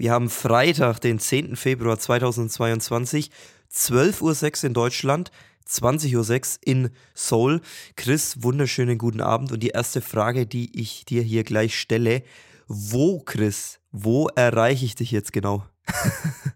Wir 0.00 0.12
haben 0.12 0.30
Freitag, 0.30 0.98
den 1.02 1.18
10. 1.18 1.56
Februar 1.56 1.98
2022, 1.98 3.30
12.06 3.70 4.62
Uhr 4.62 4.68
in 4.68 4.72
Deutschland, 4.72 5.30
20.06 5.68 6.16
Uhr 6.16 6.58
in 6.64 6.90
Seoul. 7.12 7.60
Chris, 7.96 8.42
wunderschönen 8.42 8.96
guten 8.96 9.20
Abend. 9.20 9.52
Und 9.52 9.62
die 9.62 9.68
erste 9.68 10.00
Frage, 10.00 10.46
die 10.46 10.80
ich 10.80 11.04
dir 11.04 11.20
hier 11.20 11.44
gleich 11.44 11.78
stelle, 11.78 12.22
wo, 12.66 13.20
Chris, 13.20 13.78
wo 13.92 14.28
erreiche 14.28 14.86
ich 14.86 14.94
dich 14.94 15.10
jetzt 15.10 15.34
genau? 15.34 15.66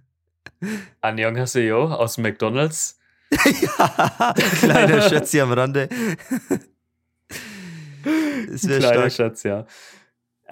Annyeonghaseyo 1.03 1.85
aus 1.85 2.17
McDonalds. 2.17 2.99
ja, 3.31 4.35
kleiner 4.59 5.03
Schätzi 5.11 5.43
am 5.43 5.53
Rande. 5.53 5.91
Kleiner 8.03 8.81
stark. 8.81 9.13
Schatz, 9.13 9.43
ja. 9.43 9.67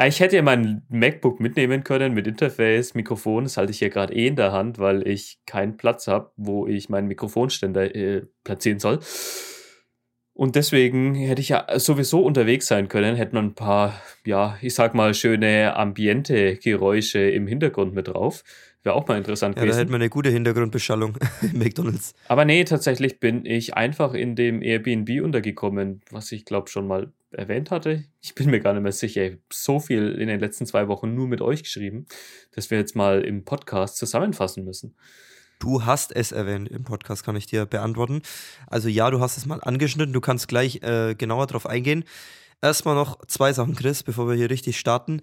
Ah, 0.02 0.08
ich 0.08 0.18
hätte 0.18 0.34
ja 0.34 0.42
mein 0.42 0.82
MacBook 0.88 1.38
mitnehmen 1.38 1.84
können 1.84 2.12
mit 2.12 2.26
Interface, 2.26 2.94
Mikrofon. 2.94 3.44
Das 3.44 3.56
halte 3.56 3.70
ich 3.70 3.78
hier 3.78 3.88
gerade 3.88 4.12
eh 4.12 4.26
in 4.26 4.34
der 4.34 4.50
Hand, 4.50 4.80
weil 4.80 5.06
ich 5.06 5.38
keinen 5.46 5.76
Platz 5.76 6.08
habe, 6.08 6.32
wo 6.34 6.66
ich 6.66 6.88
meinen 6.88 7.06
Mikrofonständer 7.06 7.94
äh, 7.94 8.22
platzieren 8.42 8.80
soll. 8.80 8.98
Und 10.34 10.56
deswegen 10.56 11.14
hätte 11.14 11.40
ich 11.40 11.50
ja 11.50 11.78
sowieso 11.78 12.18
unterwegs 12.24 12.66
sein 12.66 12.88
können, 12.88 13.14
hätte 13.14 13.36
man 13.36 13.44
ein 13.44 13.54
paar, 13.54 13.94
ja, 14.26 14.58
ich 14.60 14.74
sag 14.74 14.92
mal, 14.94 15.14
schöne 15.14 15.76
Ambiente-Geräusche 15.76 17.20
im 17.20 17.46
Hintergrund 17.46 17.94
mit 17.94 18.08
drauf. 18.08 18.42
Wäre 18.82 18.96
auch 18.96 19.06
mal 19.06 19.18
interessant 19.18 19.54
ja, 19.54 19.62
gewesen. 19.62 19.68
Ja, 19.68 19.76
da 19.76 19.80
hätte 19.82 19.92
man 19.92 20.00
eine 20.00 20.10
gute 20.10 20.30
Hintergrundbeschallung 20.30 21.16
im 21.42 21.60
McDonalds. 21.60 22.16
Aber 22.26 22.44
nee, 22.44 22.64
tatsächlich 22.64 23.20
bin 23.20 23.46
ich 23.46 23.74
einfach 23.74 24.14
in 24.14 24.34
dem 24.34 24.62
Airbnb 24.62 25.22
untergekommen, 25.22 26.00
was 26.10 26.32
ich 26.32 26.44
glaube 26.44 26.68
schon 26.70 26.88
mal 26.88 27.12
erwähnt 27.34 27.70
hatte. 27.70 28.04
Ich 28.20 28.34
bin 28.34 28.50
mir 28.50 28.60
gar 28.60 28.72
nicht 28.72 28.82
mehr 28.82 28.92
sicher. 28.92 29.24
Ich 29.24 29.32
habe 29.32 29.42
so 29.52 29.80
viel 29.80 30.12
in 30.12 30.28
den 30.28 30.40
letzten 30.40 30.66
zwei 30.66 30.88
Wochen 30.88 31.14
nur 31.14 31.28
mit 31.28 31.40
euch 31.40 31.62
geschrieben, 31.62 32.06
dass 32.54 32.70
wir 32.70 32.78
jetzt 32.78 32.96
mal 32.96 33.22
im 33.22 33.44
Podcast 33.44 33.96
zusammenfassen 33.96 34.64
müssen. 34.64 34.96
Du 35.58 35.84
hast 35.84 36.14
es 36.14 36.32
erwähnt 36.32 36.68
im 36.68 36.82
Podcast, 36.82 37.24
kann 37.24 37.36
ich 37.36 37.46
dir 37.46 37.66
beantworten. 37.66 38.22
Also 38.66 38.88
ja, 38.88 39.10
du 39.10 39.20
hast 39.20 39.36
es 39.36 39.46
mal 39.46 39.60
angeschnitten. 39.60 40.12
Du 40.12 40.20
kannst 40.20 40.48
gleich 40.48 40.82
äh, 40.82 41.14
genauer 41.14 41.46
drauf 41.46 41.66
eingehen. 41.66 42.04
Erstmal 42.60 42.94
noch 42.94 43.24
zwei 43.26 43.52
Sachen, 43.52 43.74
Chris, 43.74 44.02
bevor 44.02 44.28
wir 44.28 44.34
hier 44.34 44.50
richtig 44.50 44.78
starten. 44.78 45.20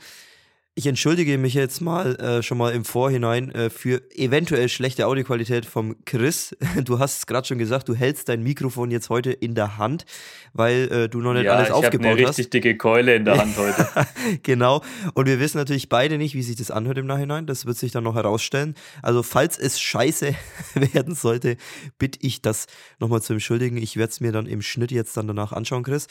Ich 0.79 0.85
entschuldige 0.85 1.37
mich 1.37 1.55
jetzt 1.55 1.81
mal 1.81 2.15
äh, 2.21 2.41
schon 2.41 2.57
mal 2.57 2.71
im 2.71 2.85
Vorhinein 2.85 3.51
äh, 3.51 3.69
für 3.69 4.01
eventuell 4.15 4.69
schlechte 4.69 5.07
Audioqualität 5.07 5.65
vom 5.65 5.97
Chris. 6.05 6.55
Du 6.85 6.99
hast 6.99 7.17
es 7.17 7.25
gerade 7.27 7.45
schon 7.45 7.57
gesagt, 7.57 7.89
du 7.89 7.95
hältst 7.95 8.29
dein 8.29 8.43
Mikrofon 8.43 8.89
jetzt 8.89 9.09
heute 9.09 9.33
in 9.33 9.55
der 9.55 9.77
Hand, 9.77 10.05
weil 10.53 10.89
äh, 10.89 11.09
du 11.09 11.19
noch 11.19 11.33
nicht 11.33 11.43
ja, 11.43 11.55
alles 11.55 11.71
aufgebaut 11.71 11.91
hast. 11.91 11.97
Ich 11.97 12.05
habe 12.05 12.17
eine 12.19 12.29
richtig 12.29 12.49
dicke 12.51 12.77
Keule 12.77 13.13
in 13.13 13.25
der 13.25 13.39
Hand 13.39 13.57
heute. 13.57 13.89
genau. 14.43 14.81
Und 15.15 15.25
wir 15.25 15.41
wissen 15.41 15.57
natürlich 15.57 15.89
beide 15.89 16.17
nicht, 16.17 16.33
wie 16.33 16.43
sich 16.43 16.55
das 16.55 16.71
anhört 16.71 16.97
im 16.97 17.07
Nachhinein. 17.07 17.45
Das 17.45 17.65
wird 17.65 17.75
sich 17.75 17.91
dann 17.91 18.05
noch 18.05 18.15
herausstellen. 18.15 18.73
Also 19.01 19.21
falls 19.21 19.59
es 19.59 19.81
scheiße 19.81 20.33
werden 20.93 21.13
sollte, 21.13 21.57
bitte 21.97 22.19
ich 22.21 22.41
das 22.41 22.67
nochmal 22.99 23.21
zu 23.21 23.33
entschuldigen. 23.33 23.75
Ich 23.75 23.97
werde 23.97 24.11
es 24.11 24.21
mir 24.21 24.31
dann 24.31 24.45
im 24.45 24.61
Schnitt 24.61 24.91
jetzt 24.91 25.17
dann 25.17 25.27
danach 25.27 25.51
anschauen, 25.51 25.83
Chris. 25.83 26.07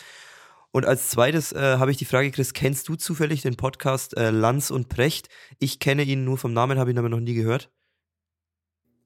Und 0.70 0.84
als 0.84 1.08
zweites 1.08 1.52
äh, 1.52 1.78
habe 1.78 1.90
ich 1.90 1.96
die 1.96 2.04
Frage, 2.04 2.30
Chris, 2.30 2.52
kennst 2.52 2.88
du 2.88 2.94
zufällig 2.94 3.42
den 3.42 3.56
Podcast 3.56 4.16
äh, 4.16 4.30
Lanz 4.30 4.70
und 4.70 4.88
Precht? 4.88 5.28
Ich 5.58 5.78
kenne 5.78 6.02
ihn 6.02 6.24
nur 6.24 6.36
vom 6.36 6.52
Namen, 6.52 6.78
habe 6.78 6.90
ihn 6.90 6.98
aber 6.98 7.08
noch 7.08 7.20
nie 7.20 7.34
gehört. 7.34 7.70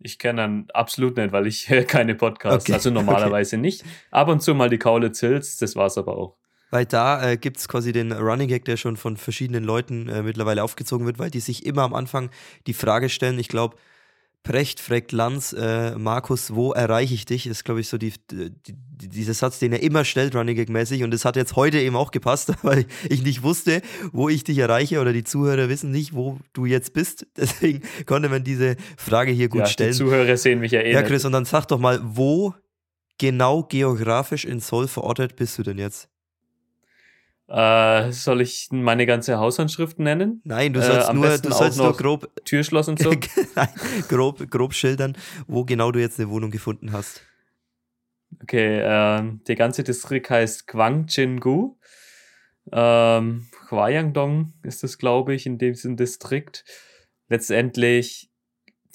Ich 0.00 0.18
kenne 0.18 0.44
ihn 0.44 0.66
absolut 0.74 1.16
nicht, 1.16 1.32
weil 1.32 1.46
ich 1.46 1.70
äh, 1.70 1.84
keine 1.84 2.14
Podcasts, 2.14 2.66
okay. 2.66 2.72
also 2.72 2.90
normalerweise 2.90 3.56
okay. 3.56 3.62
nicht. 3.62 3.84
Ab 4.10 4.28
und 4.28 4.42
zu 4.42 4.54
mal 4.54 4.68
die 4.68 4.78
Kaule 4.78 5.12
Zils, 5.12 5.56
das 5.58 5.76
war 5.76 5.86
es 5.86 5.96
aber 5.96 6.16
auch. 6.16 6.36
Weil 6.70 6.86
da 6.86 7.22
äh, 7.30 7.36
gibt 7.36 7.58
es 7.58 7.68
quasi 7.68 7.92
den 7.92 8.12
Running 8.12 8.48
Gag, 8.48 8.64
der 8.64 8.78
schon 8.78 8.96
von 8.96 9.16
verschiedenen 9.16 9.62
Leuten 9.62 10.08
äh, 10.08 10.22
mittlerweile 10.22 10.64
aufgezogen 10.64 11.06
wird, 11.06 11.18
weil 11.18 11.30
die 11.30 11.40
sich 11.40 11.66
immer 11.66 11.82
am 11.82 11.94
Anfang 11.94 12.30
die 12.66 12.72
Frage 12.72 13.08
stellen, 13.08 13.38
ich 13.38 13.48
glaube, 13.48 13.76
Precht 14.42 14.80
fragt 14.80 15.12
Lanz, 15.12 15.52
äh, 15.52 15.96
Markus, 15.96 16.52
wo 16.54 16.72
erreiche 16.72 17.14
ich 17.14 17.24
dich? 17.24 17.46
Ist, 17.46 17.64
glaube 17.64 17.80
ich, 17.80 17.88
so 17.88 17.96
die, 17.96 18.12
die, 18.28 18.52
dieser 18.66 19.34
Satz, 19.34 19.60
den 19.60 19.72
er 19.72 19.82
immer 19.82 20.04
stellt, 20.04 20.34
Running 20.34 20.56
Gag-mäßig. 20.56 21.04
Und 21.04 21.12
das 21.12 21.24
hat 21.24 21.36
jetzt 21.36 21.54
heute 21.54 21.78
eben 21.78 21.94
auch 21.94 22.10
gepasst, 22.10 22.52
weil 22.62 22.86
ich 23.08 23.22
nicht 23.22 23.44
wusste, 23.44 23.82
wo 24.10 24.28
ich 24.28 24.42
dich 24.42 24.58
erreiche 24.58 25.00
oder 25.00 25.12
die 25.12 25.22
Zuhörer 25.22 25.68
wissen 25.68 25.92
nicht, 25.92 26.12
wo 26.14 26.40
du 26.54 26.66
jetzt 26.66 26.92
bist. 26.92 27.26
Deswegen 27.36 27.82
konnte 28.06 28.28
man 28.28 28.42
diese 28.42 28.76
Frage 28.96 29.30
hier 29.30 29.48
gut 29.48 29.60
ja, 29.60 29.66
stellen. 29.66 29.92
Die 29.92 29.98
Zuhörer 29.98 30.36
sehen 30.36 30.58
mich 30.58 30.72
ja 30.72 30.80
eh. 30.80 30.92
Ja, 30.92 31.02
Chris, 31.02 31.24
und 31.24 31.32
dann 31.32 31.44
sag 31.44 31.66
doch 31.66 31.78
mal, 31.78 32.00
wo 32.02 32.52
genau 33.18 33.62
geografisch 33.62 34.44
in 34.44 34.58
Seoul 34.58 34.88
verortet 34.88 35.36
bist 35.36 35.56
du 35.56 35.62
denn 35.62 35.78
jetzt? 35.78 36.08
Äh, 37.52 38.12
soll 38.12 38.40
ich 38.40 38.68
meine 38.70 39.04
ganze 39.04 39.38
Hausanschrift 39.38 39.98
nennen? 39.98 40.40
Nein, 40.42 40.72
du 40.72 40.80
sollst 40.80 41.10
äh, 41.10 41.12
nur, 41.12 41.36
du 41.36 41.52
sollst 41.52 41.76
nur 41.76 41.94
grob 41.94 42.30
Türschloss 42.46 42.88
und 42.88 42.98
so. 42.98 43.10
Nein, 43.54 43.68
grob, 44.08 44.50
grob 44.50 44.72
schildern, 44.72 45.18
wo 45.46 45.62
genau 45.66 45.92
du 45.92 46.00
jetzt 46.00 46.18
eine 46.18 46.30
Wohnung 46.30 46.50
gefunden 46.50 46.92
hast. 46.92 47.20
Okay, 48.42 48.78
äh, 48.78 49.22
der 49.46 49.56
ganze 49.56 49.84
Distrikt 49.84 50.30
heißt 50.30 50.66
Gwangjin-gu. 50.66 51.76
Ähm, 52.72 53.46
Hwayangdong 53.68 54.54
ist 54.62 54.82
das, 54.82 54.96
glaube 54.96 55.34
ich, 55.34 55.44
in 55.44 55.58
diesem 55.58 55.98
Distrikt. 55.98 56.64
Letztendlich 57.28 58.30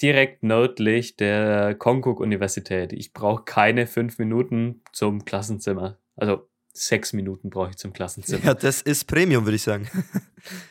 direkt 0.02 0.42
nördlich 0.42 1.16
der 1.16 1.76
Konkuk-Universität. 1.76 2.92
Ich 2.92 3.12
brauche 3.12 3.44
keine 3.44 3.86
fünf 3.86 4.18
Minuten 4.18 4.82
zum 4.92 5.24
Klassenzimmer. 5.24 5.98
Also 6.16 6.47
sechs 6.78 7.12
Minuten 7.12 7.50
brauche 7.50 7.70
ich 7.70 7.76
zum 7.76 7.92
Klassenzimmer. 7.92 8.44
Ja, 8.44 8.54
das 8.54 8.82
ist 8.82 9.06
Premium, 9.06 9.44
würde 9.44 9.56
ich 9.56 9.62
sagen. 9.62 9.88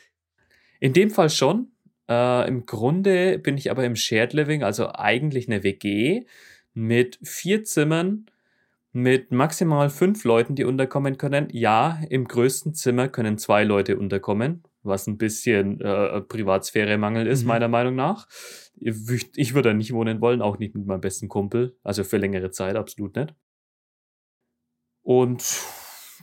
In 0.79 0.93
dem 0.93 1.09
Fall 1.09 1.29
schon. 1.29 1.71
Äh, 2.09 2.47
Im 2.47 2.65
Grunde 2.65 3.39
bin 3.39 3.57
ich 3.57 3.71
aber 3.71 3.83
im 3.83 3.95
Shared 3.95 4.33
Living, 4.33 4.63
also 4.63 4.93
eigentlich 4.93 5.47
eine 5.47 5.63
WG 5.63 6.25
mit 6.73 7.19
vier 7.23 7.63
Zimmern, 7.63 8.27
mit 8.93 9.31
maximal 9.31 9.89
fünf 9.89 10.23
Leuten, 10.23 10.55
die 10.55 10.63
unterkommen 10.63 11.17
können. 11.17 11.49
Ja, 11.51 11.99
im 12.09 12.25
größten 12.27 12.73
Zimmer 12.73 13.09
können 13.09 13.37
zwei 13.37 13.63
Leute 13.63 13.97
unterkommen, 13.97 14.63
was 14.83 15.07
ein 15.07 15.17
bisschen 15.17 15.81
äh, 15.81 16.21
Privatsphäre-Mangel 16.21 17.27
ist, 17.27 17.41
mhm. 17.41 17.47
meiner 17.47 17.67
Meinung 17.67 17.95
nach. 17.95 18.27
Ich 18.79 19.53
würde 19.53 19.69
da 19.69 19.73
nicht 19.73 19.91
wohnen 19.93 20.21
wollen, 20.21 20.41
auch 20.41 20.59
nicht 20.59 20.75
mit 20.75 20.85
meinem 20.85 21.01
besten 21.01 21.27
Kumpel. 21.27 21.77
Also 21.83 22.03
für 22.03 22.17
längere 22.17 22.51
Zeit 22.51 22.75
absolut 22.75 23.15
nicht. 23.15 23.33
Und 25.01 25.43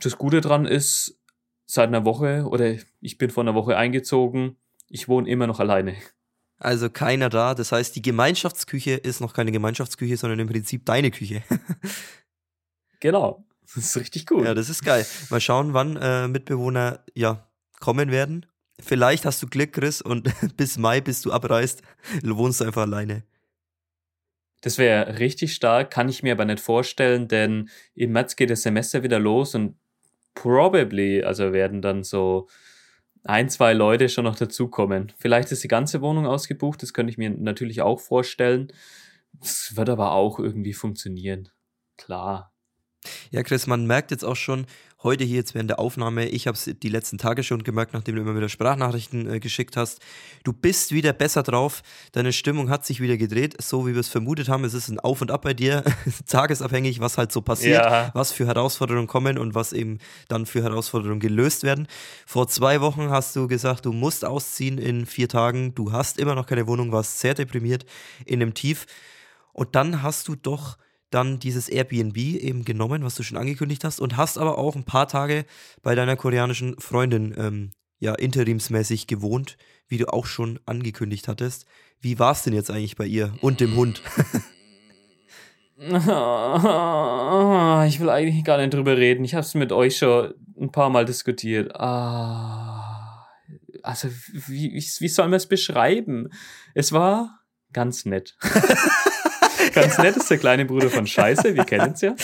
das 0.01 0.17
Gute 0.17 0.41
dran 0.41 0.65
ist, 0.65 1.19
seit 1.65 1.87
einer 1.87 2.05
Woche 2.05 2.45
oder 2.47 2.75
ich 3.01 3.17
bin 3.17 3.29
vor 3.29 3.43
einer 3.43 3.55
Woche 3.55 3.77
eingezogen, 3.77 4.57
ich 4.87 5.07
wohne 5.07 5.29
immer 5.29 5.47
noch 5.47 5.59
alleine. 5.59 5.95
Also 6.57 6.89
keiner 6.89 7.29
da. 7.29 7.53
Das 7.53 7.71
heißt, 7.71 7.95
die 7.95 8.01
Gemeinschaftsküche 8.01 8.91
ist 8.91 9.19
noch 9.19 9.33
keine 9.33 9.51
Gemeinschaftsküche, 9.51 10.17
sondern 10.17 10.39
im 10.39 10.47
Prinzip 10.47 10.85
deine 10.85 11.11
Küche. 11.11 11.43
genau. 12.99 13.45
Das 13.61 13.77
ist 13.77 13.97
richtig 13.97 14.25
gut. 14.25 14.45
Ja, 14.45 14.53
das 14.53 14.69
ist 14.69 14.85
geil. 14.85 15.05
Mal 15.29 15.41
schauen, 15.41 15.73
wann 15.73 15.97
äh, 15.97 16.27
Mitbewohner 16.27 17.03
ja 17.13 17.49
kommen 17.79 18.11
werden. 18.11 18.45
Vielleicht 18.79 19.25
hast 19.25 19.41
du 19.41 19.47
Glück, 19.47 19.73
Chris, 19.73 20.01
und 20.01 20.29
bis 20.57 20.77
Mai, 20.77 21.01
bis 21.01 21.21
du 21.21 21.31
abreist, 21.31 21.81
wohnst 22.23 22.61
du 22.61 22.65
einfach 22.65 22.83
alleine. 22.83 23.23
Das 24.61 24.77
wäre 24.77 25.19
richtig 25.19 25.53
stark, 25.53 25.91
kann 25.91 26.09
ich 26.09 26.23
mir 26.23 26.33
aber 26.33 26.45
nicht 26.45 26.59
vorstellen, 26.59 27.27
denn 27.27 27.69
im 27.93 28.11
März 28.11 28.35
geht 28.35 28.49
das 28.49 28.63
Semester 28.63 29.03
wieder 29.03 29.19
los 29.19 29.55
und 29.55 29.75
probably, 30.35 31.23
also 31.23 31.53
werden 31.53 31.81
dann 31.81 32.03
so 32.03 32.47
ein, 33.23 33.49
zwei 33.49 33.73
Leute 33.73 34.07
schon 34.09 34.25
noch 34.25 34.35
dazukommen. 34.35 35.11
Vielleicht 35.17 35.51
ist 35.51 35.63
die 35.63 35.67
ganze 35.67 36.01
Wohnung 36.01 36.27
ausgebucht, 36.27 36.83
das 36.83 36.93
könnte 36.93 37.09
ich 37.11 37.17
mir 37.17 37.31
natürlich 37.31 37.81
auch 37.81 37.99
vorstellen. 37.99 38.71
Es 39.41 39.75
wird 39.75 39.89
aber 39.89 40.11
auch 40.11 40.39
irgendwie 40.39 40.73
funktionieren. 40.73 41.49
Klar. 41.97 42.53
Ja, 43.31 43.43
Chris, 43.43 43.67
man 43.67 43.85
merkt 43.85 44.11
jetzt 44.11 44.23
auch 44.23 44.35
schon, 44.35 44.65
heute 45.05 45.23
hier 45.23 45.37
jetzt 45.37 45.53
während 45.53 45.69
der 45.69 45.79
Aufnahme, 45.79 46.27
ich 46.27 46.47
habe 46.47 46.57
es 46.57 46.69
die 46.81 46.89
letzten 46.89 47.17
Tage 47.17 47.43
schon 47.43 47.63
gemerkt, 47.63 47.93
nachdem 47.93 48.15
du 48.15 48.21
immer 48.21 48.35
wieder 48.35 48.49
Sprachnachrichten 48.49 49.35
äh, 49.35 49.39
geschickt 49.39 49.77
hast, 49.77 50.01
du 50.43 50.51
bist 50.51 50.91
wieder 50.91 51.13
besser 51.13 51.43
drauf, 51.43 51.83
deine 52.11 52.33
Stimmung 52.33 52.69
hat 52.69 52.85
sich 52.85 52.99
wieder 52.99 53.15
gedreht, 53.15 53.55
so 53.61 53.87
wie 53.87 53.93
wir 53.93 54.01
es 54.01 54.09
vermutet 54.09 54.49
haben, 54.49 54.65
es 54.65 54.73
ist 54.73 54.89
ein 54.89 54.99
Auf 54.99 55.21
und 55.21 55.31
Ab 55.31 55.43
bei 55.43 55.53
dir, 55.53 55.83
tagesabhängig, 56.27 56.99
was 56.99 57.17
halt 57.17 57.31
so 57.31 57.41
passiert, 57.41 57.85
ja. 57.85 58.09
was 58.13 58.33
für 58.33 58.47
Herausforderungen 58.47 59.07
kommen 59.07 59.37
und 59.37 59.55
was 59.55 59.71
eben 59.71 59.99
dann 60.27 60.45
für 60.45 60.61
Herausforderungen 60.61 61.21
gelöst 61.21 61.63
werden. 61.63 61.87
Vor 62.25 62.49
zwei 62.49 62.81
Wochen 62.81 63.09
hast 63.11 63.35
du 63.35 63.47
gesagt, 63.47 63.85
du 63.85 63.93
musst 63.93 64.25
ausziehen 64.25 64.77
in 64.77 65.05
vier 65.05 65.29
Tagen, 65.29 65.75
du 65.75 65.91
hast 65.91 66.19
immer 66.19 66.35
noch 66.35 66.47
keine 66.47 66.67
Wohnung, 66.67 66.91
warst 66.91 67.19
sehr 67.19 67.35
deprimiert 67.35 67.85
in 68.25 68.41
einem 68.41 68.53
Tief. 68.53 68.85
Und 69.53 69.75
dann 69.75 70.01
hast 70.01 70.27
du 70.27 70.35
doch 70.35 70.77
dann 71.09 71.39
dieses 71.39 71.69
Airbnb 71.69 72.17
eben 72.17 72.65
genommen, 72.65 73.03
was 73.03 73.15
du 73.15 73.23
schon 73.23 73.37
angekündigt 73.37 73.83
hast, 73.83 73.99
und 73.99 74.17
hast 74.17 74.37
aber 74.37 74.57
auch 74.57 74.75
ein 74.75 74.85
paar 74.85 75.07
Tage 75.07 75.45
bei 75.81 75.95
deiner 75.95 76.15
koreanischen 76.15 76.79
Freundin 76.79 77.33
ähm, 77.37 77.71
ja 77.99 78.13
interimsmäßig 78.15 79.07
gewohnt, 79.07 79.57
wie 79.87 79.97
du 79.97 80.11
auch 80.11 80.25
schon 80.25 80.59
angekündigt 80.65 81.27
hattest. 81.27 81.65
Wie 81.99 82.19
war 82.19 82.31
es 82.31 82.43
denn 82.43 82.53
jetzt 82.53 82.71
eigentlich 82.71 82.95
bei 82.95 83.05
ihr 83.05 83.33
und 83.41 83.59
dem 83.59 83.75
Hund? 83.75 84.01
ich 85.77 85.91
will 87.99 88.09
eigentlich 88.09 88.45
gar 88.45 88.57
nicht 88.57 88.73
drüber 88.73 88.95
reden. 88.95 89.25
Ich 89.25 89.33
habe 89.33 89.45
es 89.45 89.53
mit 89.55 89.73
euch 89.73 89.97
schon 89.97 90.33
ein 90.59 90.71
paar 90.71 90.89
Mal 90.89 91.03
diskutiert. 91.03 91.75
Ah, 91.75 93.27
also 93.83 94.07
wie, 94.47 94.71
wie 94.73 95.07
soll 95.09 95.25
man 95.25 95.35
es 95.35 95.47
beschreiben? 95.47 96.29
Es 96.73 96.93
war 96.93 97.41
ganz 97.73 98.05
nett. 98.05 98.37
ganz 99.75 99.97
nett 99.97 100.17
ist 100.17 100.29
der 100.29 100.37
kleine 100.37 100.65
Bruder 100.65 100.89
von 100.89 101.05
Scheiße, 101.05 101.55
wir 101.55 101.65
kennen 101.65 101.93
es 101.93 102.01
ja. 102.01 102.15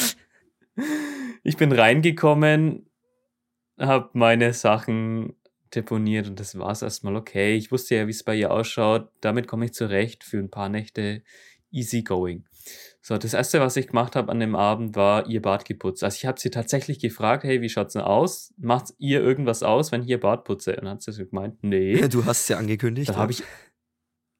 Ich 1.43 1.57
bin 1.57 1.71
reingekommen, 1.71 2.89
habe 3.79 4.09
meine 4.13 4.53
Sachen 4.53 5.35
deponiert 5.75 6.27
und 6.27 6.39
das 6.39 6.57
war 6.57 6.71
es 6.71 6.81
erstmal 6.81 7.15
okay. 7.15 7.55
Ich 7.55 7.71
wusste 7.71 7.95
ja, 7.95 8.07
wie 8.07 8.11
es 8.11 8.23
bei 8.23 8.35
ihr 8.35 8.51
ausschaut. 8.51 9.09
Damit 9.21 9.47
komme 9.47 9.65
ich 9.65 9.73
zurecht 9.73 10.23
für 10.23 10.37
ein 10.37 10.49
paar 10.49 10.69
Nächte 10.69 11.23
easy 11.71 12.03
going. 12.03 12.45
So, 13.01 13.17
das 13.17 13.33
erste, 13.33 13.59
was 13.59 13.77
ich 13.77 13.87
gemacht 13.87 14.15
habe 14.15 14.31
an 14.31 14.39
dem 14.39 14.55
Abend, 14.55 14.95
war 14.95 15.27
ihr 15.27 15.41
Bad 15.41 15.65
geputzt. 15.65 16.03
Also 16.03 16.15
ich 16.17 16.25
habe 16.25 16.39
sie 16.39 16.51
tatsächlich 16.51 16.99
gefragt, 16.99 17.43
hey, 17.43 17.61
wie 17.61 17.69
schaut's 17.69 17.93
denn 17.93 18.03
aus? 18.03 18.53
Macht 18.57 18.93
ihr 18.99 19.21
irgendwas 19.21 19.63
aus, 19.63 19.91
wenn 19.91 20.03
ich 20.03 20.09
ihr 20.09 20.19
Bad 20.19 20.43
putze? 20.43 20.75
Und 20.75 20.83
dann 20.83 20.93
hat 20.95 21.01
sie 21.01 21.11
so 21.11 21.25
gemeint, 21.25 21.63
nee. 21.63 21.95
Du 22.09 22.25
hast 22.25 22.41
es 22.41 22.47
ja 22.49 22.57
angekündigt. 22.57 23.09
Dann 23.09 23.17
habe 23.17 23.31
ich 23.31 23.43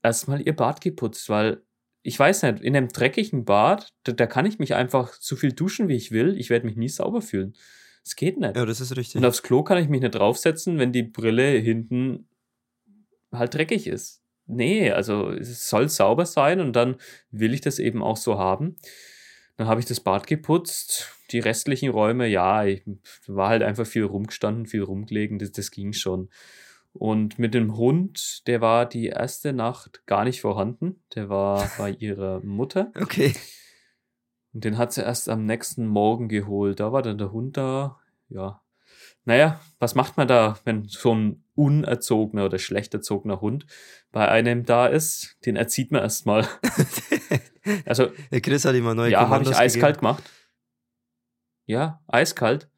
erstmal 0.03 0.41
ihr 0.41 0.55
Bad 0.55 0.81
geputzt, 0.81 1.27
weil 1.29 1.63
ich 2.03 2.17
weiß 2.17 2.43
nicht, 2.43 2.61
in 2.61 2.75
einem 2.75 2.89
dreckigen 2.89 3.45
Bad, 3.45 3.93
da, 4.03 4.11
da 4.11 4.25
kann 4.27 4.45
ich 4.45 4.59
mich 4.59 4.73
einfach 4.73 5.13
so 5.19 5.35
viel 5.35 5.51
duschen, 5.51 5.87
wie 5.87 5.95
ich 5.95 6.11
will. 6.11 6.37
Ich 6.37 6.49
werde 6.49 6.65
mich 6.65 6.75
nie 6.75 6.89
sauber 6.89 7.21
fühlen. 7.21 7.53
Es 8.03 8.15
geht 8.15 8.39
nicht. 8.39 8.55
Ja, 8.55 8.65
das 8.65 8.81
ist 8.81 8.95
richtig. 8.97 9.17
Und 9.17 9.25
aufs 9.25 9.43
Klo 9.43 9.63
kann 9.63 9.77
ich 9.77 9.87
mich 9.87 10.01
nicht 10.01 10.15
draufsetzen, 10.15 10.79
wenn 10.79 10.91
die 10.91 11.03
Brille 11.03 11.51
hinten 11.59 12.27
halt 13.31 13.53
dreckig 13.53 13.87
ist. 13.87 14.21
Nee, 14.47 14.91
also 14.91 15.29
es 15.29 15.69
soll 15.69 15.87
sauber 15.87 16.25
sein 16.25 16.59
und 16.59 16.75
dann 16.75 16.97
will 17.29 17.53
ich 17.53 17.61
das 17.61 17.79
eben 17.79 18.01
auch 18.01 18.17
so 18.17 18.37
haben. 18.37 18.75
Dann 19.57 19.67
habe 19.67 19.79
ich 19.79 19.85
das 19.85 19.99
Bad 19.99 20.27
geputzt. 20.27 21.15
Die 21.31 21.39
restlichen 21.39 21.89
Räume, 21.89 22.27
ja, 22.27 22.65
ich 22.65 22.83
war 23.27 23.49
halt 23.49 23.63
einfach 23.63 23.85
viel 23.85 24.03
rumgestanden, 24.03 24.65
viel 24.65 24.81
rumgelegen, 24.81 25.39
das, 25.39 25.51
das 25.51 25.71
ging 25.71 25.93
schon. 25.93 26.29
Und 26.93 27.39
mit 27.39 27.53
dem 27.53 27.77
Hund, 27.77 28.45
der 28.47 28.61
war 28.61 28.85
die 28.85 29.07
erste 29.07 29.53
Nacht 29.53 30.05
gar 30.05 30.23
nicht 30.23 30.41
vorhanden. 30.41 31.03
Der 31.15 31.29
war 31.29 31.69
bei 31.77 31.91
ihrer 31.91 32.41
Mutter. 32.41 32.91
Okay. 32.99 33.33
Und 34.53 34.65
den 34.65 34.77
hat 34.77 34.91
sie 34.91 35.01
erst 35.01 35.29
am 35.29 35.45
nächsten 35.45 35.87
Morgen 35.87 36.27
geholt. 36.27 36.79
Da 36.79 36.91
war 36.91 37.01
dann 37.01 37.17
der 37.17 37.31
Hund 37.31 37.55
da. 37.55 37.99
Ja. 38.27 38.61
Naja, 39.23 39.61
was 39.79 39.95
macht 39.95 40.17
man 40.17 40.27
da, 40.27 40.57
wenn 40.65 40.85
so 40.85 41.13
ein 41.13 41.43
unerzogener 41.53 42.45
oder 42.45 42.57
schlecht 42.57 42.93
erzogener 42.93 43.39
Hund 43.39 43.65
bei 44.11 44.27
einem 44.27 44.65
da 44.65 44.87
ist? 44.87 45.37
Den 45.45 45.55
erzieht 45.55 45.91
man 45.91 46.01
erstmal. 46.01 46.47
also, 47.85 48.07
der 48.31 48.41
Chris 48.41 48.65
hat 48.65 48.75
immer 48.75 48.95
neue 48.95 49.11
Ja, 49.11 49.29
habe 49.29 49.43
ich 49.43 49.55
eiskalt 49.55 49.97
gegeben. 49.97 49.99
gemacht. 49.99 50.23
Ja, 51.65 52.01
eiskalt. 52.07 52.69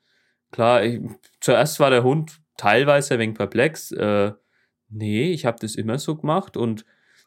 Klar, 0.51 0.83
ich, 0.83 1.01
zuerst 1.39 1.80
war 1.80 1.89
der 1.89 2.04
Hund 2.04 2.43
teilweise 2.58 3.16
ein 3.16 3.20
wenig 3.20 3.38
perplex. 3.38 3.92
Äh, 3.92 4.34
nee, 4.90 5.32
ich 5.32 5.46
habe 5.46 5.58
das 5.60 5.76
immer 5.76 6.00
so 6.00 6.16
gemacht 6.16 6.58
und 6.58 6.86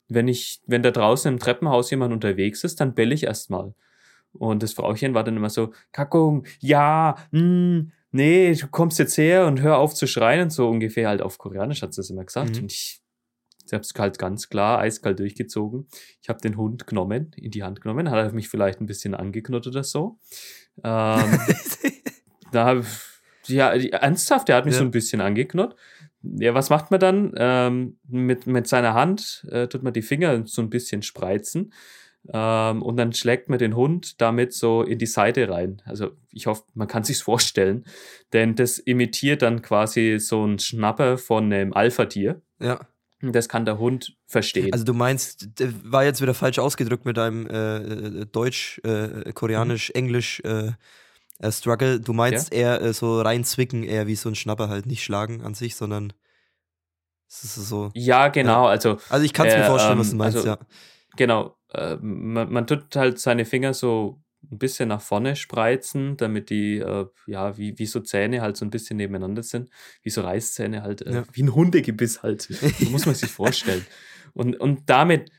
wenn 0.09 0.29
ich, 0.29 0.63
wenn 0.67 0.83
da 0.83 0.91
draußen 0.91 1.33
im 1.33 1.39
Treppenhaus 1.39 1.91
jemand 1.91 2.13
unterwegs 2.13 2.65
ist, 2.65 2.81
dann 2.81 2.95
bell 2.95 3.13
ich 3.13 3.25
erstmal. 3.25 3.75
Und 4.33 4.63
das 4.63 4.73
Frauchen 4.73 5.15
war 5.15 5.25
dann 5.25 5.37
immer 5.37 5.51
so, 5.51 5.73
Kackung, 5.93 6.47
ja, 6.61 7.17
mh, 7.31 7.41
hm, 7.41 7.93
nee, 8.13 8.55
du 8.55 8.67
kommst 8.69 8.99
jetzt 8.99 9.17
her 9.19 9.47
und 9.47 9.61
hör 9.61 9.79
auf 9.79 9.95
zu 9.95 10.07
schreien 10.07 10.43
und 10.43 10.51
so 10.51 10.69
ungefähr 10.69 11.09
halt 11.09 11.23
auf 11.23 11.39
Koreanisch 11.39 11.83
hat 11.83 11.95
sie 11.95 12.01
das 12.01 12.11
immer 12.11 12.25
gesagt. 12.25 12.57
Mhm. 12.57 12.63
Und 12.63 12.73
ich, 12.73 13.01
ich 13.65 13.73
habe 13.73 13.83
es 13.83 13.93
halt 13.97 14.19
ganz 14.19 14.49
klar 14.49 14.79
eiskalt 14.79 15.19
durchgezogen. 15.19 15.89
Ich 16.23 16.29
habe 16.29 16.41
den 16.41 16.57
Hund 16.57 16.87
genommen, 16.87 17.33
in 17.37 17.51
die 17.51 17.63
Hand 17.63 17.81
genommen, 17.81 18.11
hat 18.11 18.19
er 18.19 18.33
mich 18.33 18.49
vielleicht 18.49 18.81
ein 18.81 18.87
bisschen 18.87 19.15
angeknurrt 19.15 19.67
oder 19.67 19.83
so. 19.83 20.19
Ähm, 20.85 21.41
da 22.53 22.67
habe 22.67 22.85
ja, 23.49 23.71
ernsthaft, 23.71 24.49
der 24.49 24.57
hat 24.57 24.65
mich 24.65 24.75
ja. 24.75 24.79
so 24.79 24.85
ein 24.85 24.91
bisschen 24.91 25.21
angeknurrt. 25.21 25.77
Ja, 26.23 26.55
was 26.55 26.71
macht 26.71 26.91
man 26.91 27.01
dann? 27.01 27.33
Ähm, 27.37 27.99
mit, 28.09 28.47
mit 28.47 28.67
seiner 28.67 28.95
Hand 28.95 29.47
äh, 29.51 29.69
tut 29.69 29.83
man 29.83 29.93
die 29.93 30.03
Finger 30.03 30.43
so 30.47 30.63
ein 30.63 30.71
bisschen 30.71 31.03
spreizen. 31.03 31.73
Ähm, 32.33 32.83
und 32.83 32.97
dann 32.97 33.13
schlägt 33.13 33.49
man 33.49 33.59
den 33.59 33.77
Hund 33.77 34.21
damit 34.21 34.53
so 34.53 34.83
in 34.83 34.99
die 34.99 35.07
Seite 35.07 35.49
rein. 35.49 35.83
Also 35.85 36.11
ich 36.33 36.47
hoffe, 36.47 36.65
man 36.75 36.89
kann 36.89 37.05
sich's 37.05 37.23
vorstellen, 37.23 37.85
denn 38.33 38.55
das 38.55 38.79
imitiert 38.79 39.43
dann 39.43 39.63
quasi 39.63 40.19
so 40.19 40.45
ein 40.45 40.59
Schnapper 40.59 41.19
von 41.19 41.53
einem 41.53 41.73
Alpha-Tier. 41.73 42.43
Ja. 42.61 42.81
Das 43.23 43.49
kann 43.49 43.65
der 43.65 43.79
Hund 43.79 44.17
verstehen. 44.27 44.73
Also 44.73 44.85
du 44.85 44.93
meinst, 44.93 45.49
war 45.85 46.05
jetzt 46.05 46.21
wieder 46.21 46.35
falsch 46.35 46.59
ausgedrückt 46.59 47.07
mit 47.07 47.17
deinem 47.17 47.47
äh, 47.47 47.77
äh 47.77 48.27
Deutsch, 48.27 48.81
äh, 48.85 49.33
Koreanisch, 49.33 49.89
mhm. 49.89 49.99
Englisch 49.99 50.41
äh, 50.41 50.73
äh, 51.39 51.53
Struggle. 51.53 52.01
Du 52.01 52.13
meinst 52.13 52.53
ja? 52.53 52.61
eher 52.61 52.83
äh, 52.83 52.93
so 52.93 53.21
reinzwicken, 53.21 53.83
eher 53.83 54.07
wie 54.07 54.17
so 54.17 54.29
ein 54.29 54.35
Schnapper 54.35 54.69
halt, 54.69 54.87
nicht 54.87 55.05
schlagen 55.05 55.43
an 55.43 55.55
sich, 55.55 55.77
sondern 55.77 56.13
es 57.29 57.45
ist 57.45 57.69
so. 57.69 57.91
Ja, 57.95 58.29
genau. 58.29 58.67
Also, 58.67 58.99
also 59.09 59.25
ich 59.25 59.33
kann 59.33 59.47
es 59.47 59.57
mir 59.57 59.65
vorstellen, 59.65 59.95
ähm, 59.95 59.99
was 60.01 60.11
du 60.11 60.17
meinst, 60.17 60.37
also, 60.39 60.49
ja. 60.49 60.59
Genau. 61.17 61.57
Äh, 61.73 61.97
man, 62.01 62.53
man 62.53 62.67
tut 62.67 62.95
halt 62.95 63.19
seine 63.19 63.45
Finger 63.45 63.75
so 63.75 64.23
ein 64.51 64.59
bisschen 64.59 64.89
nach 64.89 65.01
vorne 65.01 65.35
spreizen, 65.35 66.17
damit 66.17 66.51
die, 66.51 66.79
äh, 66.79 67.07
ja, 67.27 67.57
wie, 67.59 67.79
wie 67.79 67.87
so 67.87 68.01
Zähne 68.01 68.43
halt 68.43 68.57
so 68.57 68.65
ein 68.65 68.71
bisschen 68.71 68.97
nebeneinander 68.97 69.43
sind, 69.43 69.71
wie 70.03 70.11
so 70.11 70.21
Reißzähne 70.21 70.83
halt, 70.83 71.03
äh, 71.03 71.15
ja. 71.15 71.25
wie 71.33 71.43
ein 71.43 71.55
Hundegebiss 71.55 72.23
halt. 72.23 72.43
So 72.79 72.91
muss 72.91 73.07
man 73.07 73.15
sich 73.15 73.31
vorstellen. 73.31 73.85
Und, 74.35 74.59
und 74.61 74.89
damit 74.89 75.31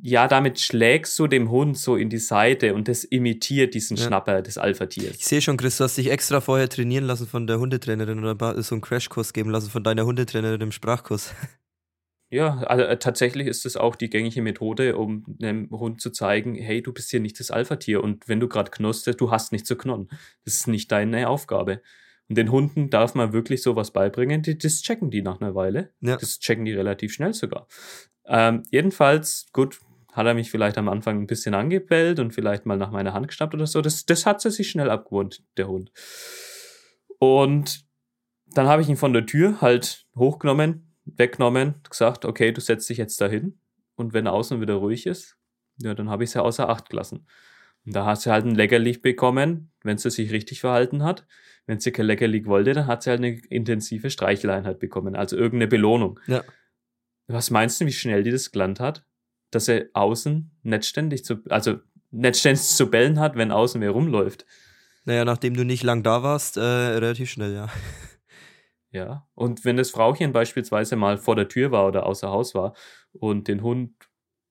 ja, 0.00 0.28
damit 0.28 0.58
schlägst 0.58 1.18
du 1.18 1.26
dem 1.26 1.50
Hund 1.50 1.76
so 1.76 1.96
in 1.96 2.08
die 2.08 2.18
Seite 2.18 2.74
und 2.74 2.88
das 2.88 3.04
imitiert 3.04 3.74
diesen 3.74 3.96
ja. 3.96 4.06
Schnapper 4.06 4.42
des 4.42 4.58
Alpha-Tiers. 4.58 5.16
Ich 5.16 5.26
sehe 5.26 5.40
schon, 5.40 5.56
Chris, 5.56 5.76
du 5.76 5.84
hast 5.84 5.98
dich 5.98 6.10
extra 6.10 6.40
vorher 6.40 6.68
trainieren 6.68 7.04
lassen 7.04 7.26
von 7.26 7.46
der 7.46 7.58
Hundetrainerin 7.58 8.24
oder 8.24 8.62
so 8.62 8.74
einen 8.74 8.82
Crashkurs 8.82 9.32
geben 9.32 9.50
lassen 9.50 9.70
von 9.70 9.84
deiner 9.84 10.04
Hundetrainerin 10.04 10.60
im 10.60 10.72
Sprachkurs. 10.72 11.34
Ja, 12.32 12.60
also 12.60 12.84
äh, 12.84 12.98
tatsächlich 12.98 13.46
ist 13.46 13.66
das 13.66 13.76
auch 13.76 13.94
die 13.94 14.08
gängige 14.08 14.40
Methode, 14.40 14.96
um 14.96 15.36
einem 15.42 15.68
Hund 15.68 16.00
zu 16.00 16.08
zeigen, 16.08 16.54
hey, 16.54 16.82
du 16.82 16.90
bist 16.90 17.10
hier 17.10 17.20
nicht 17.20 17.38
das 17.38 17.50
Alpha-Tier 17.50 18.02
und 18.02 18.26
wenn 18.26 18.40
du 18.40 18.48
gerade 18.48 18.70
knurrst, 18.70 19.20
du 19.20 19.30
hast 19.30 19.52
nicht 19.52 19.66
zu 19.66 19.76
knurren. 19.76 20.08
Das 20.46 20.54
ist 20.54 20.66
nicht 20.66 20.90
deine 20.90 21.28
Aufgabe. 21.28 21.82
Und 22.30 22.38
den 22.38 22.50
Hunden 22.50 22.88
darf 22.88 23.14
man 23.14 23.34
wirklich 23.34 23.62
sowas 23.62 23.90
beibringen, 23.90 24.40
die, 24.40 24.56
das 24.56 24.80
checken 24.80 25.10
die 25.10 25.20
nach 25.20 25.42
einer 25.42 25.54
Weile. 25.54 25.90
Ja. 26.00 26.16
Das 26.16 26.38
checken 26.38 26.64
die 26.64 26.72
relativ 26.72 27.12
schnell 27.12 27.34
sogar. 27.34 27.68
Ähm, 28.32 28.62
jedenfalls, 28.70 29.46
gut, 29.52 29.78
hat 30.12 30.26
er 30.26 30.34
mich 30.34 30.50
vielleicht 30.50 30.78
am 30.78 30.88
Anfang 30.88 31.20
ein 31.20 31.26
bisschen 31.26 31.54
angebellt 31.54 32.18
und 32.18 32.32
vielleicht 32.32 32.64
mal 32.64 32.78
nach 32.78 32.90
meiner 32.90 33.12
Hand 33.12 33.28
geschnappt 33.28 33.54
oder 33.54 33.66
so. 33.66 33.82
Das, 33.82 34.06
das 34.06 34.24
hat 34.24 34.40
sie 34.40 34.50
sich 34.50 34.70
schnell 34.70 34.90
abgewohnt, 34.90 35.44
der 35.58 35.68
Hund. 35.68 35.92
Und 37.18 37.84
dann 38.46 38.66
habe 38.66 38.80
ich 38.80 38.88
ihn 38.88 38.96
von 38.96 39.12
der 39.12 39.26
Tür 39.26 39.60
halt 39.60 40.06
hochgenommen, 40.16 40.94
weggenommen, 41.04 41.74
gesagt, 41.88 42.24
okay, 42.24 42.52
du 42.52 42.60
setzt 42.60 42.88
dich 42.88 42.98
jetzt 42.98 43.20
dahin. 43.20 43.58
Und 43.96 44.14
wenn 44.14 44.26
außen 44.26 44.60
wieder 44.62 44.74
ruhig 44.74 45.06
ist, 45.06 45.36
ja, 45.78 45.94
dann 45.94 46.08
habe 46.08 46.24
ich 46.24 46.30
sie 46.30 46.42
außer 46.42 46.68
Acht 46.68 46.88
gelassen. 46.88 47.26
Und 47.84 47.94
da 47.94 48.06
hat 48.06 48.20
sie 48.20 48.30
halt 48.30 48.46
ein 48.46 48.54
Leckerli 48.54 48.96
bekommen, 48.96 49.70
wenn 49.82 49.98
sie 49.98 50.10
sich 50.10 50.32
richtig 50.32 50.60
verhalten 50.60 51.02
hat. 51.02 51.26
Wenn 51.66 51.80
sie 51.80 51.92
kein 51.92 52.06
Leckerli 52.06 52.46
wollte, 52.46 52.72
dann 52.72 52.86
hat 52.86 53.02
sie 53.02 53.10
halt 53.10 53.20
eine 53.20 53.38
intensive 53.50 54.10
Streicheleinheit 54.10 54.78
bekommen, 54.78 55.16
also 55.16 55.36
irgendeine 55.36 55.68
Belohnung. 55.68 56.18
Ja. 56.26 56.42
Was 57.26 57.50
meinst 57.50 57.80
du, 57.80 57.86
wie 57.86 57.92
schnell 57.92 58.22
die 58.22 58.30
das 58.30 58.50
gelernt 58.50 58.80
hat? 58.80 59.04
Dass 59.50 59.68
er 59.68 59.86
außen 59.94 60.50
nicht 60.62 60.84
ständig 60.84 61.24
zu, 61.24 61.42
also 61.48 61.78
nicht 62.10 62.36
ständig 62.36 62.62
zu 62.62 62.90
bellen 62.90 63.18
hat, 63.18 63.36
wenn 63.36 63.50
außen 63.50 63.80
wer 63.80 63.90
rumläuft. 63.90 64.46
Naja, 65.04 65.24
nachdem 65.24 65.54
du 65.54 65.64
nicht 65.64 65.82
lang 65.82 66.02
da 66.02 66.22
warst, 66.22 66.56
äh, 66.56 66.60
relativ 66.60 67.30
schnell, 67.30 67.54
ja. 67.54 67.68
Ja, 68.94 69.26
und 69.34 69.64
wenn 69.64 69.78
das 69.78 69.90
Frauchen 69.90 70.34
beispielsweise 70.34 70.96
mal 70.96 71.16
vor 71.16 71.34
der 71.34 71.48
Tür 71.48 71.72
war 71.72 71.88
oder 71.88 72.04
außer 72.04 72.28
Haus 72.28 72.54
war 72.54 72.74
und 73.12 73.48
den 73.48 73.62
Hund 73.62 73.94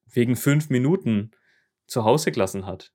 wegen 0.08 0.36
fünf 0.36 0.72
Minuten 0.72 1.30
zu 1.86 2.06
Hause 2.06 2.32
gelassen 2.32 2.66
hat, 2.66 2.92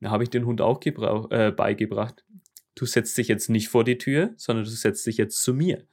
dann 0.00 0.10
habe 0.10 0.24
ich 0.24 0.28
den 0.28 0.44
Hund 0.44 0.60
auch 0.60 0.78
äh, 0.84 1.52
beigebracht. 1.56 2.26
Du 2.74 2.84
setzt 2.84 3.16
dich 3.16 3.28
jetzt 3.28 3.48
nicht 3.48 3.68
vor 3.68 3.82
die 3.82 3.96
Tür, 3.96 4.34
sondern 4.36 4.66
du 4.66 4.70
setzt 4.70 5.06
dich 5.06 5.16
jetzt 5.16 5.40
zu 5.40 5.54
mir 5.54 5.86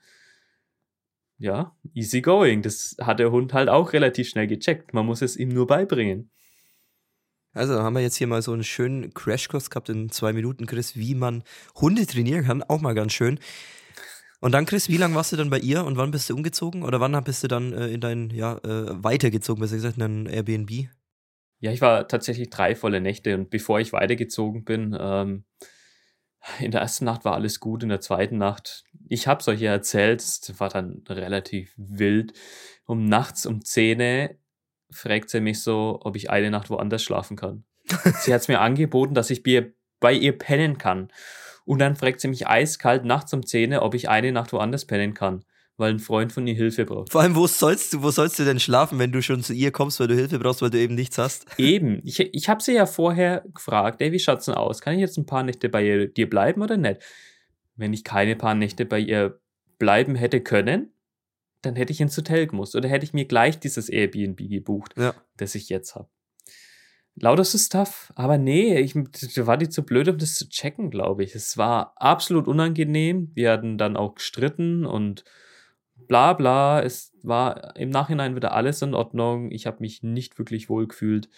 ja, 1.41 1.75
easy 1.95 2.21
going. 2.21 2.62
Das 2.62 2.95
hat 3.01 3.19
der 3.19 3.31
Hund 3.31 3.53
halt 3.53 3.67
auch 3.67 3.93
relativ 3.93 4.29
schnell 4.29 4.48
gecheckt. 4.48 4.93
Man 4.93 5.07
muss 5.07 5.24
es 5.24 5.36
ihm 5.36 5.50
nur 5.50 5.65
beibringen. 5.65 6.29
Also 7.53 7.81
haben 7.81 7.95
wir 7.95 8.01
jetzt 8.01 8.15
hier 8.15 8.27
mal 8.27 8.41
so 8.41 8.53
einen 8.53 8.63
schönen 8.63 9.13
Crashkurs 9.13 9.69
gehabt 9.69 9.89
in 9.89 10.10
zwei 10.10 10.33
Minuten, 10.33 10.67
Chris, 10.67 10.95
wie 10.95 11.15
man 11.15 11.43
Hunde 11.75 12.05
trainieren 12.05 12.45
kann. 12.45 12.63
Auch 12.63 12.79
mal 12.79 12.93
ganz 12.93 13.13
schön. 13.13 13.39
Und 14.39 14.53
dann, 14.53 14.65
Chris, 14.65 14.88
wie 14.88 14.98
lange 14.98 15.15
warst 15.15 15.31
du 15.31 15.36
dann 15.36 15.50
bei 15.50 15.60
ihr 15.60 15.83
und 15.83 15.98
wann 15.98 16.12
bist 16.12 16.29
du 16.29 16.36
umgezogen? 16.36 16.83
Oder 16.83 17.00
wann 17.00 17.21
bist 17.24 17.43
du 17.43 17.48
dann 17.48 17.74
äh, 17.74 17.88
in 17.88 18.01
dein, 18.01 18.29
ja, 18.29 18.57
äh, 18.57 19.03
weitergezogen, 19.03 19.62
besser 19.62 19.75
gesagt, 19.75 19.98
in 19.98 20.00
dein 20.00 20.25
Airbnb? 20.27 20.89
Ja, 21.60 21.71
ich 21.71 21.81
war 21.81 22.07
tatsächlich 22.07 22.50
drei 22.50 22.75
volle 22.75 23.01
Nächte 23.01 23.36
und 23.36 23.50
bevor 23.50 23.79
ich 23.79 23.93
weitergezogen 23.93 24.63
bin, 24.63 24.95
ähm, 25.00 25.43
in 26.60 26.71
der 26.71 26.81
ersten 26.81 27.05
Nacht 27.05 27.25
war 27.25 27.33
alles 27.33 27.60
gut, 27.60 27.83
in 27.83 27.89
der 27.89 28.01
zweiten 28.01 28.38
Nacht, 28.38 28.83
ich 29.07 29.27
habe 29.27 29.41
es 29.41 29.48
euch 29.48 29.62
ja 29.62 29.71
erzählt, 29.71 30.21
es 30.21 30.60
war 30.60 30.69
dann 30.69 31.03
relativ 31.07 31.74
wild. 31.77 32.33
Um 32.86 33.05
nachts 33.05 33.45
um 33.45 33.63
10 33.63 34.29
fragt 34.89 35.29
sie 35.29 35.39
mich 35.39 35.62
so, 35.62 36.00
ob 36.01 36.15
ich 36.15 36.29
eine 36.29 36.50
Nacht 36.50 36.69
woanders 36.69 37.03
schlafen 37.03 37.38
kann. 37.38 37.63
sie 38.21 38.33
hat 38.33 38.41
es 38.41 38.48
mir 38.48 38.60
angeboten, 38.60 39.13
dass 39.13 39.29
ich 39.29 39.43
bei 39.43 40.13
ihr 40.13 40.38
pennen 40.38 40.77
kann. 40.77 41.12
Und 41.65 41.79
dann 41.79 41.95
fragt 41.95 42.21
sie 42.21 42.27
mich 42.27 42.48
eiskalt 42.48 43.05
nachts 43.05 43.33
um 43.33 43.45
10, 43.45 43.75
ob 43.75 43.93
ich 43.93 44.10
eine 44.10 44.31
Nacht 44.31 44.51
woanders 44.51 44.86
pennen 44.86 45.13
kann. 45.13 45.45
Weil 45.82 45.92
ein 45.92 46.00
Freund 46.00 46.32
von 46.32 46.48
ihr 46.48 46.56
Hilfe 46.56 46.86
braucht. 46.86 47.12
Vor 47.12 47.20
allem, 47.20 47.36
wo 47.36 47.46
sollst 47.48 47.92
du, 47.94 48.02
wo 48.02 48.12
sollst 48.12 48.40
du 48.40 48.46
denn 48.46 48.62
schlafen, 48.62 48.98
wenn 49.00 49.12
du 49.12 49.22
schon 49.22 49.44
zu 49.44 49.54
ihr 49.54 49.72
kommst, 49.72 50.00
weil 50.00 50.08
du 50.08 50.16
Hilfe 50.16 50.40
brauchst, 50.40 50.62
weil 50.62 50.70
du 50.70 50.80
eben 50.80 50.96
nichts 50.96 51.18
hast? 51.18 51.46
Eben. 51.58 52.00
Ich, 52.06 52.20
ich 52.22 52.48
habe 52.48 52.64
sie 52.64 52.74
ja 52.74 52.86
vorher 52.86 53.44
gefragt, 53.54 54.02
ey, 54.02 54.14
wie 54.14 54.20
schaut's 54.20 54.46
denn 54.46 54.56
aus? 54.56 54.80
Kann 54.80 54.94
ich 54.94 55.02
jetzt 55.02 55.18
ein 55.18 55.26
paar 55.26 55.44
Nächte 55.44 55.68
bei 55.68 55.86
ihr, 55.86 56.08
dir 56.08 56.30
bleiben 56.30 56.62
oder 56.62 56.78
nicht? 56.78 57.02
Wenn 57.76 57.92
ich 57.92 58.06
keine 58.06 58.38
paar 58.38 58.56
Nächte 58.56 58.86
bei 58.86 59.00
ihr 59.00 59.42
bleiben 59.78 60.16
hätte 60.16 60.40
können, 60.40 60.94
dann 61.62 61.76
hätte 61.76 61.92
ich 61.92 62.00
ins 62.02 62.16
Hotel 62.18 62.48
gemusst 62.48 62.76
oder 62.76 62.88
hätte 62.88 63.04
ich 63.06 63.14
mir 63.14 63.26
gleich 63.26 63.60
dieses 63.60 63.90
Airbnb 63.90 64.38
gebucht, 64.38 64.94
Ja. 64.98 65.14
das 65.38 65.56
ich 65.56 65.68
jetzt 65.70 65.96
habe. 65.96 66.08
Lauter 67.16 67.44
so 67.44 67.58
Stuff, 67.58 68.12
aber 68.16 68.38
nee, 68.38 68.80
ich 68.80 68.94
da 69.36 69.46
war 69.46 69.58
die 69.58 69.70
zu 69.70 69.84
blöd, 69.84 70.08
um 70.08 70.18
das 70.18 70.36
zu 70.36 70.48
checken, 70.48 70.90
glaube 70.90 71.24
ich. 71.24 71.36
Es 71.36 71.58
war 71.58 71.94
absolut 71.98 72.48
unangenehm. 72.48 73.32
Wir 73.34 73.52
hatten 73.52 73.78
dann 73.78 73.98
auch 73.98 74.16
gestritten 74.16 74.86
und 74.86 75.26
bla 76.12 76.34
bla. 76.34 76.84
Es 76.84 77.13
war 77.24 77.74
im 77.77 77.89
Nachhinein 77.89 78.36
wieder 78.36 78.51
alles 78.51 78.82
in 78.82 78.94
Ordnung. 78.94 79.50
Ich 79.50 79.65
habe 79.65 79.77
mich 79.80 80.03
nicht 80.03 80.38
wirklich 80.38 80.68
wohl 80.68 80.86
gefühlt. 80.86 81.30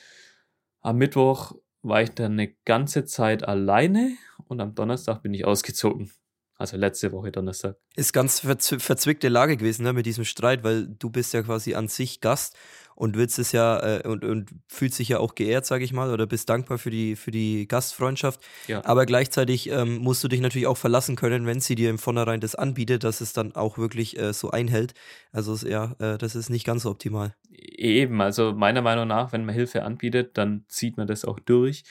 Am 0.82 0.98
Mittwoch 0.98 1.54
war 1.84 2.02
ich 2.02 2.10
dann 2.10 2.32
eine 2.32 2.56
ganze 2.66 3.06
Zeit 3.06 3.48
alleine 3.48 4.14
und 4.48 4.62
am 4.62 4.74
Donnerstag 4.74 5.22
bin 5.22 5.32
ich 5.36 5.46
ausgezogen. 5.46 6.12
Also 6.56 6.76
letzte 6.76 7.12
Woche 7.12 7.32
Donnerstag. 7.32 7.76
Ist 7.96 8.14
ganz 8.14 8.40
verz 8.40 8.76
verzwickte 8.80 9.30
Lage 9.30 9.58
gewesen, 9.58 9.84
ne, 9.84 9.94
mit 9.94 10.08
diesem 10.08 10.26
Streit, 10.26 10.64
weil 10.64 10.88
du 10.88 11.12
bist 11.12 11.36
ja 11.36 11.44
quasi 11.44 11.76
an 11.76 11.88
sich 11.88 12.20
Gast 12.20 12.58
und 12.96 13.18
willst 13.18 13.40
es 13.40 13.52
ja 13.52 13.98
äh, 13.98 14.08
und, 14.08 14.24
und 14.24 14.52
fühlst 14.68 15.00
dich 15.00 15.10
ja 15.10 15.20
auch 15.20 15.36
geehrt, 15.36 15.66
sage 15.66 15.84
ich 15.84 15.94
mal, 15.94 16.12
oder 16.12 16.28
bist 16.28 16.50
dankbar 16.50 16.78
für 16.78 16.90
die, 16.90 17.16
für 17.16 17.32
die 17.32 17.68
Gastfreundschaft. 17.68 18.42
Ja. 18.68 18.84
Aber 18.86 19.06
gleichzeitig 19.06 19.70
ähm, 19.70 19.98
musst 19.98 20.24
du 20.24 20.28
dich 20.28 20.42
natürlich 20.42 20.68
auch 20.68 20.78
verlassen 20.78 21.16
können, 21.16 21.46
wenn 21.46 21.60
sie 21.60 21.76
dir 21.76 21.90
im 21.90 21.98
Vornherein 21.98 22.40
das 22.40 22.56
anbietet, 22.56 23.04
dass 23.04 23.22
es 23.22 23.34
dann 23.34 23.56
auch 23.56 23.78
wirklich 23.78 24.18
äh, 24.20 24.34
so 24.34 24.52
einhält. 24.52 24.94
Also 25.32 25.56
ja, 25.68 25.96
äh, 26.00 26.18
das 26.18 26.36
ist 26.36 26.50
nicht 26.50 26.66
ganz 26.66 26.84
so 26.84 26.92
optimal. 26.92 27.36
Eben, 27.52 28.22
also 28.22 28.54
meiner 28.54 28.82
Meinung 28.82 29.08
nach, 29.08 29.32
wenn 29.32 29.46
man 29.46 29.56
Hilfe 29.56 29.84
anbietet, 29.84 30.38
dann 30.38 30.66
zieht 30.68 30.98
man 30.98 31.08
das 31.08 31.26
auch 31.26 31.40
durch. 31.40 31.84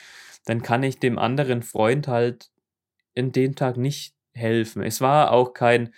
Dann 0.45 0.63
kann 0.63 0.83
ich 0.83 0.99
dem 0.99 1.19
anderen 1.19 1.63
Freund 1.63 2.09
halt 2.09 2.51
in 3.15 3.33
dem 3.33 3.55
Tag 3.55 3.77
nicht 3.77 4.15
helfen. 4.33 4.83
Es 4.83 5.01
war 5.01 5.33
auch 5.33 5.53
kein 5.53 5.93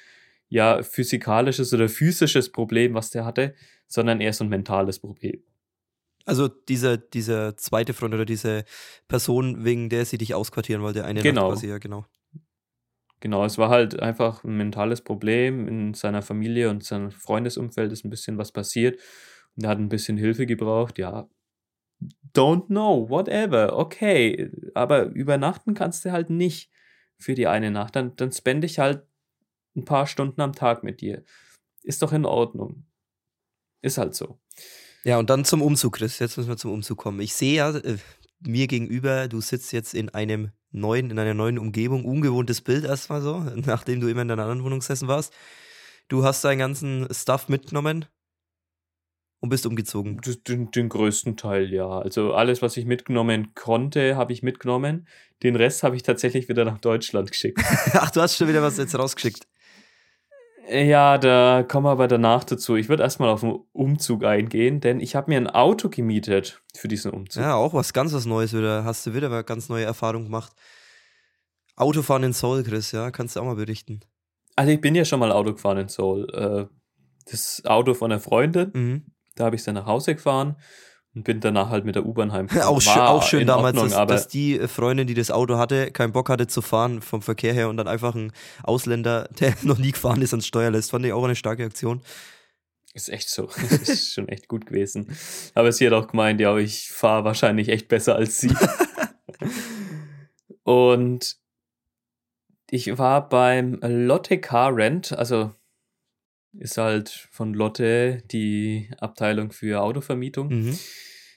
ja 0.49 0.83
physikalisches 0.83 1.73
oder 1.73 1.89
physisches 1.89 2.53
Problem, 2.53 2.95
was 2.95 3.11
der 3.11 3.25
hatte, 3.25 3.55
sondern 3.87 4.21
eher 4.21 4.33
so 4.33 4.45
ein 4.45 4.51
mentales 4.51 4.99
Problem. 4.99 5.43
Also 6.27 6.49
dieser, 6.49 6.97
dieser 6.97 7.57
zweite 7.57 7.93
Freund 7.93 8.15
oder 8.15 8.25
diese 8.25 8.65
Person, 9.09 9.65
wegen 9.65 9.91
der 9.91 10.07
sie 10.07 10.19
dich 10.19 10.35
ausquartieren 10.35 10.83
wollte, 10.83 11.05
eine 11.05 11.23
Genau. 11.23 11.49
Nacht 11.49 11.57
quasi, 11.57 11.69
ja 11.69 11.79
genau. 11.79 12.07
Genau, 13.21 13.45
es 13.45 13.57
war 13.57 13.71
halt 13.71 14.01
einfach 14.01 14.45
ein 14.45 14.57
mentales 14.57 15.01
Problem. 15.01 15.67
In 15.67 15.95
seiner 15.95 16.23
Familie 16.23 16.71
und 16.71 16.85
seinem 16.85 17.11
Freundesumfeld 17.11 17.93
ist 17.93 18.05
ein 18.05 18.11
bisschen 18.11 18.37
was 18.39 18.53
passiert. 18.53 19.01
Und 19.57 19.65
er 19.65 19.71
hat 19.71 19.79
ein 19.79 19.89
bisschen 19.89 20.17
Hilfe 20.17 20.47
gebraucht. 20.47 20.99
Ja, 20.99 21.29
don't 22.35 22.67
know, 22.67 23.09
whatever, 23.09 23.79
okay. 23.79 24.51
Aber 24.75 25.05
übernachten 25.07 25.75
kannst 25.75 26.05
du 26.05 26.13
halt 26.13 26.31
nicht 26.31 26.71
für 27.19 27.35
die 27.35 27.47
eine 27.47 27.71
Nacht. 27.71 27.97
Dann, 27.97 28.17
dann 28.17 28.33
spende 28.33 28.67
ich 28.67 28.79
halt 28.79 29.07
ein 29.77 29.85
paar 29.85 30.07
Stunden 30.07 30.41
am 30.41 30.53
Tag 30.53 30.85
mit 30.85 31.01
dir. 31.01 31.25
Ist 31.83 32.03
doch 32.03 32.13
in 32.13 32.27
Ordnung. 32.27 32.87
Ist 33.85 33.99
halt 33.99 34.15
so. 34.15 34.39
Ja, 35.05 35.19
und 35.19 35.29
dann 35.29 35.45
zum 35.45 35.61
Umzug, 35.61 35.97
Chris. 35.97 36.19
Jetzt 36.19 36.39
müssen 36.39 36.49
wir 36.49 36.57
zum 36.57 36.73
Umzug 36.73 36.97
kommen. 36.97 37.21
Ich 37.21 37.35
sehe 37.35 37.57
ja 37.57 37.71
äh, 37.77 37.99
mir 38.41 38.67
gegenüber, 38.67 39.29
du 39.29 39.43
sitzt 39.43 39.75
jetzt 39.75 39.93
in 39.93 40.09
einem 40.09 40.53
neuen, 40.71 41.11
in 41.11 41.19
einer 41.19 41.35
neuen 41.35 41.59
Umgebung, 41.59 42.07
ungewohntes 42.07 42.63
Bild 42.63 42.87
erstmal 42.87 43.21
so, 43.21 43.41
nachdem 43.55 44.01
du 44.01 44.09
immer 44.09 44.23
in 44.23 44.29
deiner 44.29 44.45
anderen 44.45 44.65
Wohnung 44.65 44.79
gesessen 44.79 45.07
warst. 45.07 45.35
Du 46.09 46.25
hast 46.25 46.43
deinen 46.45 46.59
ganzen 46.59 47.07
Stuff 47.13 47.51
mitgenommen 47.51 48.07
und 49.41 49.51
bist 49.51 49.67
umgezogen. 49.67 50.19
Den, 50.49 50.71
den 50.71 50.89
größten 50.89 51.37
Teil, 51.37 51.71
ja. 51.71 51.87
Also 51.87 52.33
alles, 52.33 52.63
was 52.63 52.79
ich 52.79 52.87
mitgenommen 52.87 53.55
konnte, 53.55 54.17
habe 54.17 54.33
ich 54.33 54.43
mitgenommen. 54.43 55.07
Den 55.43 55.57
Rest 55.57 55.83
habe 55.83 55.95
ich 55.95 56.03
tatsächlich 56.03 56.49
wieder 56.49 56.65
nach 56.65 56.79
Deutschland 56.79 57.31
geschickt. 57.31 57.61
Ach, 57.93 58.11
du 58.11 58.23
hast 58.23 58.39
schon 58.39 58.49
wieder 58.49 58.63
was 58.63 58.79
jetzt 58.79 58.99
rausgeschickt. 58.99 59.47
Ja, 60.71 61.19
da 61.19 61.63
kommen 61.63 61.87
wir 61.87 61.91
aber 61.91 62.09
danach 62.09 62.45
dazu. 62.45 62.77
Ich 62.77 62.89
würde 62.89 63.03
erstmal 63.03 63.29
auf 63.29 63.41
den 63.41 63.59
Umzug 63.73 64.25
eingehen, 64.25 64.81
denn 64.81 65.01
ich 65.01 65.15
habe 65.15 65.31
mir 65.31 65.37
ein 65.37 65.47
Auto 65.49 65.89
gemietet 65.91 66.63
für 66.75 66.89
diesen 66.89 67.11
Umzug. 67.11 67.43
Ja, 67.43 67.55
auch 67.55 67.75
was 67.75 67.93
ganz 67.93 68.15
was 68.15 68.25
Neues 68.25 68.53
wieder. 68.55 68.85
Hast 68.85 69.07
du 69.07 69.15
wieder 69.15 69.31
eine 69.31 69.45
ganz 69.45 69.69
neue 69.69 69.85
Erfahrung 69.85 70.25
gemacht. 70.25 70.53
Autofahren 71.77 72.23
in 72.23 72.33
Seoul, 72.33 72.63
Chris, 72.63 72.93
ja, 72.93 73.11
kannst 73.11 73.37
du 73.37 73.41
auch 73.41 73.45
mal 73.45 73.57
berichten. 73.57 74.01
Also 74.57 74.71
ich 74.73 74.81
bin 74.81 74.95
ja 74.95 75.05
schon 75.05 75.21
mal 75.21 75.33
Auto 75.33 75.53
gefahren 75.53 75.79
in 75.79 75.89
Seoul. 75.89 76.29
Äh, 76.33 76.75
Das 77.31 77.63
Auto 77.65 77.95
von 77.95 78.13
einer 78.13 78.21
Freundin, 78.21 78.71
Mhm. 78.75 79.07
da 79.35 79.47
habe 79.47 79.57
ich 79.57 79.65
dann 79.65 79.75
nach 79.77 79.87
Hause 79.87 80.15
gefahren 80.15 80.57
und 81.15 81.23
bin 81.23 81.41
danach 81.41 81.71
halt 81.71 81.85
mit 81.85 81.95
der 81.95 82.05
U-Bahn 82.05 82.33
heimgefahren. 82.33 82.69
Auch, 82.69 82.81
schön, 82.81 83.03
auch 83.03 83.23
schön 83.23 83.47
damals, 83.47 83.77
Ordnung, 83.77 83.97
dass, 84.09 84.23
dass 84.23 84.29
die 84.29 84.59
äh, 84.59 84.69
Freundin, 84.69 85.07
die 85.07 85.15
das 85.15 85.31
Auto 85.31 85.57
hatte, 85.59 85.91
keinen 85.93 86.13
Bock 86.13 86.29
hatte 86.29 86.47
zu 86.47 86.61
fahren 86.61 87.01
vom 87.03 87.23
Verkehr 87.23 87.53
her 87.53 87.69
und 87.69 87.77
dann 87.77 87.87
einfach 87.87 88.15
ein 88.15 88.33
Ausländer, 88.63 89.29
der 89.41 89.55
noch 89.63 89.79
nie 89.79 89.93
gefahren 89.93 90.23
ist, 90.23 90.33
ans 90.33 90.47
Steuer 90.47 90.71
lässt. 90.71 90.91
Fand 90.91 91.07
ich 91.07 91.13
auch 91.13 91.25
eine 91.25 91.37
starke 91.37 91.65
Aktion. 91.65 92.03
ist 92.95 93.09
echt 93.09 93.29
so. 93.29 93.45
Ist 93.71 94.15
schon 94.15 94.29
echt 94.29 94.49
gut 94.49 94.67
gewesen. 94.67 95.17
Aber 95.55 95.71
sie 95.71 95.87
hat 95.87 95.93
auch 95.93 96.09
gemeint, 96.09 96.41
ja, 96.41 96.57
ich 96.57 96.91
fahre 96.91 97.25
wahrscheinlich 97.25 97.69
echt 97.69 97.89
besser 97.89 98.17
als 98.17 98.41
sie. 98.41 98.55
und 100.65 101.37
ich 102.71 102.99
war 102.99 103.29
beim 103.29 103.79
Lotte 103.83 104.41
Car 104.41 104.75
Rent, 104.75 105.13
also 105.13 105.53
ist 106.59 106.79
halt 106.79 107.29
von 107.31 107.55
Lotte 107.55 108.23
die 108.31 108.91
Abteilung 108.99 109.53
für 109.53 109.83
Autovermietung. 109.83 110.49
Mhm. 110.49 110.79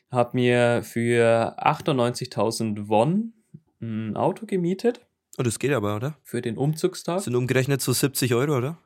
Hab 0.09 0.33
mir 0.33 0.83
für 0.83 1.55
98.000 1.59 2.87
Won 2.87 3.33
ein 3.81 4.15
Auto 4.15 4.45
gemietet 4.45 5.07
Oh, 5.39 5.43
das 5.43 5.59
geht 5.59 5.71
aber, 5.71 5.95
oder? 5.95 6.17
für 6.23 6.41
den 6.41 6.57
Umzugstag. 6.57 7.17
Das 7.17 7.25
sind 7.25 7.35
umgerechnet 7.35 7.81
so 7.81 7.93
70 7.93 8.33
Euro, 8.33 8.57
oder? 8.57 8.79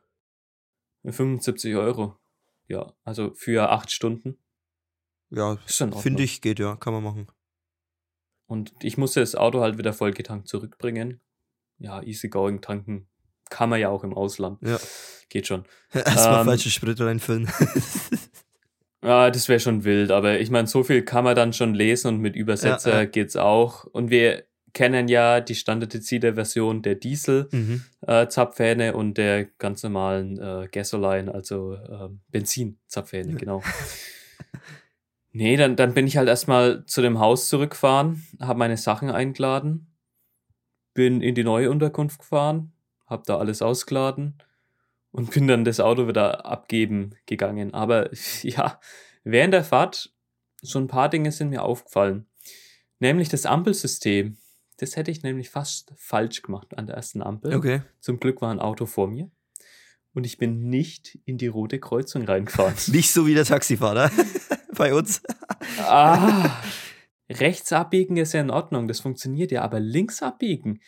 75 1.06 1.76
Euro. 1.76 2.18
Ja, 2.68 2.94
also 3.06 3.34
für 3.36 3.70
acht 3.70 3.92
Stunden. 3.92 4.38
Ja, 5.30 5.58
finde 5.66 6.24
ich, 6.24 6.42
geht 6.42 6.60
ja, 6.60 6.76
kann 6.76 6.94
man 6.94 7.04
machen. 7.04 7.28
Und 8.48 8.74
ich 8.82 8.98
musste 8.98 9.22
das 9.22 9.36
Auto 9.36 9.62
halt 9.62 9.78
wieder 9.78 9.94
vollgetankt 9.94 10.50
zurückbringen. 10.50 11.22
Ja, 11.78 12.04
easy 12.04 12.28
going 12.28 12.62
tanken 12.62 13.08
kann 13.50 13.70
man 13.70 13.80
ja 13.80 13.90
auch 13.90 14.04
im 14.04 14.14
Ausland. 14.14 14.60
Ja. 14.62 14.80
Geht 15.32 15.48
schon. 15.48 15.64
Erstmal 15.94 16.42
Ähm, 16.42 16.46
falsche 16.46 16.70
Sprit 16.70 17.00
reinfüllen. 17.00 17.50
Ja, 19.04 19.32
das 19.32 19.50
wäre 19.50 19.60
schon 19.60 19.84
wild, 19.84 20.12
aber 20.12 20.40
ich 20.40 20.52
meine, 20.52 20.68
so 20.68 20.84
viel 20.84 21.02
kann 21.02 21.24
man 21.24 21.36
dann 21.36 21.54
schon 21.54 21.74
lesen 21.74 22.10
und 22.10 22.18
mit 22.20 22.36
Übersetzer 22.36 22.92
Ja, 22.92 23.00
ja. 23.00 23.06
geht's 23.06 23.36
auch. 23.36 23.84
Und 23.86 24.12
wir 24.12 24.44
kennen 24.74 25.08
ja 25.08 25.42
die 25.42 25.56
standardisierte 25.56 26.36
Version 26.36 26.84
der 26.84 26.94
mhm. 26.94 27.00
Diesel-Zapfhähne 27.00 28.94
und 28.96 29.18
der 29.18 29.46
ganz 29.58 29.82
normalen 29.82 30.38
äh, 30.38 30.68
Gasoline, 30.72 31.34
also 31.34 31.78
ähm, 31.90 32.22
Benzin-Zapfhähne, 32.30 33.32
Ja. 33.32 33.38
genau. 33.40 33.64
Nee, 35.32 35.56
dann, 35.56 35.76
dann 35.76 35.96
bin 35.96 36.06
ich 36.06 36.18
halt 36.18 36.30
erstmal 36.30 36.86
zu 36.86 37.02
dem 37.02 37.18
Haus 37.18 37.48
zurückgefahren, 37.48 38.22
habe 38.40 38.60
meine 38.60 38.78
Sachen 38.78 39.10
eingeladen, 39.10 39.96
bin 40.94 41.22
in 41.22 41.34
die 41.34 41.44
neue 41.44 41.72
Unterkunft 41.72 42.20
gefahren, 42.20 42.74
habe 43.08 43.24
da 43.26 43.40
alles 43.40 43.64
ausgeladen 43.64 44.38
und 45.12 45.32
bin 45.32 45.48
dann 45.48 45.66
das 45.66 45.80
Auto 45.80 46.08
wieder 46.08 46.46
abgeben 46.46 47.16
gegangen. 47.26 47.74
Aber 47.74 48.10
ja, 48.42 48.80
während 49.24 49.54
der 49.54 49.64
Fahrt, 49.64 50.14
so 50.62 50.80
ein 50.80 50.88
paar 50.88 51.10
Dinge 51.10 51.32
sind 51.32 51.50
mir 51.50 51.64
aufgefallen. 51.64 52.28
Nämlich 53.00 53.30
das 53.30 53.46
Ampelsystem. 53.46 54.38
Das 54.78 54.96
hätte 54.96 55.12
ich 55.12 55.24
nämlich 55.24 55.50
fast 55.50 55.94
falsch 55.98 56.42
gemacht 56.42 56.78
an 56.78 56.88
der 56.88 56.96
ersten 56.96 57.22
Ampel. 57.22 57.56
Okay. 57.56 57.82
Zum 58.00 58.20
Glück 58.20 58.42
war 58.42 58.52
ein 58.52 58.60
Auto 58.60 58.86
vor 58.86 59.08
mir. 59.08 59.30
Und 60.14 60.26
ich 60.26 60.38
bin 60.38 60.70
nicht 60.70 61.20
in 61.26 61.38
die 61.38 61.48
rote 61.48 61.80
Kreuzung 61.80 62.24
reingefahren. 62.24 62.76
Nicht 62.88 63.12
so 63.12 63.26
wie 63.26 63.34
der 63.34 63.46
Taxifahrer 63.46 64.12
bei 64.76 64.94
uns. 64.94 65.22
ah, 65.80 66.62
rechts 67.30 67.72
abbiegen 67.72 68.18
ist 68.18 68.34
ja 68.34 68.42
in 68.42 68.50
Ordnung, 68.50 68.90
das 68.90 69.00
funktioniert 69.00 69.52
ja, 69.52 69.62
aber 69.62 69.80
links 69.80 70.22
abbiegen. 70.22 70.82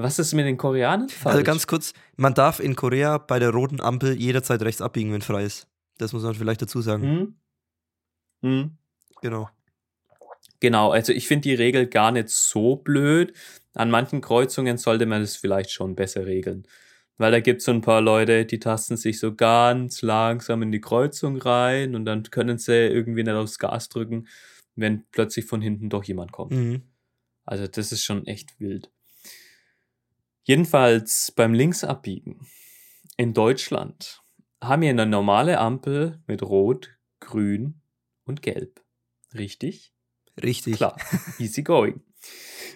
Was 0.00 0.20
ist 0.20 0.32
mit 0.32 0.46
den 0.46 0.56
Koreanern 0.56 1.08
falsch? 1.08 1.34
Also 1.34 1.44
ganz 1.44 1.66
kurz, 1.66 1.92
man 2.16 2.32
darf 2.32 2.60
in 2.60 2.76
Korea 2.76 3.18
bei 3.18 3.40
der 3.40 3.50
roten 3.50 3.80
Ampel 3.80 4.14
jederzeit 4.14 4.62
rechts 4.62 4.80
abbiegen, 4.80 5.12
wenn 5.12 5.22
frei 5.22 5.42
ist. 5.42 5.66
Das 5.98 6.12
muss 6.12 6.22
man 6.22 6.36
vielleicht 6.36 6.62
dazu 6.62 6.80
sagen. 6.80 7.02
Hm? 7.02 7.34
Hm? 8.42 8.78
Genau. 9.22 9.48
Genau, 10.60 10.92
also 10.92 11.12
ich 11.12 11.26
finde 11.26 11.48
die 11.48 11.54
Regel 11.54 11.88
gar 11.88 12.12
nicht 12.12 12.28
so 12.28 12.76
blöd. 12.76 13.32
An 13.74 13.90
manchen 13.90 14.20
Kreuzungen 14.20 14.78
sollte 14.78 15.04
man 15.04 15.20
das 15.20 15.34
vielleicht 15.34 15.72
schon 15.72 15.96
besser 15.96 16.26
regeln. 16.26 16.66
Weil 17.16 17.32
da 17.32 17.40
gibt 17.40 17.58
es 17.58 17.64
so 17.64 17.72
ein 17.72 17.80
paar 17.80 18.00
Leute, 18.00 18.46
die 18.46 18.60
tasten 18.60 18.96
sich 18.96 19.18
so 19.18 19.34
ganz 19.34 20.02
langsam 20.02 20.62
in 20.62 20.70
die 20.70 20.80
Kreuzung 20.80 21.38
rein 21.38 21.96
und 21.96 22.04
dann 22.04 22.22
können 22.22 22.58
sie 22.58 22.86
irgendwie 22.86 23.24
nicht 23.24 23.34
aufs 23.34 23.58
Gas 23.58 23.88
drücken, 23.88 24.28
wenn 24.76 25.06
plötzlich 25.10 25.44
von 25.44 25.60
hinten 25.60 25.90
doch 25.90 26.04
jemand 26.04 26.30
kommt. 26.30 26.52
Mhm. 26.52 26.82
Also 27.44 27.66
das 27.66 27.90
ist 27.90 28.04
schon 28.04 28.24
echt 28.26 28.60
wild. 28.60 28.92
Jedenfalls 30.48 31.30
beim 31.36 31.52
Linksabbiegen 31.52 32.40
in 33.18 33.34
Deutschland 33.34 34.22
haben 34.62 34.80
wir 34.80 34.88
eine 34.88 35.04
normale 35.04 35.58
Ampel 35.58 36.22
mit 36.26 36.42
Rot, 36.42 36.96
Grün 37.20 37.82
und 38.24 38.40
Gelb. 38.40 38.82
Richtig? 39.34 39.92
Richtig. 40.42 40.76
Klar, 40.76 40.96
easy 41.38 41.62
going. 41.62 42.00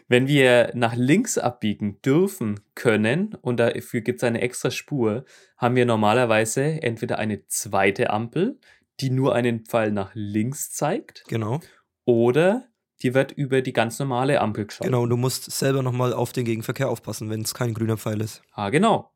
Wenn 0.06 0.26
wir 0.28 0.72
nach 0.74 0.94
links 0.94 1.38
abbiegen 1.38 2.02
dürfen 2.02 2.60
können 2.74 3.36
und 3.40 3.58
dafür 3.58 4.02
gibt 4.02 4.18
es 4.18 4.24
eine 4.24 4.42
extra 4.42 4.70
Spur, 4.70 5.24
haben 5.56 5.74
wir 5.74 5.86
normalerweise 5.86 6.82
entweder 6.82 7.18
eine 7.18 7.46
zweite 7.46 8.10
Ampel, 8.10 8.60
die 9.00 9.08
nur 9.08 9.34
einen 9.34 9.64
Pfeil 9.64 9.92
nach 9.92 10.10
links 10.12 10.72
zeigt, 10.72 11.24
Genau. 11.26 11.60
oder 12.04 12.68
die 13.02 13.14
wird 13.14 13.32
über 13.32 13.62
die 13.62 13.72
ganz 13.72 13.98
normale 13.98 14.40
Ampel 14.40 14.66
geschaut. 14.66 14.86
Genau, 14.86 15.02
und 15.02 15.10
du 15.10 15.16
musst 15.16 15.50
selber 15.50 15.82
nochmal 15.82 16.12
auf 16.12 16.32
den 16.32 16.44
Gegenverkehr 16.44 16.88
aufpassen, 16.88 17.30
wenn 17.30 17.42
es 17.42 17.54
kein 17.54 17.74
grüner 17.74 17.96
Pfeil 17.96 18.20
ist. 18.20 18.42
Ah, 18.52 18.70
genau. 18.70 19.12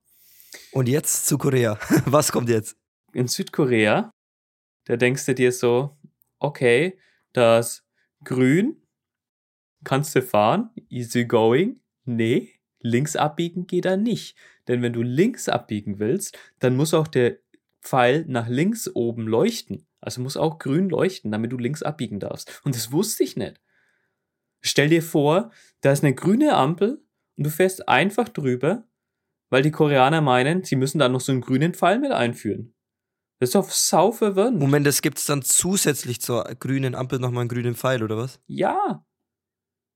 Und 0.72 0.88
jetzt 0.88 1.26
zu 1.26 1.38
Korea. 1.38 1.78
Was 2.06 2.32
kommt 2.32 2.48
jetzt? 2.48 2.76
In 3.12 3.28
Südkorea, 3.28 4.10
da 4.84 4.96
denkst 4.96 5.26
du 5.26 5.34
dir 5.34 5.52
so, 5.52 5.96
okay, 6.38 6.98
das 7.32 7.84
Grün 8.24 8.82
kannst 9.84 10.14
du 10.16 10.22
fahren, 10.22 10.70
easy 10.88 11.24
going. 11.24 11.80
Nee, 12.04 12.50
links 12.80 13.16
abbiegen 13.16 13.66
geht 13.66 13.84
da 13.84 13.96
nicht. 13.96 14.36
Denn 14.68 14.82
wenn 14.82 14.92
du 14.92 15.02
links 15.02 15.48
abbiegen 15.48 15.98
willst, 15.98 16.36
dann 16.58 16.76
muss 16.76 16.92
auch 16.92 17.06
der 17.06 17.38
Pfeil 17.82 18.24
nach 18.26 18.48
links 18.48 18.90
oben 18.92 19.28
leuchten. 19.28 19.86
Also 20.00 20.20
muss 20.20 20.36
auch 20.36 20.58
grün 20.58 20.88
leuchten, 20.88 21.30
damit 21.30 21.52
du 21.52 21.58
links 21.58 21.82
abbiegen 21.82 22.20
darfst. 22.20 22.60
Und 22.64 22.74
das 22.74 22.92
wusste 22.92 23.22
ich 23.22 23.36
nicht. 23.36 23.60
Stell 24.60 24.88
dir 24.88 25.02
vor, 25.02 25.50
da 25.80 25.92
ist 25.92 26.02
eine 26.04 26.14
grüne 26.14 26.54
Ampel 26.54 27.02
und 27.36 27.44
du 27.44 27.50
fährst 27.50 27.88
einfach 27.88 28.28
drüber, 28.28 28.84
weil 29.50 29.62
die 29.62 29.70
Koreaner 29.70 30.20
meinen, 30.20 30.64
sie 30.64 30.76
müssen 30.76 30.98
da 30.98 31.08
noch 31.08 31.20
so 31.20 31.32
einen 31.32 31.40
grünen 31.40 31.74
Pfeil 31.74 31.98
mit 31.98 32.12
einführen. 32.12 32.74
Das 33.38 33.50
ist 33.50 33.54
doch 33.54 33.70
sau 33.70 34.12
verwirrend. 34.12 34.58
Moment, 34.58 34.86
das 34.86 35.02
gibt 35.02 35.18
es 35.18 35.26
dann 35.26 35.42
zusätzlich 35.42 36.20
zur 36.20 36.44
grünen 36.58 36.94
Ampel 36.94 37.18
nochmal 37.18 37.42
einen 37.42 37.50
grünen 37.50 37.74
Pfeil, 37.74 38.02
oder 38.02 38.16
was? 38.16 38.40
Ja. 38.46 39.04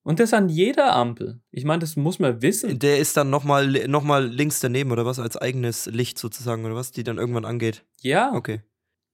Und 0.02 0.21
das 0.21 0.33
an 0.35 0.49
jeder 0.49 0.95
Ampel. 0.95 1.40
Ich 1.50 1.64
meine, 1.64 1.81
das 1.81 1.97
muss 1.97 2.19
man 2.19 2.43
wissen. 2.43 2.79
Der 2.79 2.99
ist 2.99 3.17
dann 3.17 3.31
nochmal 3.31 3.87
noch 3.88 4.02
mal 4.02 4.26
links 4.26 4.61
daneben, 4.61 4.93
oder 4.93 5.05
was? 5.07 5.19
Als 5.19 5.37
eigenes 5.37 5.87
Licht 5.87 6.19
sozusagen, 6.19 6.64
oder 6.64 6.75
was? 6.75 6.90
Die 6.93 7.02
dann 7.02 7.19
irgendwann 7.19 7.45
angeht. 7.45 7.85
Ja, 8.00 8.33
Okay. 8.35 8.62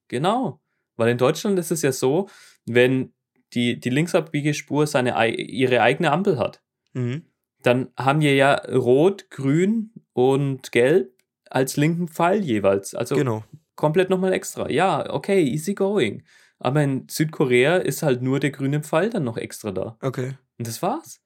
genau. 0.07 0.61
Weil 0.97 1.09
in 1.11 1.17
Deutschland 1.19 1.59
ist 1.59 1.71
es 1.71 1.83
ja 1.83 1.91
so, 1.91 2.27
wenn 2.65 3.13
die, 3.53 3.79
die 3.79 3.89
Linksabbiegerspur 3.89 4.87
seine, 4.87 5.15
ei- 5.15 5.29
ihre 5.31 5.81
eigene 5.81 6.11
Ampel 6.11 6.37
hat, 6.37 6.61
Mhm. 6.93 7.23
dann 7.63 7.89
haben 7.97 8.21
wir 8.21 8.35
ja 8.35 8.53
Rot, 8.55 9.29
Grün 9.29 9.91
und 10.13 10.71
Gelb 10.71 11.13
als 11.49 11.77
linken 11.77 12.07
Pfeil 12.07 12.43
jeweils. 12.43 12.93
Also 12.93 13.15
Genau. 13.15 13.43
komplett 13.75 14.09
nochmal 14.09 14.33
extra. 14.33 14.69
Ja, 14.69 15.13
okay, 15.13 15.43
easy 15.43 15.73
going. 15.73 16.23
Aber 16.59 16.81
in 16.83 17.07
Südkorea 17.07 17.77
ist 17.77 18.01
halt 18.03 18.21
nur 18.21 18.39
der 18.39 18.49
grüne 18.51 18.81
Pfeil 18.81 19.09
dann 19.09 19.23
noch 19.23 19.37
extra 19.37 19.71
da. 19.71 19.97
Okay. 20.01 20.33
Und 20.57 20.67
das 20.67 20.81
war's. 20.81 21.21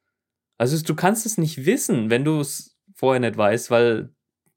Also 0.58 0.80
du 0.84 0.94
kannst 0.94 1.26
es 1.26 1.38
nicht 1.38 1.66
wissen, 1.66 2.10
wenn 2.10 2.26
du 2.26 2.40
es 2.42 2.78
vorher 2.94 3.20
nicht 3.22 3.38
weißt, 3.38 3.72
weil 3.72 4.14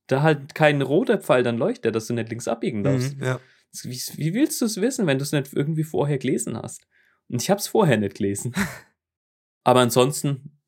da 0.09 0.21
halt 0.23 0.55
kein 0.55 0.83
roter 0.83 1.19
Pfeil 1.19 1.43
dann 1.45 1.57
leuchtet, 1.57 1.95
dass 1.95 2.09
du 2.09 2.13
nicht 2.15 2.29
links 2.29 2.47
abbiegen 2.49 2.83
darfst. 2.83 3.17
Mhm, 3.17 3.23
ja. 3.25 3.41
Wie, 3.85 4.01
wie 4.17 4.35
willst 4.35 4.61
du 4.61 4.67
es 4.67 4.81
wissen, 4.81 5.07
wenn 5.07 5.19
du 5.19 5.23
es 5.23 5.33
nicht 5.33 5.53
irgendwie 5.55 5.83
vorher 5.85 6.19
gelesen 6.19 6.57
hast? 6.61 6.87
Und 7.29 7.43
ich 7.43 7.51
habe 7.51 7.59
es 7.59 7.69
vorher 7.69 7.97
nicht 7.97 8.17
gelesen. 8.17 8.55
Aber 9.65 9.81
ansonsten, 9.81 10.59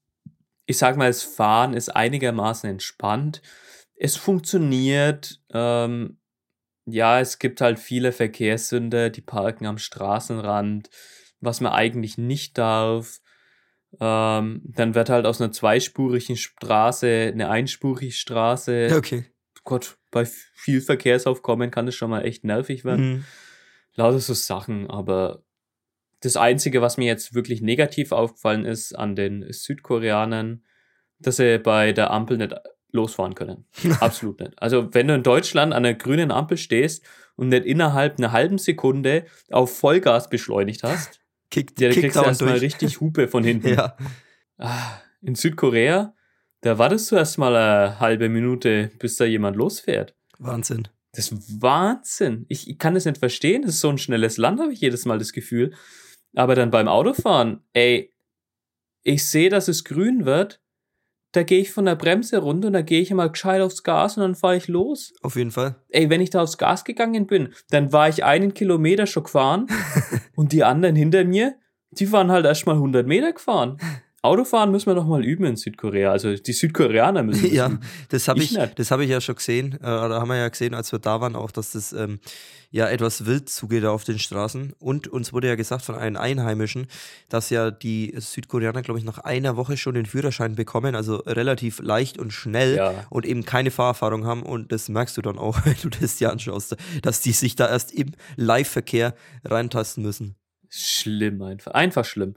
ich 0.64 0.78
sag 0.78 0.96
mal, 0.96 1.08
das 1.08 1.22
Fahren 1.22 1.74
ist 1.74 1.90
einigermaßen 1.90 2.68
entspannt. 2.68 3.42
Es 3.94 4.16
funktioniert. 4.16 5.40
Ähm, 5.52 6.18
ja, 6.86 7.20
es 7.20 7.38
gibt 7.38 7.60
halt 7.60 7.78
viele 7.78 8.12
Verkehrssünder, 8.12 9.10
die 9.10 9.20
parken 9.20 9.66
am 9.66 9.78
Straßenrand, 9.78 10.88
was 11.40 11.60
man 11.60 11.72
eigentlich 11.72 12.16
nicht 12.16 12.56
darf. 12.58 13.20
Ähm, 14.00 14.62
dann 14.64 14.94
wird 14.94 15.08
halt 15.08 15.26
aus 15.26 15.40
einer 15.40 15.52
zweispurigen 15.52 16.36
Straße 16.36 17.30
eine 17.32 17.50
einspurige 17.50 18.12
Straße. 18.12 18.94
Okay. 18.96 19.24
Gott, 19.64 19.98
bei 20.10 20.24
viel 20.24 20.80
Verkehrsaufkommen 20.80 21.70
kann 21.70 21.86
das 21.86 21.94
schon 21.94 22.10
mal 22.10 22.24
echt 22.24 22.44
nervig 22.44 22.84
werden. 22.84 23.08
Mhm. 23.08 23.24
Lauter 23.94 24.20
so 24.20 24.34
Sachen, 24.34 24.88
aber 24.88 25.42
das 26.20 26.36
Einzige, 26.36 26.80
was 26.82 26.96
mir 26.96 27.06
jetzt 27.06 27.34
wirklich 27.34 27.60
negativ 27.60 28.12
aufgefallen 28.12 28.64
ist 28.64 28.94
an 28.94 29.16
den 29.16 29.44
Südkoreanern, 29.50 30.62
dass 31.18 31.36
sie 31.36 31.58
bei 31.58 31.92
der 31.92 32.10
Ampel 32.10 32.38
nicht 32.38 32.54
losfahren 32.92 33.34
können. 33.34 33.66
Absolut 34.00 34.40
nicht. 34.40 34.52
Also, 34.56 34.92
wenn 34.94 35.08
du 35.08 35.14
in 35.14 35.22
Deutschland 35.22 35.72
an 35.72 35.84
einer 35.84 35.94
grünen 35.94 36.30
Ampel 36.30 36.56
stehst 36.56 37.04
und 37.36 37.48
nicht 37.48 37.64
innerhalb 37.64 38.18
einer 38.18 38.32
halben 38.32 38.58
Sekunde 38.58 39.26
auf 39.50 39.76
Vollgas 39.78 40.28
beschleunigt 40.30 40.82
hast, 40.82 41.20
Kickt, 41.50 41.80
ja, 41.80 41.88
dann 41.88 42.00
kriegst 42.00 42.16
du 42.16 42.22
erstmal 42.22 42.52
durch. 42.52 42.62
richtig 42.62 43.00
Hupe 43.00 43.28
von 43.28 43.44
hinten. 43.44 43.68
Ja. 43.76 43.96
Ah, 44.58 45.00
in 45.20 45.34
Südkorea, 45.34 46.14
da 46.62 46.78
wartest 46.78 47.12
du 47.12 47.16
erstmal 47.16 47.54
eine 47.54 48.00
halbe 48.00 48.28
Minute, 48.28 48.90
bis 48.98 49.16
da 49.16 49.26
jemand 49.26 49.54
losfährt. 49.56 50.16
Wahnsinn. 50.38 50.88
Das 51.12 51.30
ist 51.30 51.62
Wahnsinn. 51.62 52.46
Ich, 52.48 52.68
ich 52.68 52.78
kann 52.78 52.94
das 52.94 53.04
nicht 53.04 53.18
verstehen. 53.18 53.62
Das 53.62 53.72
ist 53.74 53.80
so 53.80 53.90
ein 53.90 53.98
schnelles 53.98 54.38
Land, 54.38 54.60
habe 54.60 54.72
ich 54.72 54.80
jedes 54.80 55.04
Mal 55.04 55.18
das 55.18 55.32
Gefühl. 55.32 55.74
Aber 56.36 56.54
dann 56.54 56.70
beim 56.70 56.86
Autofahren, 56.86 57.60
ey, 57.72 58.14
ich 59.02 59.28
sehe, 59.28 59.48
dass 59.48 59.68
es 59.68 59.84
grün 59.84 60.24
wird. 60.24 60.60
Da 61.32 61.42
gehe 61.42 61.60
ich 61.60 61.72
von 61.72 61.86
der 61.86 61.96
Bremse 61.96 62.38
runter 62.38 62.68
und 62.68 62.74
da 62.74 62.82
gehe 62.82 63.00
ich 63.00 63.10
immer 63.10 63.28
gescheit 63.28 63.60
aufs 63.60 63.82
Gas 63.82 64.16
und 64.16 64.22
dann 64.22 64.34
fahre 64.34 64.56
ich 64.56 64.68
los. 64.68 65.12
Auf 65.22 65.36
jeden 65.36 65.50
Fall. 65.50 65.76
Ey, 65.88 66.08
wenn 66.08 66.20
ich 66.20 66.30
da 66.30 66.42
aufs 66.42 66.58
Gas 66.58 66.84
gegangen 66.84 67.26
bin, 67.26 67.52
dann 67.70 67.92
war 67.92 68.08
ich 68.08 68.24
einen 68.24 68.54
Kilometer 68.54 69.06
schon 69.06 69.24
gefahren 69.24 69.66
und 70.36 70.52
die 70.52 70.62
anderen 70.62 70.94
hinter 70.94 71.24
mir, 71.24 71.56
die 71.90 72.10
waren 72.12 72.30
halt 72.30 72.46
erst 72.46 72.66
mal 72.66 72.74
100 72.74 73.06
Meter 73.06 73.32
gefahren. 73.32 73.78
Autofahren 74.22 74.72
müssen 74.72 74.86
wir 74.86 74.94
noch 74.94 75.06
mal 75.06 75.24
üben 75.24 75.44
in 75.44 75.56
Südkorea. 75.56 76.10
Also 76.10 76.34
die 76.34 76.52
Südkoreaner 76.52 77.22
müssen 77.22 77.42
das 77.44 77.52
Ja, 77.52 77.66
üben. 77.68 77.80
das 78.08 78.26
habe 78.26 78.40
Ich 78.42 78.56
ich, 78.56 78.74
das 78.74 78.90
habe 78.90 79.04
ich 79.04 79.10
ja 79.10 79.20
schon 79.20 79.36
gesehen. 79.36 79.78
Äh, 79.80 79.84
oder 79.86 80.20
haben 80.20 80.28
wir 80.28 80.36
ja 80.36 80.48
gesehen, 80.48 80.74
als 80.74 80.90
wir 80.90 80.98
da 80.98 81.20
waren, 81.20 81.36
auch, 81.36 81.52
dass 81.52 81.72
das 81.72 81.92
ähm, 81.92 82.18
ja 82.72 82.88
etwas 82.88 83.24
wild 83.26 83.48
zugeht 83.48 83.84
auf 83.84 84.02
den 84.02 84.18
Straßen. 84.18 84.72
Und 84.80 85.06
uns 85.06 85.32
wurde 85.32 85.46
ja 85.46 85.54
gesagt 85.54 85.82
von 85.84 85.94
einem 85.94 86.16
Einheimischen, 86.16 86.88
dass 87.28 87.50
ja 87.50 87.70
die 87.70 88.14
Südkoreaner, 88.16 88.82
glaube 88.82 88.98
ich, 88.98 89.04
nach 89.06 89.18
einer 89.18 89.56
Woche 89.56 89.76
schon 89.76 89.94
den 89.94 90.06
Führerschein 90.06 90.56
bekommen, 90.56 90.96
also 90.96 91.16
relativ 91.18 91.78
leicht 91.80 92.18
und 92.18 92.32
schnell 92.32 92.76
Ja. 92.76 93.06
und 93.10 93.26
eben 93.26 93.44
keine 93.44 93.70
Fahrerfahrung 93.70 94.24
haben. 94.26 94.42
Und 94.42 94.72
das 94.72 94.88
merkst 94.88 95.16
du 95.16 95.22
dann 95.22 95.38
auch, 95.38 95.58
wenn 95.64 95.76
du 95.82 95.88
das 95.88 96.16
dir 96.16 96.32
anschaust, 96.32 96.74
dass 97.02 97.20
die 97.20 97.32
sich 97.32 97.54
da 97.54 97.68
erst 97.68 97.92
im 97.92 98.10
Live-Verkehr 98.34 99.14
reintasten 99.44 100.02
müssen. 100.02 100.34
Schlimm 100.68 101.40
einfach. 101.42 101.72
Einfach 101.72 102.04
schlimm. 102.04 102.34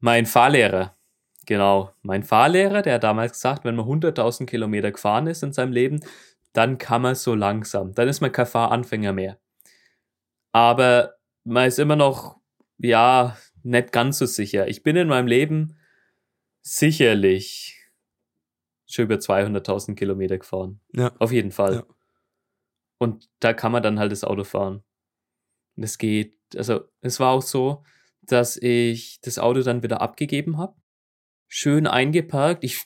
Mein 0.00 0.24
Fahrlehrer, 0.26 0.95
genau, 1.46 1.92
mein 2.02 2.22
Fahrlehrer, 2.22 2.82
der 2.82 2.94
hat 2.94 3.04
damals 3.04 3.32
gesagt, 3.32 3.64
wenn 3.64 3.76
man 3.76 3.86
100.000 3.86 4.46
Kilometer 4.46 4.92
gefahren 4.92 5.26
ist 5.26 5.42
in 5.42 5.52
seinem 5.52 5.72
Leben, 5.72 6.00
dann 6.52 6.78
kann 6.78 7.02
man 7.02 7.14
so 7.14 7.34
langsam. 7.34 7.92
Dann 7.92 8.08
ist 8.08 8.20
man 8.20 8.32
kein 8.32 8.46
Fahranfänger 8.46 9.12
mehr. 9.12 9.38
Aber 10.52 11.14
man 11.44 11.68
ist 11.68 11.78
immer 11.78 11.96
noch, 11.96 12.40
ja, 12.78 13.36
nicht 13.62 13.92
ganz 13.92 14.18
so 14.18 14.26
sicher. 14.26 14.68
Ich 14.68 14.82
bin 14.82 14.96
in 14.96 15.08
meinem 15.08 15.26
Leben 15.26 15.78
sicherlich 16.62 17.88
schon 18.86 19.04
über 19.04 19.16
200.000 19.16 19.94
Kilometer 19.94 20.38
gefahren. 20.38 20.80
Ja. 20.94 21.12
Auf 21.18 21.32
jeden 21.32 21.50
Fall. 21.50 21.74
Ja. 21.74 21.84
Und 22.98 23.28
da 23.40 23.52
kann 23.52 23.72
man 23.72 23.82
dann 23.82 23.98
halt 23.98 24.12
das 24.12 24.24
Auto 24.24 24.44
fahren. 24.44 24.82
Und 25.76 25.82
es 25.82 25.98
geht, 25.98 26.38
also 26.56 26.88
es 27.02 27.20
war 27.20 27.32
auch 27.32 27.42
so, 27.42 27.84
dass 28.22 28.56
ich 28.56 29.20
das 29.20 29.38
Auto 29.38 29.60
dann 29.62 29.82
wieder 29.82 30.00
abgegeben 30.00 30.58
habe. 30.58 30.74
Schön 31.48 31.86
eingeparkt. 31.86 32.64
Ich 32.64 32.84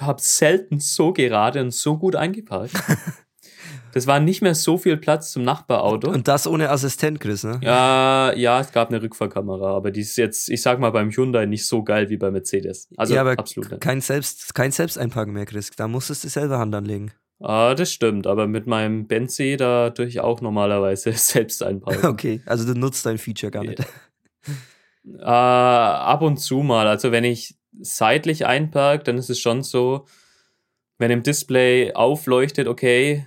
habe 0.00 0.20
selten 0.20 0.78
so 0.78 1.12
gerade 1.12 1.60
und 1.60 1.72
so 1.72 1.98
gut 1.98 2.16
eingeparkt. 2.16 2.74
das 3.92 4.06
war 4.06 4.20
nicht 4.20 4.42
mehr 4.42 4.54
so 4.54 4.76
viel 4.76 4.96
Platz 4.96 5.32
zum 5.32 5.42
Nachbarauto. 5.42 6.10
Und 6.10 6.28
das 6.28 6.46
ohne 6.46 6.70
Assistent, 6.70 7.20
Chris, 7.20 7.44
ne? 7.44 7.60
ja, 7.62 8.32
ja, 8.34 8.60
es 8.60 8.72
gab 8.72 8.90
eine 8.90 9.00
Rückfahrkamera, 9.00 9.74
aber 9.74 9.90
die 9.90 10.02
ist 10.02 10.16
jetzt, 10.16 10.50
ich 10.50 10.60
sag 10.62 10.78
mal, 10.78 10.90
beim 10.90 11.10
Hyundai 11.10 11.46
nicht 11.46 11.66
so 11.66 11.82
geil 11.82 12.10
wie 12.10 12.16
bei 12.16 12.30
Mercedes. 12.30 12.88
Also 12.96 13.14
ja, 13.14 13.22
aber 13.22 13.32
absolut 13.32 13.80
kein, 13.80 14.00
Selbst, 14.00 14.54
kein 14.54 14.70
Selbsteinparken 14.70 15.32
mehr, 15.32 15.46
Chris. 15.46 15.70
Da 15.70 15.88
musstest 15.88 16.24
du 16.24 16.28
selber 16.28 16.58
Hand 16.58 16.74
anlegen. 16.74 17.12
Ah, 17.40 17.74
das 17.74 17.92
stimmt, 17.92 18.26
aber 18.26 18.46
mit 18.46 18.66
meinem 18.66 19.06
Benzi, 19.06 19.56
da 19.58 19.90
tue 19.90 20.06
ich 20.06 20.20
auch 20.20 20.40
normalerweise 20.40 21.12
selbst 21.14 21.62
einparken. 21.62 22.04
Okay, 22.06 22.40
also 22.46 22.66
du 22.66 22.78
nutzt 22.78 23.04
dein 23.04 23.18
Feature 23.18 23.50
gar 23.50 23.64
nicht. 23.64 23.80
Äh, 25.18 25.22
ab 25.22 26.22
und 26.22 26.38
zu 26.38 26.58
mal. 26.62 26.88
Also 26.88 27.12
wenn 27.12 27.24
ich 27.24 27.55
seitlich 27.80 28.46
einpark, 28.46 29.04
dann 29.04 29.18
ist 29.18 29.30
es 29.30 29.38
schon 29.38 29.62
so, 29.62 30.06
wenn 30.98 31.10
im 31.10 31.22
Display 31.22 31.92
aufleuchtet, 31.92 32.68
okay, 32.68 33.26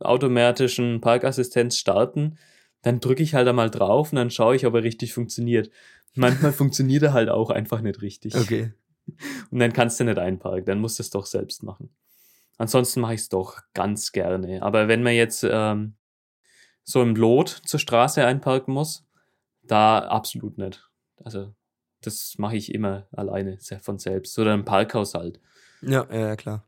automatischen 0.00 1.00
Parkassistenz 1.00 1.76
starten, 1.76 2.38
dann 2.82 3.00
drücke 3.00 3.22
ich 3.22 3.34
halt 3.34 3.48
einmal 3.48 3.70
drauf 3.70 4.12
und 4.12 4.16
dann 4.16 4.30
schaue 4.30 4.54
ich, 4.54 4.66
ob 4.66 4.74
er 4.74 4.82
richtig 4.84 5.12
funktioniert. 5.12 5.70
Manchmal 6.14 6.52
funktioniert 6.52 7.02
er 7.02 7.12
halt 7.12 7.28
auch 7.28 7.50
einfach 7.50 7.80
nicht 7.80 8.02
richtig. 8.02 8.34
Okay. 8.36 8.72
Und 9.50 9.58
dann 9.58 9.72
kannst 9.72 9.98
du 9.98 10.04
nicht 10.04 10.18
einparken, 10.18 10.66
dann 10.66 10.80
musst 10.80 10.98
du 10.98 11.02
es 11.02 11.08
doch 11.08 11.24
selbst 11.24 11.62
machen. 11.62 11.88
Ansonsten 12.58 13.00
mache 13.00 13.14
ich 13.14 13.22
es 13.22 13.30
doch 13.30 13.62
ganz 13.72 14.12
gerne. 14.12 14.62
Aber 14.62 14.86
wenn 14.86 15.02
man 15.02 15.14
jetzt 15.14 15.46
ähm, 15.50 15.94
so 16.88 17.02
im 17.02 17.14
Lot 17.14 17.48
zur 17.48 17.78
Straße 17.78 18.24
einparken 18.24 18.72
muss. 18.72 19.06
Da 19.62 19.98
absolut 19.98 20.56
nicht. 20.56 20.88
Also, 21.22 21.54
das 22.00 22.34
mache 22.38 22.56
ich 22.56 22.74
immer 22.74 23.06
alleine, 23.12 23.58
von 23.80 23.98
selbst. 23.98 24.38
Oder 24.38 24.54
im 24.54 24.64
Parkhaus 24.64 25.14
halt. 25.14 25.40
Ja, 25.82 26.06
ja, 26.12 26.36
klar. 26.36 26.64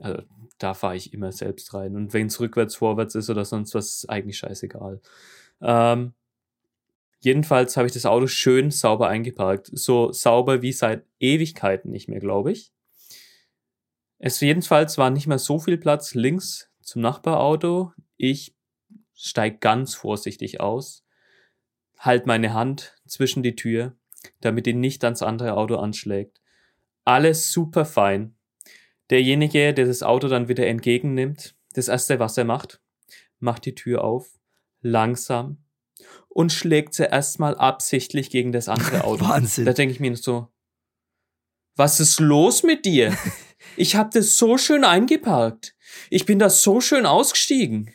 Also, 0.00 0.22
da 0.58 0.74
fahre 0.74 0.96
ich 0.96 1.12
immer 1.12 1.32
selbst 1.32 1.72
rein. 1.74 1.96
Und 1.96 2.12
wenn 2.12 2.26
es 2.26 2.40
rückwärts, 2.40 2.76
vorwärts 2.76 3.14
ist 3.14 3.30
oder 3.30 3.44
sonst 3.44 3.74
was, 3.74 3.96
ist 3.96 4.10
eigentlich 4.10 4.38
scheißegal. 4.38 5.00
Ähm, 5.60 6.14
jedenfalls 7.20 7.76
habe 7.76 7.86
ich 7.86 7.94
das 7.94 8.06
Auto 8.06 8.26
schön 8.26 8.70
sauber 8.70 9.08
eingeparkt. 9.08 9.70
So 9.72 10.12
sauber 10.12 10.62
wie 10.62 10.72
seit 10.72 11.04
Ewigkeiten 11.18 11.90
nicht 11.90 12.08
mehr, 12.08 12.20
glaube 12.20 12.52
ich. 12.52 12.72
Es 14.18 14.40
jedenfalls 14.40 14.96
war 14.96 15.10
nicht 15.10 15.26
mehr 15.26 15.38
so 15.38 15.58
viel 15.58 15.76
Platz 15.76 16.14
links 16.14 16.70
zum 16.80 17.02
Nachbarauto. 17.02 17.92
Ich 18.16 18.54
steig 19.14 19.60
ganz 19.60 19.94
vorsichtig 19.94 20.60
aus, 20.60 21.04
halt 21.98 22.26
meine 22.26 22.54
Hand 22.54 22.94
zwischen 23.06 23.42
die 23.42 23.56
Tür, 23.56 23.94
damit 24.40 24.66
ihn 24.66 24.80
nicht 24.80 25.04
ans 25.04 25.22
andere 25.22 25.56
Auto 25.56 25.76
anschlägt. 25.76 26.40
Alles 27.04 27.52
super 27.52 27.84
fein. 27.84 28.36
Derjenige, 29.10 29.72
der 29.72 29.86
das 29.86 30.02
Auto 30.02 30.28
dann 30.28 30.48
wieder 30.48 30.66
entgegennimmt, 30.66 31.54
das 31.74 31.88
erste, 31.88 32.18
was 32.18 32.36
er 32.36 32.44
macht, 32.44 32.80
macht 33.38 33.64
die 33.64 33.74
Tür 33.74 34.02
auf, 34.02 34.38
langsam 34.80 35.58
und 36.28 36.52
schlägt 36.52 36.94
sie 36.94 37.04
erstmal 37.04 37.56
absichtlich 37.56 38.30
gegen 38.30 38.52
das 38.52 38.68
andere 38.68 39.04
Auto. 39.04 39.28
Wahnsinn. 39.28 39.64
Da 39.64 39.72
denke 39.72 39.92
ich 39.92 40.00
mir 40.00 40.16
so, 40.16 40.48
was 41.76 42.00
ist 42.00 42.20
los 42.20 42.62
mit 42.62 42.84
dir? 42.84 43.16
Ich 43.76 43.96
hab 43.96 44.10
das 44.12 44.36
so 44.36 44.58
schön 44.58 44.84
eingeparkt. 44.84 45.74
Ich 46.10 46.24
bin 46.26 46.38
da 46.38 46.50
so 46.50 46.80
schön 46.80 47.04
ausgestiegen. 47.04 47.90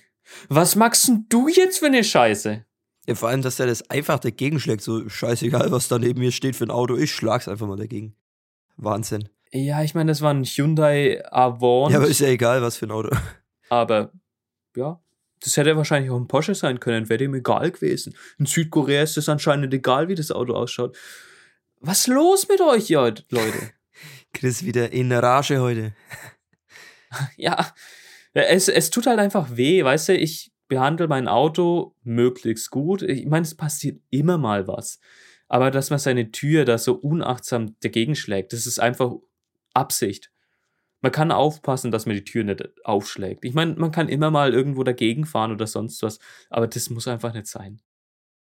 Was 0.50 0.76
magst 0.76 1.08
denn 1.08 1.28
du 1.30 1.48
jetzt 1.48 1.80
für 1.80 1.86
eine 1.86 2.04
Scheiße? 2.04 2.66
Ja, 3.08 3.16
vor 3.16 3.30
allem, 3.30 3.42
dass 3.42 3.60
er 3.60 3.68
das 3.68 3.90
einfach 3.90 4.20
dagegen 4.20 4.60
schlägt. 4.60 4.82
So 4.82 5.10
scheißegal, 5.10 5.72
was 5.72 5.88
da 5.88 5.98
neben 5.98 6.20
mir 6.20 6.32
steht 6.32 6.56
für 6.56 6.66
ein 6.66 6.72
Auto. 6.72 6.96
Ich 6.96 7.14
schlag's 7.14 7.48
einfach 7.48 7.68
mal 7.68 7.78
dagegen. 7.78 8.16
Wahnsinn. 8.78 9.30
Ja, 9.52 9.84
ich 9.84 9.96
meine, 9.96 10.12
das 10.12 10.22
war 10.22 10.34
ein 10.34 10.46
Hyundai 10.46 11.22
Avant. 11.30 11.92
Ja, 11.92 11.98
aber 11.98 12.08
ist 12.08 12.20
ja 12.20 12.28
egal, 12.28 12.62
was 12.62 12.78
für 12.78 12.86
ein 12.86 12.92
Auto. 12.92 13.16
Aber, 13.70 14.12
ja, 14.76 15.02
das 15.42 15.58
hätte 15.58 15.76
wahrscheinlich 15.76 16.12
auch 16.12 16.18
ein 16.18 16.28
Porsche 16.28 16.56
sein 16.56 16.80
können. 16.80 17.10
Wäre 17.10 17.18
dem 17.18 17.34
egal 17.34 17.72
gewesen. 17.72 18.16
In 18.38 18.46
Südkorea 18.46 19.04
ist 19.04 19.18
es 19.18 19.28
anscheinend 19.28 19.74
egal, 19.74 20.08
wie 20.08 20.16
das 20.16 20.32
Auto 20.32 20.54
ausschaut. 20.54 20.96
Was 21.80 22.00
ist 22.00 22.08
los 22.08 22.48
mit 22.48 22.62
euch, 22.62 22.90
Leute? 22.90 23.24
Chris 24.34 24.64
wieder 24.64 24.94
in 24.94 25.12
Rage 25.12 25.60
heute. 25.60 25.94
ja, 27.36 27.74
es, 28.34 28.70
es 28.70 28.90
tut 28.92 29.08
halt 29.08 29.20
einfach 29.20 29.58
weh, 29.58 29.84
weißt 29.84 30.10
du, 30.10 30.18
ich 30.18 30.51
behandle 30.72 31.10
mein 31.10 31.28
Auto 31.28 31.98
möglichst 32.02 32.72
gut. 32.72 33.02
Ich 33.02 33.26
meine, 33.26 33.44
es 33.44 33.56
passiert 33.56 34.02
immer 34.10 34.38
mal 34.38 34.70
was. 34.70 35.02
Aber 35.50 35.70
dass 35.70 35.90
man 35.90 36.00
seine 36.00 36.32
Tür 36.32 36.64
da 36.64 36.78
so 36.78 36.94
unachtsam 36.94 37.76
dagegen 37.82 38.16
schlägt, 38.16 38.54
das 38.54 38.66
ist 38.66 38.80
einfach 38.80 39.12
Absicht. 39.74 40.32
Man 41.02 41.12
kann 41.12 41.34
aufpassen, 41.34 41.92
dass 41.92 42.06
man 42.06 42.16
die 42.16 42.24
Tür 42.24 42.46
nicht 42.46 42.64
aufschlägt. 42.86 43.44
Ich 43.44 43.54
meine, 43.54 43.74
man 43.74 43.92
kann 43.92 44.08
immer 44.08 44.32
mal 44.32 44.54
irgendwo 44.54 44.86
dagegen 44.86 45.26
fahren 45.26 45.52
oder 45.52 45.68
sonst 45.68 46.02
was, 46.04 46.20
aber 46.50 46.68
das 46.68 46.90
muss 46.90 47.06
einfach 47.06 47.34
nicht 47.34 47.48
sein. 47.48 47.82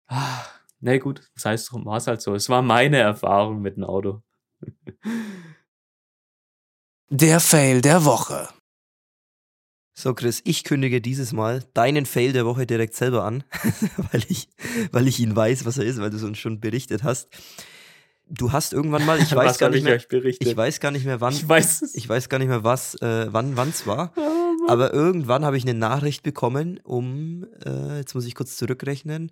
Ah, 0.08 0.46
na 0.80 0.98
gut, 1.00 1.30
es 1.36 1.66
drum, 1.66 1.86
war 1.86 1.98
es 1.98 2.08
halt 2.08 2.22
so. 2.22 2.34
Es 2.34 2.48
war 2.48 2.62
meine 2.62 2.98
Erfahrung 2.98 3.62
mit 3.62 3.76
dem 3.76 3.84
Auto. 3.84 4.24
Der 7.10 7.42
Fail 7.42 7.82
der 7.82 8.06
Woche. 8.06 8.48
So, 9.94 10.14
Chris, 10.14 10.42
ich 10.46 10.64
kündige 10.64 11.02
dieses 11.02 11.34
Mal 11.34 11.64
deinen 11.74 12.06
Fail 12.06 12.32
der 12.32 12.46
Woche 12.46 12.66
direkt 12.66 12.96
selber 12.96 13.24
an, 13.24 13.44
weil, 14.12 14.24
ich, 14.30 14.48
weil 14.92 15.08
ich 15.08 15.20
ihn 15.20 15.36
weiß, 15.36 15.66
was 15.66 15.78
er 15.78 15.86
ist, 15.86 16.00
weil 16.00 16.10
du 16.10 16.18
es 16.18 16.24
uns 16.24 16.38
schon 16.38 16.60
berichtet 16.60 17.04
hast. 17.04 17.30
Du 18.30 18.54
hast 18.54 18.72
irgendwann 18.72 19.06
mal, 19.06 19.20
ich 19.20 19.32
weiß 19.36 19.58
gar 19.58 19.70
nicht 19.70 19.84
mehr, 19.84 19.98
ich 20.00 20.58
weiß 20.58 20.80
gar 20.80 20.92
nicht 20.92 21.06
mehr 21.06 21.20
wann, 21.20 21.34
ich 21.34 21.48
weiß, 21.48 21.94
ich 21.94 22.08
weiß 22.08 22.30
gar 22.30 22.40
nicht 22.40 22.48
mehr 22.48 22.64
was, 22.64 22.96
äh, 23.02 23.28
wann, 23.32 23.58
es 23.70 23.86
war, 23.86 24.14
oh, 24.16 24.70
aber 24.70 24.94
irgendwann 24.94 25.44
habe 25.44 25.58
ich 25.58 25.64
eine 25.64 25.74
Nachricht 25.74 26.24
bekommen, 26.24 26.80
um, 26.84 27.46
äh, 27.66 27.98
jetzt 27.98 28.16
muss 28.16 28.26
ich 28.26 28.34
kurz 28.34 28.56
zurückrechnen, 28.56 29.30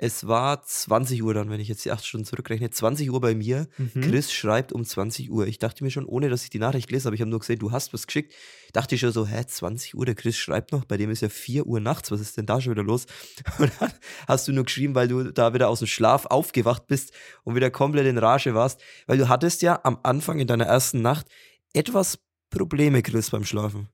es 0.00 0.28
war 0.28 0.62
20 0.62 1.24
Uhr 1.24 1.34
dann, 1.34 1.50
wenn 1.50 1.58
ich 1.58 1.66
jetzt 1.66 1.84
die 1.84 1.90
8 1.90 2.06
Stunden 2.06 2.24
zurückrechne. 2.24 2.70
20 2.70 3.10
Uhr 3.10 3.20
bei 3.20 3.34
mir. 3.34 3.66
Mhm. 3.78 4.00
Chris 4.00 4.32
schreibt 4.32 4.72
um 4.72 4.84
20 4.84 5.28
Uhr. 5.28 5.48
Ich 5.48 5.58
dachte 5.58 5.82
mir 5.82 5.90
schon, 5.90 6.06
ohne 6.06 6.28
dass 6.28 6.44
ich 6.44 6.50
die 6.50 6.60
Nachricht 6.60 6.92
lese, 6.92 7.08
aber 7.08 7.16
ich 7.16 7.20
habe 7.20 7.30
nur 7.30 7.40
gesehen, 7.40 7.58
du 7.58 7.72
hast 7.72 7.92
was 7.92 8.06
geschickt. 8.06 8.32
Dachte 8.72 8.94
ich 8.94 9.00
schon 9.00 9.10
so, 9.10 9.26
hä, 9.26 9.44
20 9.44 9.96
Uhr, 9.96 10.06
der 10.06 10.14
Chris 10.14 10.36
schreibt 10.36 10.70
noch. 10.70 10.84
Bei 10.84 10.96
dem 10.96 11.10
ist 11.10 11.22
ja 11.22 11.28
4 11.28 11.66
Uhr 11.66 11.80
nachts. 11.80 12.12
Was 12.12 12.20
ist 12.20 12.36
denn 12.36 12.46
da 12.46 12.60
schon 12.60 12.74
wieder 12.74 12.84
los? 12.84 13.06
Und 13.58 13.72
dann 13.80 13.92
hast 14.28 14.46
du 14.46 14.52
nur 14.52 14.64
geschrieben, 14.64 14.94
weil 14.94 15.08
du 15.08 15.32
da 15.32 15.52
wieder 15.52 15.68
aus 15.68 15.80
dem 15.80 15.88
Schlaf 15.88 16.26
aufgewacht 16.26 16.86
bist 16.86 17.12
und 17.42 17.56
wieder 17.56 17.70
komplett 17.70 18.06
in 18.06 18.18
Rage 18.18 18.54
warst. 18.54 18.80
Weil 19.08 19.18
du 19.18 19.28
hattest 19.28 19.62
ja 19.62 19.80
am 19.82 19.98
Anfang 20.04 20.38
in 20.38 20.46
deiner 20.46 20.66
ersten 20.66 21.02
Nacht 21.02 21.26
etwas 21.72 22.20
Probleme, 22.50 23.02
Chris, 23.02 23.30
beim 23.30 23.44
Schlafen. 23.44 23.88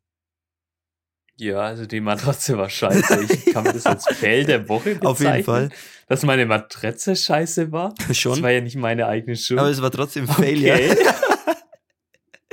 Ja, 1.37 1.61
also 1.61 1.85
die 1.87 2.01
Matratze 2.01 2.57
war 2.57 2.71
scheiße. 2.71 3.25
Ich 3.25 3.47
kann 3.53 3.65
mir 3.65 3.73
das 3.73 3.87
als 3.87 4.07
Fail 4.07 4.45
der 4.45 4.69
Woche 4.69 4.95
bezeichnen. 4.95 5.07
Auf 5.07 5.21
jeden 5.21 5.45
Fall. 5.45 5.69
Dass 6.09 6.23
meine 6.23 6.47
Matratze 6.47 7.17
scheiße 7.17 7.73
war. 7.73 7.95
Schon. 8.13 8.33
Das 8.33 8.43
war 8.43 8.51
ja 8.51 8.61
nicht 8.61 8.77
meine 8.77 9.07
eigene 9.07 9.37
Schuld. 9.37 9.59
Aber 9.59 9.71
es 9.71 9.83
war 9.83 9.91
trotzdem 9.91 10.29
Fail, 10.29 10.59
okay. 10.59 10.89
ja. 11.05 11.15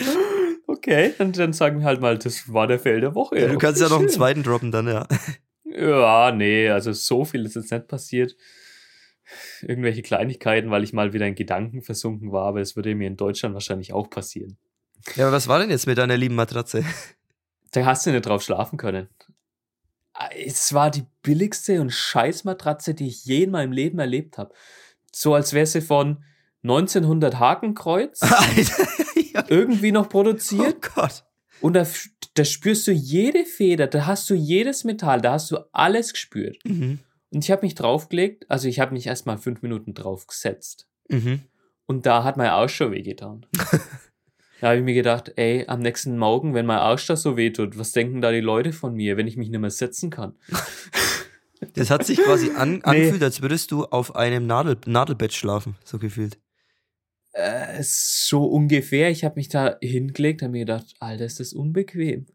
okay, 0.68 1.14
und 1.20 1.38
dann 1.38 1.54
sagen 1.54 1.80
wir 1.80 1.86
halt 1.86 2.02
mal, 2.02 2.18
das 2.18 2.52
war 2.52 2.68
der 2.68 2.80
Fail 2.80 3.02
der 3.02 3.14
Woche. 3.14 3.40
Ja, 3.40 3.48
du 3.48 3.58
kannst 3.58 3.82
ja 3.82 3.90
noch 3.90 4.00
einen 4.00 4.10
zweiten 4.10 4.44
droppen 4.44 4.72
dann, 4.72 4.88
ja. 4.88 5.08
Ja, 5.66 6.32
nee, 6.32 6.70
also 6.70 6.92
so 6.92 7.24
viel 7.24 7.46
ist 7.46 7.56
jetzt 7.56 7.72
nicht 7.72 7.88
passiert. 7.88 8.36
Irgendwelche 9.62 10.02
Kleinigkeiten, 10.02 10.72
weil 10.72 10.84
ich 10.84 10.92
mal 10.92 11.14
wieder 11.14 11.26
in 11.26 11.36
Gedanken 11.36 11.82
versunken 11.82 12.32
war, 12.32 12.48
aber 12.48 12.60
das 12.60 12.76
würde 12.76 12.94
mir 12.96 13.08
in 13.08 13.16
Deutschland 13.16 13.54
wahrscheinlich 13.54 13.94
auch 13.94 14.10
passieren. 14.10 14.58
Ja, 15.16 15.28
aber 15.28 15.36
was 15.36 15.48
war 15.48 15.60
denn 15.60 15.70
jetzt 15.70 15.88
mit 15.88 15.98
deiner 15.98 16.18
lieben 16.18 16.36
Matratze? 16.36 16.84
Da 17.72 17.86
hast 17.86 18.06
du 18.06 18.12
nicht 18.12 18.26
drauf 18.26 18.44
schlafen 18.44 18.78
können. 18.78 19.10
Es 20.46 20.74
war 20.74 20.92
die 20.92 21.06
billigste 21.24 21.82
und 21.82 21.92
scheiß 21.92 22.44
Matratze, 22.44 22.94
die 22.94 23.08
ich 23.08 23.26
je 23.26 23.44
in 23.44 23.52
meinem 23.52 23.72
Leben 23.72 24.00
erlebt 24.00 24.38
habe. 24.38 24.54
So 25.12 25.34
als 25.34 25.54
wäre 25.54 25.66
sie 25.66 25.82
von 25.82 26.24
1900 26.64 27.40
Hakenkreuz 27.40 28.20
irgendwie 29.48 29.92
noch 29.92 30.10
produziert. 30.10 30.76
Oh 30.78 30.90
Gott. 30.96 31.24
Und 31.60 31.74
da, 31.74 31.86
da, 32.34 32.44
spürst 32.44 32.88
du 32.88 32.92
jede 32.92 33.46
Feder, 33.46 33.88
da 33.88 34.06
hast 34.06 34.30
du 34.30 34.34
jedes 34.34 34.84
Metall, 34.84 35.22
da 35.22 35.34
hast 35.34 35.52
du 35.52 35.58
alles 35.72 36.14
gespürt. 36.14 36.58
Mhm. 36.66 37.00
Und 37.32 37.44
ich 37.44 37.52
habe 37.52 37.64
mich 37.64 37.76
draufgelegt, 37.76 38.50
also 38.50 38.68
ich 38.68 38.80
habe 38.80 38.94
mich 38.94 39.08
erstmal 39.08 39.38
fünf 39.38 39.62
Minuten 39.62 39.94
drauf 39.94 40.28
gesetzt. 40.28 40.88
Mhm. 41.08 41.42
Und 41.86 42.06
da 42.06 42.24
hat 42.24 42.38
mein 42.38 42.50
Arsch 42.50 42.76
schon 42.76 42.92
wehgetan. 42.92 43.46
Da 44.62 44.68
habe 44.68 44.78
ich 44.78 44.84
mir 44.84 44.94
gedacht, 44.94 45.34
ey, 45.38 45.66
am 45.68 45.80
nächsten 45.80 46.20
Morgen, 46.20 46.54
wenn 46.54 46.68
mein 46.68 46.78
Arsch 46.78 47.08
das 47.08 47.24
so 47.24 47.36
wehtut, 47.36 47.80
was 47.80 47.94
denken 47.94 48.22
da 48.22 48.32
die 48.32 48.42
Leute 48.42 48.74
von 48.74 48.94
mir, 48.94 49.18
wenn 49.18 49.26
ich 49.26 49.36
mich 49.36 49.50
nicht 49.50 49.60
mehr 49.60 49.72
setzen 49.72 50.10
kann? 50.10 50.36
Das 51.76 51.92
hat 51.92 52.04
sich 52.08 52.18
quasi 52.18 52.50
an, 52.56 52.82
angefühlt, 52.82 53.20
nee. 53.20 53.26
als 53.26 53.44
würdest 53.44 53.70
du 53.70 53.86
auf 53.86 54.16
einem 54.16 54.48
Nadel, 54.48 54.78
Nadelbett 54.88 55.32
schlafen, 55.32 55.76
so 55.84 56.00
gefühlt. 56.00 56.40
Äh, 57.34 57.84
so 57.84 58.46
ungefähr. 58.46 59.12
Ich 59.12 59.24
habe 59.24 59.36
mich 59.36 59.48
da 59.48 59.78
hingelegt, 59.80 60.42
habe 60.42 60.54
mir 60.54 60.66
gedacht, 60.66 60.96
Alter, 61.00 61.24
ist 61.24 61.40
das 61.40 61.54
unbequem. 61.54 62.26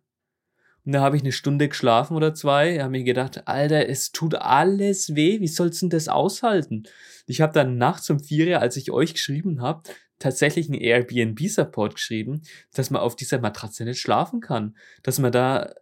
Und 0.85 0.93
da 0.93 1.01
habe 1.01 1.17
ich 1.17 1.23
eine 1.23 1.33
Stunde 1.33 1.69
geschlafen 1.69 2.17
oder 2.17 2.35
zwei, 2.35 2.79
habe 2.79 2.91
mir 2.91 3.03
gedacht, 3.03 3.49
Alter, 3.49 3.89
es 3.89 4.13
tut 4.13 4.37
alles 4.37 5.17
weh, 5.17 5.41
wie 5.41 5.49
sollst 5.49 5.83
du 5.83 5.87
denn 5.87 5.91
das 5.91 6.07
aushalten? 6.07 6.85
Ich 7.27 7.41
habe 7.41 7.53
dann 7.53 7.79
nachts 7.79 8.09
um 8.11 8.21
vier, 8.21 8.61
als 8.61 8.77
ich 8.77 8.93
euch 8.93 9.15
geschrieben 9.15 9.61
habe, 9.61 9.83
tatsächlich 10.19 10.69
einen 10.69 10.81
Airbnb-Support 10.81 11.95
geschrieben, 11.95 12.43
dass 12.75 12.91
man 12.91 13.03
auf 13.03 13.17
dieser 13.17 13.39
Matratze 13.39 13.85
nicht 13.85 14.01
schlafen 14.01 14.41
kann. 14.41 14.77
Dass 15.03 15.19
man 15.19 15.33
da, 15.33 15.75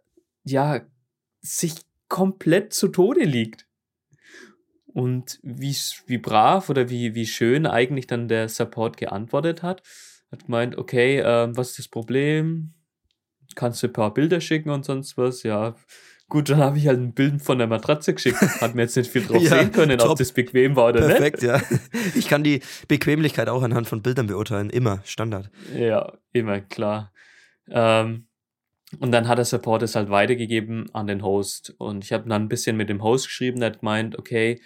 ja, 0.43 0.81
sich 1.41 1.75
komplett 2.07 2.73
zu 2.73 2.87
Tode 2.87 3.23
liegt. 3.23 3.67
Und 4.87 5.39
wie, 5.43 5.75
wie 6.07 6.17
brav 6.17 6.69
oder 6.69 6.89
wie, 6.89 7.15
wie 7.15 7.25
schön 7.25 7.65
eigentlich 7.65 8.07
dann 8.07 8.27
der 8.27 8.47
Support 8.47 8.97
geantwortet 8.97 9.61
hat. 9.61 9.83
Hat 10.31 10.45
gemeint, 10.45 10.77
okay, 10.77 11.19
äh, 11.19 11.49
was 11.55 11.71
ist 11.71 11.79
das 11.79 11.87
Problem? 11.89 12.73
Kannst 13.55 13.83
du 13.83 13.87
ein 13.87 13.93
paar 13.93 14.13
Bilder 14.13 14.41
schicken 14.41 14.69
und 14.69 14.85
sonst 14.85 15.17
was? 15.17 15.43
Ja, 15.43 15.75
Gut, 16.27 16.49
dann 16.49 16.57
habe 16.57 16.77
ich 16.77 16.87
halt 16.87 16.99
ein 16.99 17.13
Bild 17.13 17.41
von 17.41 17.59
der 17.59 17.67
Matratze 17.67 18.13
geschickt. 18.13 18.41
Hat 18.59 18.73
mir 18.73 18.81
jetzt 18.81 18.97
nicht 18.97 19.11
viel 19.11 19.23
drauf 19.23 19.41
ja, 19.43 19.59
sehen 19.59 19.71
können, 19.71 19.97
top. 19.97 20.11
ob 20.11 20.17
das 20.17 20.31
bequem 20.31 20.75
war 20.75 20.89
oder 20.89 21.01
Perfekt, 21.01 21.43
nicht. 21.43 21.51
Perfekt, 21.51 21.93
ja. 21.93 21.99
Ich 22.15 22.27
kann 22.27 22.43
die 22.43 22.61
Bequemlichkeit 22.87 23.47
auch 23.47 23.61
anhand 23.61 23.87
von 23.87 24.01
Bildern 24.01 24.27
beurteilen. 24.27 24.71
Immer, 24.71 25.01
Standard. 25.05 25.51
Ja, 25.75 26.13
immer, 26.33 26.61
klar. 26.61 27.11
Ähm, 27.69 28.25
und 28.99 29.11
dann 29.11 29.27
hat 29.27 29.37
der 29.37 29.45
Support 29.45 29.83
es 29.83 29.95
halt 29.95 30.09
weitergegeben 30.09 30.89
an 30.93 31.05
den 31.05 31.21
Host. 31.21 31.75
Und 31.77 32.03
ich 32.03 32.11
habe 32.11 32.27
dann 32.27 32.43
ein 32.43 32.49
bisschen 32.49 32.75
mit 32.75 32.89
dem 32.89 33.03
Host 33.03 33.27
geschrieben, 33.27 33.59
der 33.59 33.71
hat 33.71 33.79
gemeint, 33.79 34.17
okay, 34.17 34.61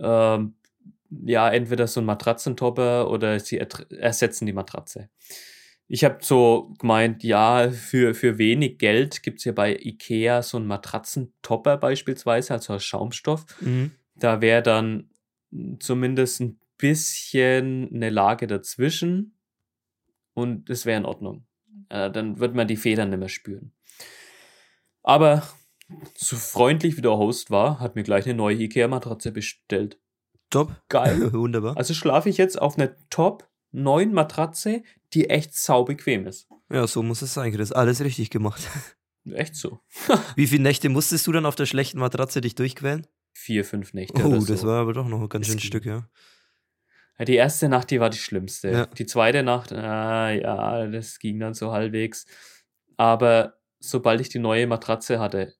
ähm, 0.00 0.54
ja, 1.24 1.48
entweder 1.48 1.86
so 1.86 2.00
ein 2.00 2.06
Matratzentopper 2.06 3.08
oder 3.10 3.38
sie 3.38 3.58
ersetzen 3.58 4.46
die 4.46 4.52
Matratze. 4.52 5.08
Ich 5.88 6.04
habe 6.04 6.18
so 6.20 6.74
gemeint, 6.78 7.22
ja, 7.22 7.70
für, 7.70 8.14
für 8.14 8.38
wenig 8.38 8.78
Geld 8.78 9.22
gibt 9.22 9.38
es 9.38 9.44
ja 9.44 9.52
bei 9.52 9.76
Ikea 9.76 10.42
so 10.42 10.56
einen 10.56 10.66
Matratzentopper 10.66 11.76
beispielsweise, 11.76 12.54
also 12.54 12.74
aus 12.74 12.84
Schaumstoff. 12.84 13.46
Mhm. 13.60 13.92
Da 14.16 14.40
wäre 14.40 14.62
dann 14.62 15.10
zumindest 15.78 16.40
ein 16.40 16.58
bisschen 16.76 17.90
eine 17.94 18.10
Lage 18.10 18.46
dazwischen 18.46 19.38
und 20.34 20.68
das 20.68 20.86
wäre 20.86 20.98
in 20.98 21.06
Ordnung. 21.06 21.46
Äh, 21.88 22.10
dann 22.10 22.40
wird 22.40 22.54
man 22.54 22.66
die 22.66 22.76
Federn 22.76 23.10
nicht 23.10 23.18
mehr 23.18 23.28
spüren. 23.28 23.72
Aber 25.02 25.46
so 26.16 26.36
freundlich 26.36 26.96
wie 26.96 27.02
der 27.02 27.16
Host 27.16 27.50
war, 27.50 27.78
hat 27.78 27.94
mir 27.94 28.02
gleich 28.02 28.26
eine 28.26 28.34
neue 28.34 28.56
Ikea-Matratze 28.56 29.30
bestellt. 29.30 30.00
Top. 30.50 30.74
Geil. 30.88 31.32
Wunderbar. 31.32 31.76
Also 31.76 31.94
schlafe 31.94 32.28
ich 32.28 32.38
jetzt 32.38 32.60
auf 32.60 32.76
einer 32.76 32.96
top 33.08 33.48
neuen 33.72 34.12
Matratze, 34.12 34.82
die 35.14 35.30
echt 35.30 35.54
saubequem 35.54 36.26
ist. 36.26 36.48
Ja, 36.70 36.86
so 36.86 37.02
muss 37.02 37.22
es 37.22 37.34
sein, 37.34 37.52
Chris. 37.52 37.72
Alles 37.72 38.00
richtig 38.02 38.30
gemacht. 38.30 38.62
Echt 39.32 39.56
so. 39.56 39.80
Wie 40.36 40.46
viele 40.46 40.62
Nächte 40.62 40.88
musstest 40.88 41.26
du 41.26 41.32
dann 41.32 41.46
auf 41.46 41.56
der 41.56 41.66
schlechten 41.66 41.98
Matratze 41.98 42.40
dich 42.40 42.54
durchquälen? 42.54 43.08
Vier, 43.32 43.64
fünf 43.64 43.92
Nächte. 43.92 44.22
Oh, 44.22 44.28
oder 44.28 44.46
das 44.46 44.60
so. 44.60 44.68
war 44.68 44.80
aber 44.80 44.92
doch 44.92 45.08
noch 45.08 45.20
ein 45.20 45.28
ganz 45.28 45.46
Das 45.46 45.52
schön 45.52 45.58
ging. 45.58 45.66
Stück, 45.66 45.84
ja. 45.84 46.08
Die 47.24 47.34
erste 47.34 47.68
Nacht, 47.68 47.90
die 47.90 47.98
war 47.98 48.10
die 48.10 48.18
schlimmste. 48.18 48.70
Ja. 48.70 48.86
Die 48.86 49.06
zweite 49.06 49.42
Nacht, 49.42 49.72
ah, 49.72 50.30
ja, 50.30 50.86
das 50.86 51.18
ging 51.18 51.40
dann 51.40 51.54
so 51.54 51.72
halbwegs. 51.72 52.26
Aber 52.96 53.58
sobald 53.80 54.20
ich 54.20 54.28
die 54.28 54.38
neue 54.38 54.66
Matratze 54.66 55.18
hatte, 55.18 55.54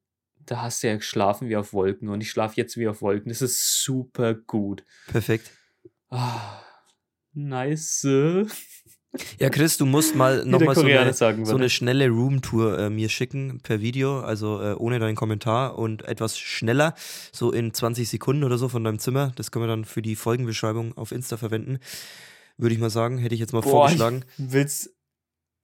da 0.45 0.63
hast 0.63 0.83
du 0.83 0.89
ja 0.89 0.97
geschlafen 0.97 1.49
wie 1.49 1.57
auf 1.57 1.73
Wolken 1.73 2.09
und 2.09 2.21
ich 2.21 2.31
schlafe 2.31 2.55
jetzt 2.57 2.77
wie 2.77 2.89
auf 2.89 3.03
Wolken. 3.03 3.31
Das 3.31 3.43
ist 3.43 3.83
super 3.83 4.35
gut. 4.35 4.85
Perfekt. 5.09 5.51
Ah, 6.09 6.63
nice. 7.33 8.07
Ja, 9.39 9.51
Chris, 9.51 9.77
du 9.79 9.87
musst 9.87 10.15
mal 10.17 10.45
nochmal 10.45 10.75
so 10.75 10.83
eine, 10.83 11.13
so 11.13 11.55
eine 11.57 11.71
schnelle 11.71 12.09
Roomtour 12.09 12.79
äh, 12.79 12.91
mir 12.91 13.09
schicken 13.09 13.61
per 13.63 13.81
Video, 13.81 14.21
also 14.21 14.61
äh, 14.63 14.75
ohne 14.75 14.99
deinen 14.99 15.17
Kommentar 15.17 15.79
und 15.79 16.05
etwas 16.07 16.39
schneller, 16.39 16.95
so 17.33 17.53
in 17.53 17.73
20 17.75 18.09
Sekunden 18.09 18.45
oder 18.45 18.59
so 18.59 18.69
von 18.69 18.85
deinem 18.85 18.99
Zimmer. 18.99 19.33
Das 19.37 19.51
können 19.51 19.65
wir 19.65 19.69
dann 19.69 19.85
für 19.85 20.03
die 20.03 20.17
Folgenbeschreibung 20.17 20.97
auf 20.97 21.13
Insta 21.13 21.37
verwenden. 21.37 21.79
Würde 22.59 22.75
ich 22.75 22.81
mal 22.81 22.91
sagen, 22.91 23.19
hätte 23.19 23.35
ich 23.35 23.41
jetzt 23.41 23.53
mal 23.53 23.61
Boah, 23.61 23.71
vorgeschlagen. 23.89 24.25
ich 24.39 24.53
will's 24.53 24.91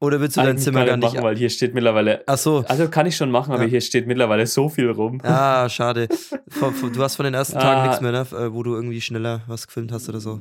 Oder 0.00 0.20
willst 0.20 0.36
du 0.36 0.42
dein 0.42 0.58
Zimmer 0.58 0.84
gar 0.84 0.96
nicht 0.96 1.12
machen, 1.14 1.22
weil 1.24 1.36
hier 1.36 1.48
steht 1.48 1.74
mittlerweile. 1.74 2.22
Ach 2.26 2.36
so. 2.36 2.64
Also 2.68 2.88
kann 2.88 3.06
ich 3.06 3.16
schon 3.16 3.30
machen, 3.30 3.52
aber 3.52 3.62
Ja. 3.62 3.68
hier 3.70 3.80
steht 3.80 4.06
mittlerweile 4.06 4.46
so 4.46 4.68
viel 4.68 4.90
rum. 4.90 5.18
Ah, 5.22 5.68
schade. 5.68 6.08
Du 6.60 7.02
hast 7.02 7.16
von 7.16 7.24
den 7.24 7.34
ersten 7.34 7.54
Tagen 7.58 7.80
Ah. 7.80 7.86
nichts 7.86 8.00
mehr, 8.02 8.12
ne? 8.12 8.26
äh, 8.32 8.52
wo 8.52 8.62
du 8.62 8.74
irgendwie 8.74 9.00
schneller 9.00 9.42
was 9.46 9.66
gefilmt 9.66 9.92
hast 9.92 10.08
oder 10.08 10.20
so. 10.20 10.40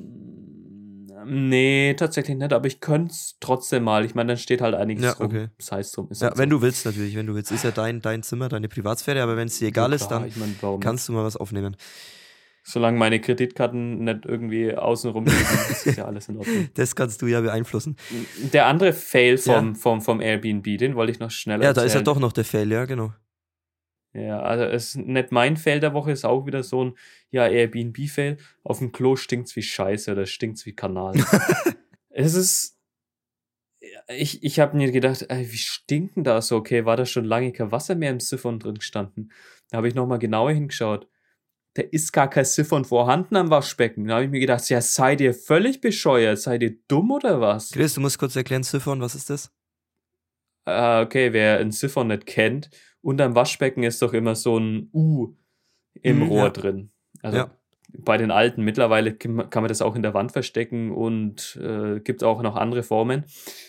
Nee, 1.26 1.94
tatsächlich 1.98 2.38
nicht, 2.38 2.54
aber 2.54 2.68
ich 2.68 2.80
könnte 2.80 3.12
es 3.14 3.36
trotzdem 3.40 3.84
mal. 3.84 4.06
Ich 4.06 4.16
meine, 4.16 4.30
dann 4.30 4.38
steht 4.38 4.62
halt 4.62 4.76
einiges 4.76 5.04
Ja, 5.04 5.12
rum. 5.14 5.28
okay. 5.28 5.48
Das 5.58 5.72
heißt 5.72 5.98
drum. 5.98 6.08
Ist 6.10 6.22
Ja, 6.22 6.30
halt 6.30 6.38
wenn 6.38 6.50
so. 6.50 6.58
du 6.58 6.62
willst 6.62 6.86
natürlich, 6.86 7.16
wenn 7.16 7.28
du 7.28 7.36
willst. 7.36 7.52
Ist 7.52 7.64
ja 7.64 7.72
dein, 7.72 8.02
dein 8.02 8.24
Zimmer, 8.24 8.50
deine 8.50 8.68
Privatsphäre, 8.70 9.22
aber 9.22 9.38
wenn 9.38 9.48
es 9.48 9.60
dir 9.60 9.68
egal 9.68 9.90
Ja, 9.90 9.96
ist, 9.96 10.08
dann 10.08 10.28
ich 10.28 10.36
mein, 10.36 10.56
kannst 10.80 11.08
du 11.10 11.14
mal 11.14 11.24
was 11.24 11.38
aufnehmen. 11.38 11.76
Solange 12.64 12.98
meine 13.00 13.20
Kreditkarten 13.20 14.04
nicht 14.04 14.26
irgendwie 14.26 14.76
außenrum 14.76 15.26
liegen, 15.26 15.38
ist 15.72 15.88
das 15.88 15.96
ja 15.96 16.06
alles 16.06 16.30
in 16.30 16.38
Ordnung. 16.38 16.70
Das 16.76 16.96
kannst 16.96 17.22
du 17.22 17.26
ja 17.28 17.42
beeinflussen. 17.42 17.96
Der 18.54 18.68
andere 18.68 18.94
Fail 18.94 19.38
vom, 19.40 19.70
Ja. 19.70 19.74
vom, 19.74 20.02
vom 20.02 20.22
Airbnb, 20.22 20.78
den 20.78 20.96
wollte 20.96 21.12
ich 21.12 21.20
noch 21.20 21.32
schneller 21.32 21.64
Ja, 21.64 21.74
da 21.74 21.84
ist 21.84 21.96
ja 21.96 22.02
doch 22.02 22.20
noch 22.20 22.32
der 22.34 22.46
Fail, 22.46 22.72
ja, 22.72 22.86
genau. 22.86 23.14
Ja, 24.14 24.42
also 24.42 24.66
es 24.66 24.90
ist 24.90 24.96
nicht 24.98 25.32
mein 25.32 25.56
Fail 25.56 25.80
der 25.80 25.94
Woche, 25.94 26.12
ist 26.12 26.26
auch 26.26 26.46
wieder 26.46 26.64
so 26.64 26.84
ein 26.84 26.98
ja, 27.30 27.48
Airbnb-Fail. 27.48 28.38
Auf 28.64 28.80
dem 28.80 28.92
Klo 28.92 29.16
stinkt's 29.16 29.56
wie 29.56 29.62
Scheiße 29.62 30.12
oder 30.12 30.26
stinkt's 30.26 30.66
wie 30.66 30.76
Kanal. 30.76 31.14
es 32.10 32.34
ist. 32.34 32.78
Ich, 34.08 34.44
ich 34.44 34.60
habe 34.60 34.76
mir 34.76 34.92
gedacht, 34.92 35.26
ey, 35.30 35.52
wie 35.52 35.58
stinken 35.58 36.24
da 36.24 36.42
so? 36.42 36.58
Okay, 36.58 36.86
war 36.86 36.98
da 36.98 37.06
schon 37.06 37.26
lange 37.26 37.54
kein 37.54 37.72
Wasser 37.72 37.96
mehr 37.96 38.12
im 38.12 38.20
Siphon 38.20 38.60
drin 38.60 38.76
gestanden? 38.76 39.32
Da 39.70 39.78
habe 39.78 39.88
ich 39.88 39.96
nochmal 39.96 40.20
genauer 40.20 40.52
hingeschaut. 40.52 41.08
Da 41.76 41.84
ist 41.84 42.12
gar 42.12 42.30
kein 42.30 42.44
Siphon 42.44 42.84
vorhanden 42.84 43.38
am 43.38 43.50
Waschbecken. 43.50 44.08
Da 44.08 44.16
habe 44.16 44.26
ich 44.26 44.30
mir 44.30 44.42
gedacht, 44.42 44.70
ja, 44.70 44.82
seid 44.82 45.22
ihr 45.22 45.34
völlig 45.34 45.80
bescheuert? 45.80 46.38
Seid 46.38 46.62
ihr 46.64 46.78
dumm 46.90 47.12
oder 47.12 47.40
was? 47.40 47.72
Chris, 47.72 47.94
du 47.94 48.02
musst 48.02 48.20
kurz 48.20 48.36
erklären, 48.36 48.64
Siphon, 48.64 49.00
was 49.00 49.16
ist 49.16 49.30
das? 49.30 49.52
Ah, 50.66 51.02
okay, 51.02 51.34
wer 51.34 51.60
ein 51.60 51.72
Siphon 51.72 52.08
nicht 52.08 52.26
kennt, 52.26 52.70
unterm 53.02 53.36
Waschbecken 53.36 53.84
ist 53.84 54.02
doch 54.02 54.14
immer 54.14 54.36
so 54.36 54.58
ein 54.58 54.90
U 54.94 55.34
im 56.02 56.18
Mhm, 56.20 56.24
Rohr 56.28 56.44
ja. 56.46 56.50
drin. 56.50 56.92
Also 57.22 57.38
Ja. 57.38 57.52
bei 57.98 58.18
den 58.18 58.32
alten, 58.32 58.64
mittlerweile 58.64 59.14
kann 59.14 59.36
man 59.36 59.68
das 59.68 59.82
auch 59.82 59.96
in 59.96 60.02
der 60.04 60.14
Wand 60.14 60.32
verstecken 60.32 60.92
und 60.92 61.60
äh, 61.62 62.00
gibt 62.00 62.24
auch 62.24 62.42
noch 62.42 62.56
andere 62.56 62.84
Formen. 62.84 63.26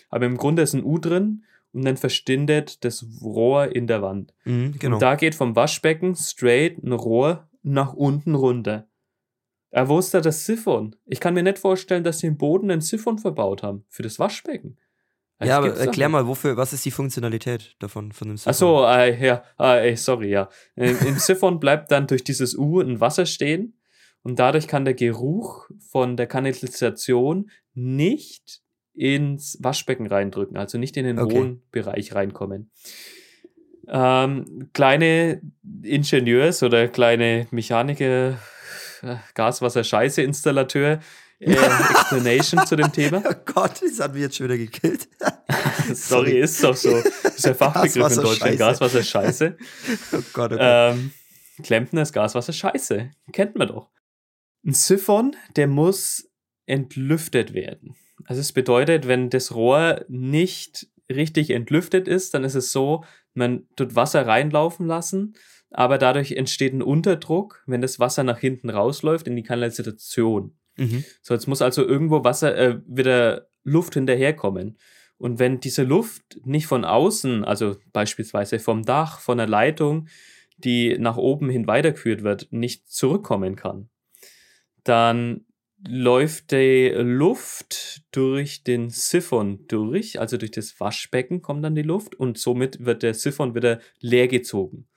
Aber 0.09 0.25
im 0.25 0.37
Grunde 0.37 0.61
ist 0.61 0.73
ein 0.73 0.83
U 0.83 0.97
drin 0.97 1.43
und 1.73 1.83
dann 1.85 1.97
verstindet 1.97 2.83
das 2.85 3.05
Rohr 3.21 3.75
in 3.75 3.87
der 3.87 4.01
Wand. 4.01 4.33
Mhm, 4.45 4.75
genau. 4.79 4.95
Und 4.95 5.01
da 5.01 5.15
geht 5.15 5.35
vom 5.35 5.55
Waschbecken 5.55 6.15
straight 6.15 6.81
ein 6.83 6.91
Rohr 6.93 7.49
nach 7.63 7.93
unten 7.93 8.35
runter. 8.35 8.87
Ja, 9.71 9.89
wo 9.89 9.97
ist 9.97 10.13
da 10.13 10.21
das 10.21 10.45
Siphon? 10.45 10.95
Ich 11.05 11.19
kann 11.19 11.33
mir 11.33 11.41
nicht 11.41 11.57
vorstellen, 11.57 12.03
dass 12.03 12.19
sie 12.19 12.27
im 12.27 12.37
Boden 12.37 12.69
ein 12.69 12.81
Siphon 12.81 13.17
verbaut 13.17 13.63
haben 13.63 13.85
für 13.89 14.03
das 14.03 14.19
Waschbecken. 14.19 14.77
Ja, 15.45 15.57
aber 15.57 15.75
erklär 15.75 16.09
mal, 16.09 16.27
wofür, 16.27 16.57
was 16.57 16.73
ist 16.73 16.85
die 16.85 16.91
Funktionalität 16.91 17.75
davon, 17.79 18.11
von 18.11 18.27
dem 18.27 18.37
Siphon? 18.37 18.51
Ach 18.51 18.55
so, 18.55 18.85
äh, 18.85 19.25
ja, 19.25 19.43
äh, 19.57 19.95
sorry, 19.95 20.29
ja. 20.29 20.49
Im, 20.75 20.97
Im 21.05 21.17
Siphon 21.17 21.59
bleibt 21.59 21.91
dann 21.91 22.07
durch 22.07 22.23
dieses 22.23 22.55
U 22.55 22.79
ein 22.79 22.99
Wasser 22.99 23.25
stehen 23.25 23.77
und 24.23 24.39
dadurch 24.39 24.67
kann 24.67 24.85
der 24.85 24.93
Geruch 24.93 25.69
von 25.91 26.17
der 26.17 26.27
Kanalisation 26.27 27.49
nicht 27.73 28.61
ins 28.93 29.57
Waschbecken 29.61 30.07
reindrücken, 30.07 30.57
also 30.57 30.77
nicht 30.77 30.95
in 30.97 31.05
den 31.05 31.19
Okay. 31.19 31.35
hohen 31.35 31.63
Bereich 31.71 32.13
reinkommen. 32.13 32.71
Ähm, 33.87 34.69
kleine 34.73 35.41
Ingenieurs 35.81 36.63
oder 36.63 36.87
kleine 36.87 37.47
Mechaniker, 37.51 38.37
äh, 39.01 39.15
Gaswasser-Scheiße-Installateur, 39.33 40.99
äh, 41.45 41.91
Explanation 41.91 42.65
zu 42.65 42.75
dem 42.75 42.91
Thema. 42.91 43.23
Oh 43.29 43.33
Gott, 43.45 43.81
das 43.81 43.99
hat 43.99 44.13
mich 44.13 44.21
jetzt 44.23 44.37
schon 44.37 44.45
wieder 44.47 44.57
gekillt. 44.57 45.07
Sorry, 45.93 46.39
ist 46.39 46.63
doch 46.63 46.75
so. 46.75 47.01
Das 47.23 47.35
ist 47.35 47.45
der 47.45 47.55
Fachbegriff 47.55 47.95
in 47.95 48.15
Deutschland. 48.17 48.39
Scheiße. 48.39 48.57
Gaswasser 48.57 49.03
Scheiße. 49.03 49.57
Oh 50.11 50.17
Gott, 50.33 50.51
oh 50.51 50.55
Gott. 50.55 50.59
ähm, 50.59 51.11
Klempner 51.63 52.01
ist 52.01 52.13
Gaswasser 52.13 52.53
Scheiße. 52.53 53.11
Kennt 53.31 53.55
man 53.55 53.67
doch. 53.67 53.89
Ein 54.65 54.73
Siphon, 54.73 55.35
der 55.55 55.67
muss 55.67 56.29
entlüftet 56.65 57.53
werden. 57.53 57.95
Also 58.25 58.39
es 58.41 58.53
bedeutet, 58.53 59.07
wenn 59.07 59.29
das 59.29 59.53
Rohr 59.53 60.05
nicht 60.07 60.87
richtig 61.11 61.49
entlüftet 61.49 62.07
ist, 62.07 62.33
dann 62.33 62.43
ist 62.43 62.55
es 62.55 62.71
so, 62.71 63.03
man 63.33 63.67
tut 63.75 63.95
Wasser 63.95 64.25
reinlaufen 64.25 64.87
lassen, 64.87 65.35
aber 65.69 65.97
dadurch 65.97 66.33
entsteht 66.33 66.73
ein 66.73 66.81
Unterdruck, 66.81 67.63
wenn 67.65 67.81
das 67.81 67.99
Wasser 67.99 68.23
nach 68.23 68.39
hinten 68.39 68.69
rausläuft 68.69 69.27
in 69.27 69.35
die 69.35 69.43
Kanalisation. 69.43 70.55
Mhm. 70.77 71.03
So, 71.21 71.33
jetzt 71.33 71.47
muss 71.47 71.61
also 71.61 71.85
irgendwo 71.85 72.23
Wasser, 72.23 72.55
äh, 72.55 72.79
wieder 72.85 73.47
Luft 73.63 73.93
hinterherkommen. 73.93 74.77
Und 75.17 75.39
wenn 75.39 75.59
diese 75.59 75.83
Luft 75.83 76.39
nicht 76.43 76.67
von 76.67 76.83
außen, 76.85 77.45
also 77.45 77.77
beispielsweise 77.93 78.59
vom 78.59 78.83
Dach, 78.83 79.19
von 79.19 79.37
der 79.37 79.47
Leitung, 79.47 80.07
die 80.57 80.97
nach 80.97 81.17
oben 81.17 81.49
hin 81.49 81.67
weitergeführt 81.67 82.23
wird, 82.23 82.47
nicht 82.51 82.89
zurückkommen 82.89 83.55
kann, 83.55 83.89
dann 84.83 85.45
läuft 85.85 86.51
die 86.51 86.93
Luft 86.95 88.03
durch 88.11 88.63
den 88.63 88.89
Siphon 88.89 89.65
durch, 89.67 90.19
also 90.19 90.37
durch 90.37 90.51
das 90.51 90.79
Waschbecken 90.79 91.41
kommt 91.41 91.63
dann 91.63 91.75
die 91.75 91.81
Luft 91.81 92.15
und 92.15 92.37
somit 92.37 92.85
wird 92.85 93.03
der 93.03 93.13
Siphon 93.13 93.55
wieder 93.55 93.79
leer 93.99 94.27
gezogen. 94.27 94.87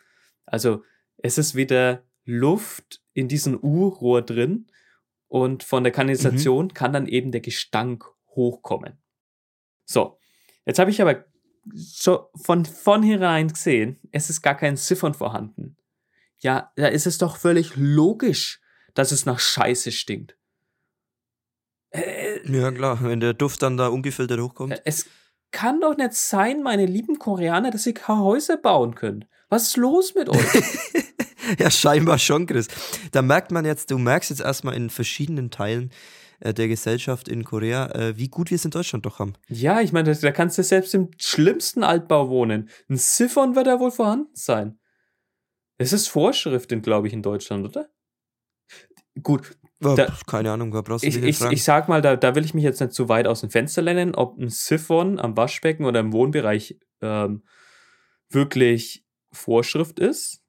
Also 0.45 0.83
es 1.19 1.39
ist 1.39 1.55
wieder 1.55 2.05
Luft 2.25 3.03
in 3.15 3.29
diesem 3.29 3.59
U-Rohr 3.62 4.23
drin 4.23 4.67
und 5.37 5.62
von 5.64 5.85
der 5.85 5.92
Kanalisation 5.92 6.72
kann 6.72 6.94
dann 6.94 7.07
eben 7.07 7.31
der 7.31 7.42
Gestank 7.42 8.07
hochkommen. 8.31 8.99
So, 9.85 10.18
jetzt 10.64 10.79
habe 10.79 10.90
ich 10.90 11.03
aber 11.03 11.27
schon 11.94 12.20
von 12.37 12.64
vornherein 12.64 13.49
gesehen, 13.49 14.01
es 14.12 14.31
ist 14.31 14.40
gar 14.40 14.57
kein 14.57 14.77
Siphon 14.79 15.12
vorhanden. 15.12 15.77
Ja, 16.38 16.72
da 16.77 16.87
ist 16.87 17.07
es 17.07 17.18
doch 17.18 17.37
völlig 17.37 17.77
logisch, 17.77 18.61
dass 18.94 19.12
es 19.12 19.27
nach 19.27 19.38
Scheiße 19.38 19.92
stinkt. 19.92 20.38
Äh, 21.90 22.40
Ja, 22.51 22.72
klar, 22.72 22.99
wenn 23.03 23.20
der 23.20 23.35
Duft 23.35 23.62
dann 23.62 23.77
da 23.77 23.88
ungefiltert 23.88 24.40
hochkommt. 24.40 24.81
es 24.87 25.07
kann 25.51 25.81
doch 25.83 25.99
nicht 25.99 26.14
sein, 26.14 26.62
meine 26.62 26.87
lieben 26.87 27.18
Koreaner, 27.18 27.70
dass 27.70 27.87
ihr 27.87 27.94
keine 27.94 28.22
Häuser 28.22 28.57
bauen 28.57 28.94
könnt. 28.94 29.27
Was 29.51 29.64
ist 29.64 29.77
los 29.77 30.14
mit 30.14 30.31
euch? 30.31 30.38
Ja, 31.59 31.70
scheinbar 31.70 32.18
schon, 32.18 32.46
Chris. 32.46 32.68
Da 33.12 33.22
merkt 33.22 33.50
man 33.50 33.64
jetzt, 33.64 33.90
du 33.90 33.98
merkst 33.98 34.30
jetzt 34.30 34.40
erstmal 34.40 34.74
in 34.74 34.90
verschiedenen 34.90 35.50
Teilen 35.50 35.90
äh, 36.40 36.52
der 36.54 36.68
Gesellschaft 36.68 37.28
in 37.28 37.44
Korea, 37.44 37.87
äh, 37.92 38.16
wie 38.16 38.28
gut 38.28 38.50
wir 38.50 38.56
es 38.56 38.64
in 38.64 38.70
Deutschland 38.70 39.06
doch 39.06 39.18
haben. 39.18 39.35
ja, 39.48 39.80
ich 39.80 39.92
meine, 39.92 40.14
da 40.14 40.32
kannst 40.32 40.59
du 40.59 40.62
selbst 40.62 40.94
im 40.94 41.11
schlimmsten 41.18 41.82
Altbau 41.82 42.28
wohnen. 42.28 42.68
Ein 42.88 42.96
Siphon 42.96 43.54
wird 43.54 43.66
da 43.66 43.80
wohl 43.80 43.90
vorhanden 43.90 44.30
sein. 44.35 44.78
Es 45.78 45.92
ist 45.92 46.09
Vorschrift, 46.09 46.70
glaube 46.82 47.06
ich, 47.06 47.12
in 47.12 47.22
Deutschland, 47.22 47.66
oder? 47.66 47.88
Gut, 49.22 49.56
Oh, 49.85 49.94
Da- 49.94 50.11
keine 50.26 50.52
Ahnung, 50.52 50.70
da 50.70 50.80
brauchst 50.80 51.04
du 51.04 51.09
Ich, 51.09 51.16
ich, 51.22 51.38
ich 51.38 51.62
sag 51.62 51.87
mal, 51.88 52.00
da, 52.00 52.16
da 52.16 52.35
will 52.35 52.46
ich 52.46 52.54
mich 52.54 52.64
jetzt 52.64 52.80
nicht 52.80 52.94
zu 52.94 53.11
weit 53.11 53.26
aus 53.26 53.42
dem 53.42 53.50
Fenster 53.50 53.82
lehnen, 53.82 54.14
ob 54.14 54.38
ein 54.38 54.48
Siphon 54.48 55.18
am 55.18 55.37
Waschbecken 55.37 55.85
oder 55.85 56.00
im 56.00 56.14
Wohnbereich 56.14 56.78
ähm, 57.02 57.42
wirklich 58.30 59.04
Vorschrift 59.32 59.98
ist. 59.98 60.40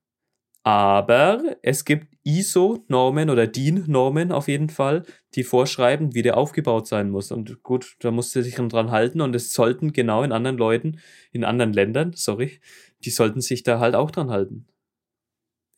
Aber 0.68 1.56
es 1.62 1.86
gibt 1.86 2.14
ISO-Normen 2.26 3.30
oder 3.30 3.48
DIN-Normen 3.48 4.34
auf 4.34 4.50
jeden 4.50 4.68
Fall, 4.70 5.06
die 5.34 5.46
vorschreiben, 5.46 6.14
wie 6.14 6.24
der 6.24 6.36
aufgebaut 6.36 6.88
sein 6.88 7.10
muss. 7.10 7.32
Und 7.32 7.64
gut, 7.64 7.96
da 8.02 8.12
musst 8.12 8.36
du 8.36 8.44
dich 8.44 8.56
dran 8.56 8.92
halten 8.92 9.22
und 9.22 9.34
es 9.34 9.54
sollten 9.54 9.94
genau 9.94 10.24
in 10.24 10.34
anderen 10.34 10.58
Leuten, 10.58 11.00
in 11.32 11.46
anderen 11.46 11.72
Ländern, 11.72 12.12
sorry, 12.18 12.60
die 13.06 13.12
sollten 13.12 13.40
sich 13.40 13.64
da 13.64 13.80
halt 13.80 13.96
auch 13.96 14.12
dran 14.12 14.30
halten. 14.30 14.68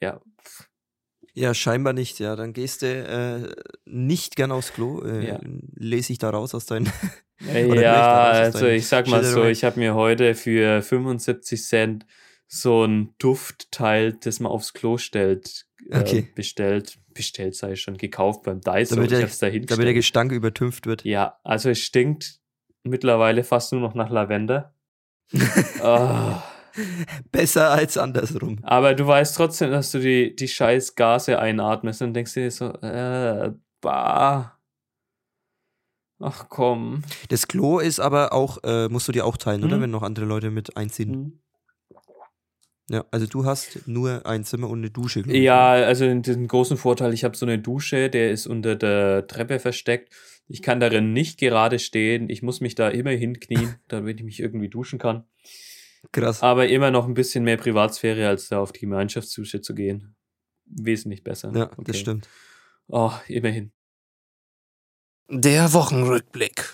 Ja, 0.01 0.21
Ja, 1.35 1.53
scheinbar 1.53 1.93
nicht, 1.93 2.17
ja. 2.17 2.35
Dann 2.35 2.53
gehst 2.53 2.81
du 2.81 2.87
äh, 2.87 3.47
nicht 3.85 4.35
gern 4.35 4.51
aufs 4.51 4.73
Klo. 4.73 5.03
Äh, 5.03 5.27
Ja. 5.27 5.39
Lese 5.75 6.13
ich 6.13 6.17
da 6.17 6.31
raus 6.31 6.55
aus 6.55 6.65
deinen. 6.65 6.91
Ja, 7.53 8.31
aus 8.31 8.37
also 8.37 8.59
deinen 8.61 8.77
ich 8.77 8.87
sag 8.87 9.05
mal 9.05 9.23
so, 9.23 9.43
ich 9.43 9.63
habe 9.63 9.79
mir 9.79 9.93
heute 9.93 10.33
für 10.33 10.81
75 10.81 11.63
Cent 11.63 12.07
so 12.51 12.83
ein 12.83 13.13
Duftteil, 13.19 14.13
das 14.13 14.39
man 14.39 14.51
aufs 14.51 14.73
Klo 14.73 14.97
stellt, 14.97 15.67
äh, 15.89 15.99
Okay. 15.99 16.27
bestellt. 16.35 16.97
Bestellt 17.13 17.55
sei 17.55 17.75
schon 17.75 17.97
gekauft 17.97 18.43
beim 18.43 18.59
Daiso. 18.61 18.95
Damit 18.95 19.11
der- 19.11 19.27
Damit 19.27 19.69
der. 19.69 19.93
Gestank 19.93 20.31
übertünft 20.31 20.85
wird. 20.87 21.03
Ja, 21.05 21.37
also 21.43 21.69
es 21.69 21.79
stinkt 21.79 22.39
mittlerweile 22.83 23.43
fast 23.43 23.71
nur 23.71 23.81
noch 23.81 23.93
nach 23.93 24.09
Lavender. 24.09 24.73
Ah, 25.83 26.43
Besser 27.31 27.71
als 27.71 27.97
andersrum. 27.97 28.59
aber 28.63 28.93
du 28.95 29.05
weißt 29.05 29.35
trotzdem, 29.35 29.69
dass 29.71 29.91
du 29.91 29.99
die, 29.99 30.35
die 30.35 30.47
scheiß 30.47 30.95
Gase 30.95 31.37
einatmest 31.39 32.01
und 32.01 32.13
denkst 32.13 32.33
dir 32.33 32.49
so, 32.51 32.71
äh, 32.81 33.51
bah. 33.81 34.57
Ach 36.19 36.47
komm. 36.49 37.03
Das 37.29 37.47
Klo 37.47 37.79
ist 37.79 37.99
aber 37.99 38.33
auch, 38.33 38.57
äh, 38.63 38.87
musst 38.89 39.07
du 39.07 39.11
dir 39.11 39.25
auch 39.25 39.37
teilen, 39.37 39.63
oder? 39.63 39.77
Mhm. 39.77 39.81
Wenn 39.83 39.91
noch 39.91 40.03
andere 40.03 40.25
Leute 40.25 40.51
mit 40.51 40.75
einziehen. 40.77 41.13
Hm. 41.13 41.39
Ja, 42.89 43.05
also 43.11 43.27
du 43.27 43.45
hast 43.45 43.87
nur 43.87 44.25
ein 44.25 44.43
Zimmer 44.43 44.69
und 44.69 44.79
eine 44.79 44.89
Dusche. 44.89 45.21
Ja, 45.27 45.75
oder? 45.75 45.87
also 45.87 46.05
den 46.05 46.47
großen 46.47 46.75
Vorteil, 46.77 47.13
ich 47.13 47.23
habe 47.23 47.37
so 47.37 47.45
eine 47.45 47.59
Dusche, 47.59 48.09
der 48.09 48.31
ist 48.31 48.47
unter 48.47 48.75
der 48.75 49.27
Treppe 49.27 49.59
versteckt. 49.59 50.13
Ich 50.47 50.63
kann 50.63 50.79
darin 50.79 51.13
nicht 51.13 51.39
gerade 51.39 51.77
stehen. 51.77 52.29
Ich 52.29 52.41
muss 52.41 52.59
mich 52.61 52.73
da 52.73 52.89
immer 52.89 53.11
hinknien, 53.11 53.75
damit 53.87 54.19
ich 54.19 54.25
mich 54.25 54.39
irgendwie 54.39 54.69
duschen 54.69 54.97
kann. 54.97 55.25
Krass. 56.11 56.41
Aber 56.41 56.67
immer 56.67 56.89
noch 56.91 57.07
ein 57.07 57.13
bisschen 57.13 57.43
mehr 57.43 57.57
Privatsphäre, 57.57 58.27
als 58.27 58.47
da 58.49 58.59
auf 58.59 58.71
die 58.71 58.79
Gemeinschaftsdusche 58.79 59.61
zu 59.61 59.75
gehen. 59.75 60.15
Wesentlich 60.65 61.23
besser. 61.23 61.51
Ja, 61.53 61.65
Okay. 61.71 61.83
das 61.85 61.99
stimmt. 61.99 62.27
Oh, 62.87 63.11
immerhin. 63.27 63.71
Der 65.29 65.73
Wochenrückblick. 65.73 66.73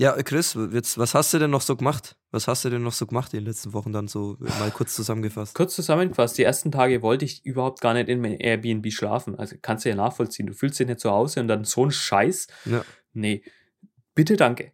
Ja, 0.00 0.12
Chris, 0.22 0.56
jetzt, 0.70 0.96
was 0.96 1.14
hast 1.14 1.34
du 1.34 1.40
denn 1.40 1.50
noch 1.50 1.60
so 1.60 1.74
gemacht? 1.74 2.14
Was 2.30 2.46
hast 2.46 2.64
du 2.64 2.70
denn 2.70 2.84
noch 2.84 2.92
so 2.92 3.04
gemacht 3.04 3.34
in 3.34 3.40
den 3.40 3.46
letzten 3.46 3.72
Wochen 3.72 3.92
dann 3.92 4.06
so 4.06 4.36
mal 4.60 4.70
kurz 4.70 4.94
zusammengefasst? 4.94 5.56
Kurz 5.56 5.74
zusammengefasst, 5.74 6.38
die 6.38 6.44
ersten 6.44 6.70
Tage 6.70 7.02
wollte 7.02 7.24
ich 7.24 7.44
überhaupt 7.44 7.80
gar 7.80 7.94
nicht 7.94 8.08
in 8.08 8.20
meinem 8.20 8.36
Airbnb 8.38 8.92
schlafen. 8.92 9.34
Also 9.34 9.56
kannst 9.60 9.84
du 9.84 9.88
ja 9.88 9.96
nachvollziehen. 9.96 10.46
Du 10.46 10.54
fühlst 10.54 10.78
dich 10.78 10.86
nicht 10.86 11.00
zu 11.00 11.10
Hause 11.10 11.40
und 11.40 11.48
dann 11.48 11.64
so 11.64 11.84
ein 11.84 11.90
Scheiß. 11.90 12.46
Ja. 12.66 12.84
Nee, 13.12 13.42
bitte 14.14 14.36
danke. 14.36 14.72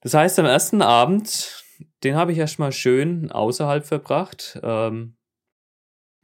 Das 0.00 0.14
heißt, 0.14 0.40
am 0.40 0.46
ersten 0.46 0.82
Abend, 0.82 1.64
den 2.02 2.16
habe 2.16 2.32
ich 2.32 2.38
erstmal 2.38 2.72
schön 2.72 3.30
außerhalb 3.30 3.86
verbracht. 3.86 4.58
Ähm, 4.64 5.17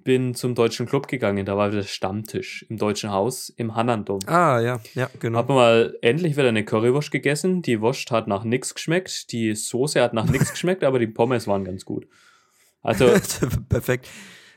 bin 0.04 0.34
zum 0.34 0.54
Deutschen 0.54 0.86
Club 0.86 1.08
gegangen, 1.08 1.44
da 1.46 1.56
war 1.56 1.72
wieder 1.72 1.82
Stammtisch 1.82 2.64
im 2.68 2.76
Deutschen 2.76 3.10
Haus 3.10 3.48
im 3.48 3.74
Hannandom. 3.74 4.20
Ah, 4.26 4.60
ja, 4.60 4.80
ja, 4.94 5.10
genau. 5.18 5.38
Hab 5.38 5.48
mal 5.48 5.96
endlich 6.02 6.36
wieder 6.36 6.48
eine 6.48 6.64
Currywurst 6.64 7.10
gegessen. 7.10 7.62
Die 7.62 7.80
Wurst 7.80 8.10
hat 8.10 8.28
nach 8.28 8.44
nix 8.44 8.74
geschmeckt, 8.74 9.32
die 9.32 9.54
Soße 9.54 10.00
hat 10.00 10.14
nach 10.14 10.26
nix 10.26 10.50
geschmeckt, 10.52 10.84
aber 10.84 10.98
die 10.98 11.06
Pommes 11.06 11.46
waren 11.48 11.64
ganz 11.64 11.84
gut. 11.84 12.06
Also 12.82 13.06
Perfekt. 13.68 14.08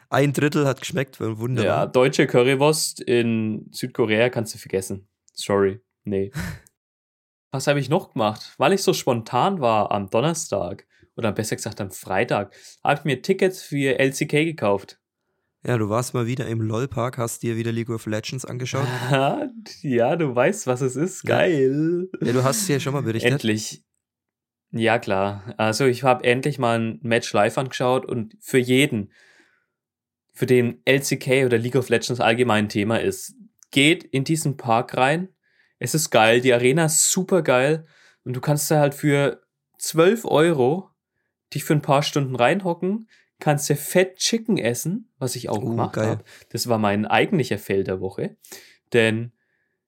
Ein 0.09 0.33
Drittel 0.33 0.65
hat 0.67 0.79
geschmeckt, 0.79 1.19
ja, 1.19 1.37
wunderbar. 1.37 1.87
deutsche 1.87 2.27
Currywurst 2.27 3.01
in 3.01 3.67
Südkorea 3.71 4.29
kannst 4.29 4.53
du 4.53 4.57
vergessen. 4.57 5.07
Sorry, 5.33 5.81
nee. 6.03 6.31
Was 7.51 7.67
habe 7.67 7.79
ich 7.79 7.89
noch 7.89 8.13
gemacht? 8.13 8.53
Weil 8.57 8.73
ich 8.73 8.83
so 8.83 8.93
spontan 8.93 9.61
war 9.61 9.91
am 9.91 10.09
Donnerstag 10.09 10.85
oder 11.15 11.31
besser 11.31 11.55
gesagt 11.55 11.81
am 11.81 11.91
Freitag, 11.91 12.53
habe 12.83 12.99
ich 12.99 13.05
mir 13.05 13.21
Tickets 13.21 13.63
für 13.63 13.97
LCK 13.99 14.45
gekauft. 14.45 14.99
Ja, 15.63 15.77
du 15.77 15.89
warst 15.89 16.13
mal 16.13 16.27
wieder 16.27 16.47
im 16.47 16.61
LOL-Park, 16.61 17.17
hast 17.17 17.43
dir 17.43 17.57
wieder 17.57 17.71
League 17.71 17.89
of 17.89 18.05
Legends 18.05 18.45
angeschaut. 18.45 18.87
ja, 19.81 20.15
du 20.15 20.33
weißt, 20.33 20.67
was 20.67 20.81
es 20.81 20.95
ist. 20.95 21.23
Ja. 21.23 21.37
Geil. 21.39 22.09
Ja, 22.21 22.33
du 22.33 22.43
hast 22.43 22.61
es 22.61 22.67
ja 22.67 22.79
schon 22.79 22.93
mal 22.93 23.01
berichtet. 23.01 23.31
Endlich. 23.31 23.83
Ja, 24.71 24.99
klar. 24.99 25.53
Also 25.57 25.85
ich 25.85 26.03
habe 26.03 26.23
endlich 26.23 26.59
mal 26.59 26.79
ein 26.79 26.99
Match 27.01 27.31
live 27.33 27.57
angeschaut 27.57 28.05
und 28.05 28.37
für 28.39 28.59
jeden, 28.59 29.11
für 30.33 30.45
den 30.45 30.81
LCK 30.85 31.45
oder 31.45 31.57
League 31.57 31.75
of 31.75 31.89
Legends 31.89 32.21
allgemein 32.21 32.65
ein 32.65 32.69
Thema 32.69 33.01
ist, 33.01 33.33
geht 33.71 34.03
in 34.03 34.23
diesen 34.23 34.57
Park 34.57 34.95
rein. 34.95 35.29
Es 35.79 35.95
ist 35.95 36.11
geil, 36.11 36.41
die 36.41 36.53
Arena 36.53 36.85
ist 36.85 37.11
super 37.11 37.41
geil 37.41 37.85
und 38.23 38.35
du 38.35 38.41
kannst 38.41 38.69
da 38.69 38.79
halt 38.79 38.93
für 38.93 39.41
12 39.79 40.25
Euro 40.25 40.89
dich 41.53 41.63
für 41.63 41.73
ein 41.73 41.81
paar 41.81 42.03
Stunden 42.03 42.35
reinhocken, 42.35 43.07
kannst 43.39 43.69
dir 43.69 43.75
fett 43.75 44.17
Chicken 44.17 44.57
essen, 44.57 45.09
was 45.19 45.35
ich 45.35 45.49
auch 45.49 45.61
Oh, 45.61 45.69
gemacht 45.69 45.97
habe. 45.97 46.23
Das 46.49 46.67
war 46.67 46.77
mein 46.77 47.05
eigentlicher 47.05 47.57
Fail 47.57 47.83
der 47.83 47.99
Woche, 48.01 48.37
denn 48.93 49.31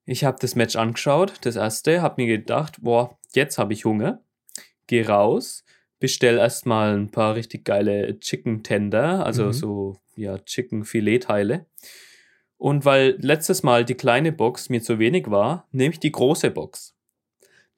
ich 0.05 0.23
habe 0.23 0.38
das 0.41 0.55
Match 0.55 0.75
angeschaut, 0.75 1.33
das 1.41 1.55
erste, 1.55 2.01
habe 2.01 2.21
mir 2.21 2.27
gedacht, 2.27 2.77
boah, 2.81 3.17
jetzt 3.33 3.57
habe 3.57 3.73
ich 3.73 3.85
Hunger, 3.85 4.23
geh 4.88 5.03
raus, 5.03 5.63
bestell 5.99 6.38
erstmal 6.38 6.97
ein 6.97 7.12
paar 7.12 7.35
richtig 7.35 7.65
geile 7.65 8.19
Chicken 8.19 8.63
Tender, 8.63 9.25
also 9.25 9.45
Mhm. 9.47 9.53
so 9.53 9.97
ja 10.15 10.38
Chicken 10.39 10.83
Filetteile. 10.85 11.65
Und 12.57 12.83
weil 12.85 13.15
letztes 13.19 13.63
Mal 13.63 13.85
die 13.85 13.95
kleine 13.95 14.31
Box 14.31 14.69
mir 14.69 14.81
zu 14.81 14.99
wenig 14.99 15.29
war, 15.29 15.67
nehme 15.71 15.93
ich 15.93 15.99
die 15.99 16.12
große 16.12 16.51
Box. 16.51 16.95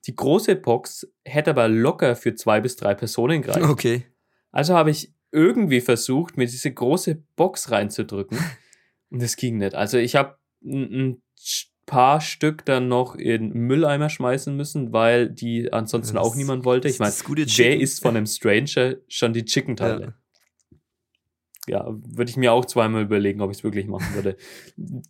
Die 0.08 0.16
große 0.16 0.56
Box 0.56 1.08
hätte 1.24 1.52
aber 1.52 1.68
locker 1.68 2.16
für 2.16 2.34
zwei 2.34 2.60
bis 2.62 2.76
drei 2.78 2.96
Personen 2.96 3.44
gereicht. 3.44 3.70
Okay. 3.70 4.06
Also 4.52 4.74
habe 4.74 4.90
ich 4.90 5.14
irgendwie 5.32 5.82
versucht, 5.82 6.38
mir 6.38 6.46
diese 6.46 6.72
große 6.72 7.24
Box 7.36 7.72
reinzudrücken. 7.72 8.38
Und 9.10 9.22
es 9.22 9.36
ging 9.36 9.58
nicht. 9.58 9.76
Also 9.76 9.98
ich 9.98 10.16
habe 10.16 10.38
ein, 10.64 11.22
paar 11.92 12.22
Stück 12.22 12.64
dann 12.64 12.88
noch 12.88 13.16
in 13.16 13.52
Mülleimer 13.52 14.10
schmeißen 14.10 14.56
müssen, 14.56 14.94
weil 14.94 15.30
die 15.30 15.74
ansonsten 15.74 16.16
Das- 16.16 16.26
auch 16.26 16.36
niemand 16.36 16.64
wollte. 16.64 16.88
Ich 16.88 17.00
meine, 17.00 17.12
das 17.12 17.60
ist 17.60 18.02
von 18.02 18.16
einem 18.16 18.28
Stranger 18.28 18.96
schon 19.10 19.34
die 19.34 19.44
Chicken-Teile? 19.44 20.16
Ja, 21.68 21.86
würde 21.90 22.30
ich 22.30 22.38
mir 22.38 22.54
auch 22.54 22.66
zweimal 22.66 23.04
überlegen, 23.04 23.42
ob 23.42 23.52
ich 23.52 23.58
es 23.58 23.64
wirklich 23.64 23.88
machen 23.88 24.16
würde. 24.16 24.38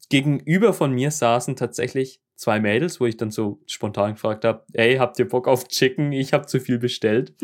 Gegenüber 0.10 0.74
von 0.74 0.92
mir 0.92 1.12
saßen 1.12 1.56
tatsächlich 1.56 2.20
zwei 2.42 2.60
Mädels, 2.60 3.00
wo 3.00 3.06
ich 3.06 3.18
dann 3.18 3.30
so 3.30 3.60
spontan 3.68 4.14
gefragt 4.14 4.46
habe, 4.46 4.64
ey, 4.74 4.96
habt 4.96 5.20
ihr 5.20 5.28
Bock 5.28 5.48
auf 5.48 5.68
Chicken? 5.68 6.12
Ich 6.12 6.34
habe 6.34 6.48
zu 6.48 6.60
viel 6.60 6.80
bestellt. 6.80 7.36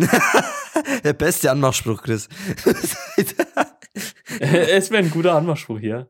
Der 1.03 1.13
beste 1.13 1.51
Anmachspruch, 1.51 2.01
Chris. 2.01 2.27
es 4.39 4.89
wäre 4.89 5.03
ein 5.03 5.11
guter 5.11 5.35
Anmachspruch 5.35 5.79
hier. 5.79 6.09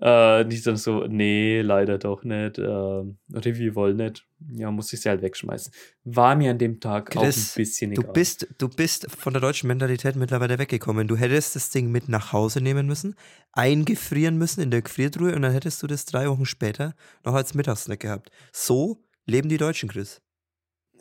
Äh, 0.00 0.46
die 0.46 0.62
dann 0.62 0.76
so, 0.76 1.04
nee, 1.06 1.60
leider 1.62 1.98
doch 1.98 2.22
nicht. 2.22 2.58
Äh, 2.58 2.62
oder 2.62 3.16
wir 3.44 3.74
wollen 3.74 3.96
nicht. 3.96 4.24
Ja, 4.52 4.70
muss 4.70 4.92
ich 4.92 5.00
sie 5.00 5.08
halt 5.08 5.20
wegschmeißen. 5.20 5.72
War 6.04 6.36
mir 6.36 6.52
an 6.52 6.58
dem 6.58 6.78
Tag 6.80 7.14
auch 7.16 7.22
Chris, 7.22 7.56
ein 7.56 7.60
bisschen 7.60 7.94
du 7.94 8.02
egal. 8.02 8.12
bist, 8.12 8.46
du 8.58 8.68
bist 8.68 9.10
von 9.10 9.32
der 9.32 9.42
deutschen 9.42 9.66
Mentalität 9.66 10.14
mittlerweile 10.14 10.58
weggekommen. 10.58 11.08
Du 11.08 11.16
hättest 11.16 11.56
das 11.56 11.70
Ding 11.70 11.90
mit 11.90 12.08
nach 12.08 12.32
Hause 12.32 12.60
nehmen 12.60 12.86
müssen, 12.86 13.16
eingefrieren 13.52 14.38
müssen 14.38 14.62
in 14.62 14.70
der 14.70 14.82
Gefriertruhe 14.82 15.34
und 15.34 15.42
dann 15.42 15.52
hättest 15.52 15.82
du 15.82 15.86
das 15.88 16.06
drei 16.06 16.28
Wochen 16.30 16.46
später 16.46 16.94
noch 17.24 17.34
als 17.34 17.54
Mittagssnack 17.54 18.00
gehabt. 18.00 18.30
So 18.52 19.04
leben 19.26 19.48
die 19.48 19.58
Deutschen, 19.58 19.88
Chris. 19.88 20.22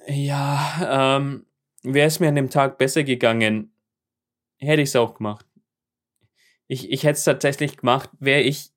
Ja, 0.08 1.18
ähm, 1.18 1.46
wäre 1.84 2.08
es 2.08 2.20
mir 2.20 2.30
an 2.30 2.36
dem 2.36 2.50
Tag 2.50 2.78
besser 2.80 3.04
gegangen, 3.04 3.72
hätte 4.58 4.82
ich 4.82 4.90
es 4.90 4.96
auch 4.96 5.14
gemacht. 5.16 5.46
Ich, 6.68 6.92
ich 6.92 7.04
hätte 7.04 7.18
es 7.18 7.24
tatsächlich 7.24 7.78
gemacht, 7.78 8.10
wäre 8.20 8.42
ich, 8.42 8.72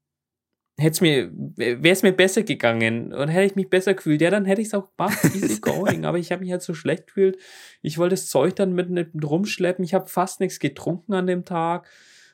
hätte 0.78 0.92
es 0.92 1.00
mir, 1.00 1.30
wäre 1.32 1.88
es 1.88 2.02
mir 2.02 2.12
besser 2.12 2.42
gegangen 2.42 3.12
und 3.12 3.28
hätte 3.28 3.46
ich 3.46 3.56
mich 3.56 3.68
besser 3.68 3.94
gefühlt, 3.94 4.20
ja, 4.20 4.30
dann 4.30 4.44
hätte 4.44 4.60
ich 4.60 4.68
es 4.68 4.74
auch 4.74 4.88
gemacht, 4.96 5.18
easy 5.34 5.60
going, 5.60 6.04
aber 6.04 6.18
ich 6.18 6.32
habe 6.32 6.42
mich 6.42 6.50
halt 6.50 6.62
so 6.62 6.74
schlecht 6.74 7.08
gefühlt. 7.08 7.38
Ich 7.82 7.98
wollte 7.98 8.14
das 8.14 8.28
Zeug 8.28 8.56
dann 8.56 8.72
mit, 8.72 8.90
mit 8.90 9.08
rumschleppen, 9.22 9.84
ich 9.84 9.94
habe 9.94 10.08
fast 10.08 10.40
nichts 10.40 10.58
getrunken 10.58 11.14
an 11.14 11.26
dem 11.26 11.44
Tag 11.44 11.86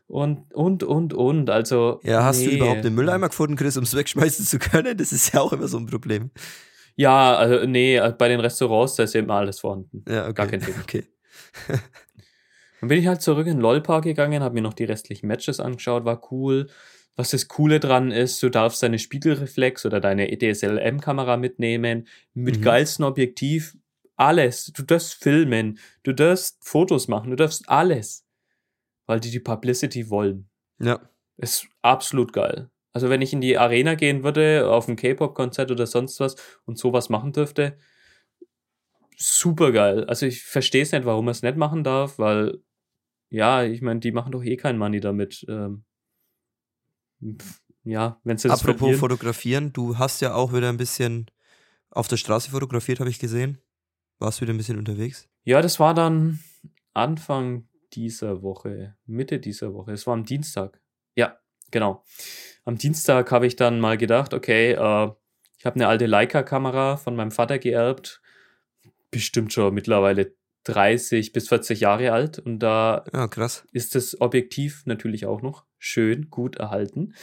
und, 0.09 0.53
und, 0.55 0.83
und, 0.83 1.13
und, 1.13 1.51
also. 1.51 2.01
Ja, 2.03 2.25
hast 2.25 2.41
du 2.41 2.49
nee. 2.49 2.57
überhaupt 2.57 2.85
einen 2.85 2.95
Mülleimer 2.95 3.29
gefunden, 3.29 3.57
Chris, 3.57 3.77
um 3.77 3.85
es 3.85 3.95
wegschmeißen 3.95 4.47
zu 4.47 4.59
können? 4.59 4.97
Das 4.97 5.13
ist 5.13 5.35
ja 5.35 5.41
auch 5.41 5.53
immer 5.53 5.69
so 5.69 5.77
ein 5.77 5.87
Problem. 5.87 6.31
Ja, 6.97 7.37
also, 7.37 7.67
nee, 7.67 8.01
bei 8.19 8.29
den 8.29 8.41
Restaurants, 8.41 8.97
da 8.97 9.03
ist 9.03 9.15
ja 9.15 9.21
immer 9.21 9.35
alles 9.35 9.61
vorhanden. 9.61 10.05
Ja, 10.09 10.25
okay. 10.25 10.33
Gar 10.33 10.47
kein 10.47 10.61
Thema. 10.61 10.79
Okay. 10.83 11.05
Dann 12.81 12.89
bin 12.89 12.99
ich 12.99 13.07
halt 13.07 13.21
zurück 13.21 13.47
in 13.47 13.57
den 13.57 13.61
LOL-Park 13.61 14.05
gegangen, 14.05 14.43
habe 14.43 14.55
mir 14.55 14.63
noch 14.63 14.75
die 14.75 14.85
restlichen 14.85 15.27
Matches 15.27 15.61
angeschaut, 15.61 16.05
war 16.05 16.33
cool. 16.33 16.69
Was 17.19 17.31
das 17.33 17.49
Coole 17.49 17.81
dran 17.81 18.13
ist, 18.13 18.41
du 18.45 18.49
darfst 18.49 18.81
deine 18.81 19.01
Spiegelreflex 19.01 19.85
oder 19.85 19.99
deine 19.99 20.29
DSLM-Kamera 20.29 21.37
mitnehmen, 21.37 22.07
mit 22.33 22.59
Mhm. 22.59 22.63
geilstem 22.63 23.05
Objektiv, 23.07 23.77
alles. 24.15 24.67
Du 24.67 24.85
darfst 24.85 25.15
filmen, 25.15 25.81
du 26.05 26.13
darfst 26.13 26.59
Fotos 26.65 27.09
machen, 27.09 27.31
du 27.31 27.37
darfst 27.37 27.69
alles, 27.69 28.25
weil 29.07 29.19
die 29.19 29.33
die 29.33 29.41
Publicity 29.41 30.09
wollen. 30.11 30.49
Ja. 30.81 31.01
Ist 31.39 31.67
absolut 31.83 32.33
geil. 32.33 32.71
Also 32.93 33.11
wenn 33.11 33.21
ich 33.21 33.33
in 33.33 33.41
die 33.41 33.59
Arena 33.59 33.97
gehen 33.97 34.23
würde, 34.23 34.71
auf 34.71 34.87
ein 34.87 34.95
K-Pop-Konzert 34.97 35.73
oder 35.73 35.87
sonst 35.87 36.21
was 36.21 36.37
und 36.67 36.79
sowas 36.79 37.09
machen 37.09 37.33
dürfte, 37.33 37.79
super 39.17 39.73
geil. 39.73 40.05
Also 40.05 40.27
ich 40.27 40.45
verstehe 40.45 40.83
es 40.83 40.93
nicht, 40.93 41.05
warum 41.05 41.25
man 41.25 41.33
es 41.33 41.43
nicht 41.43 41.57
machen 41.57 41.83
darf, 41.83 42.19
weil, 42.21 42.59
ja, 43.29 43.65
ich 43.65 43.83
meine, 43.83 43.99
die 44.01 44.13
machen 44.13 44.31
doch 44.31 44.45
eh 44.45 44.57
kein 44.57 44.79
Money 44.79 45.01
damit. 45.01 45.45
Ähm, 45.49 45.85
ja, 47.85 48.21
wenn 48.25 48.37
das 48.37 48.47
Apropos 48.47 48.79
verlieren. 48.79 48.99
fotografieren, 49.01 49.73
du 49.73 49.99
hast 49.99 50.21
ja 50.21 50.35
auch 50.35 50.53
wieder 50.53 50.69
ein 50.69 50.77
bisschen 50.77 51.27
auf 51.91 52.09
der 52.09 52.17
Straße 52.17 52.51
fotografiert, 52.51 53.01
habe 53.01 53.11
ich 53.11 53.19
gesehen. 53.19 53.59
Warst 54.19 54.41
wieder 54.41 54.53
ein 54.53 54.57
bisschen 54.57 54.79
unterwegs? 54.79 55.29
Ja, 55.45 55.63
das 55.63 55.79
war 55.81 55.95
dann 55.95 56.41
Anfang 56.93 57.69
dieser 57.93 58.43
Woche, 58.43 58.97
Mitte 59.07 59.39
dieser 59.39 59.73
Woche. 59.73 59.93
Es 59.93 60.07
war 60.07 60.15
am 60.15 60.25
Dienstag. 60.25 60.81
Ja, 61.15 61.39
genau. 61.71 62.05
Am 62.65 62.77
Dienstag 62.77 63.31
habe 63.31 63.47
ich 63.47 63.57
dann 63.57 63.81
mal 63.81 63.97
gedacht, 63.97 64.35
okay, 64.35 64.73
äh, 64.73 65.11
ich 65.59 65.67
habe 65.67 65.75
eine 65.77 65.89
alte 65.89 66.07
Leica-Kamera 66.07 66.97
von 66.97 67.17
meinem 67.17 67.31
Vater 67.31 67.59
geerbt. 67.59 68.21
Bestimmt 69.11 69.53
schon 69.53 69.73
mittlerweile 69.73 70.35
30 70.65 71.33
bis 71.33 71.49
40 71.49 71.81
Jahre 71.81 72.13
alt. 72.13 72.39
Und 72.39 72.59
da 72.59 73.05
Ja, 73.13 73.29
ist 73.73 73.95
das 73.95 74.21
Objektiv 74.21 74.83
natürlich 74.85 75.25
auch 75.27 75.41
noch 75.41 75.65
schön 75.79 76.31
gut 76.31 76.57
erhalten. 76.57 77.15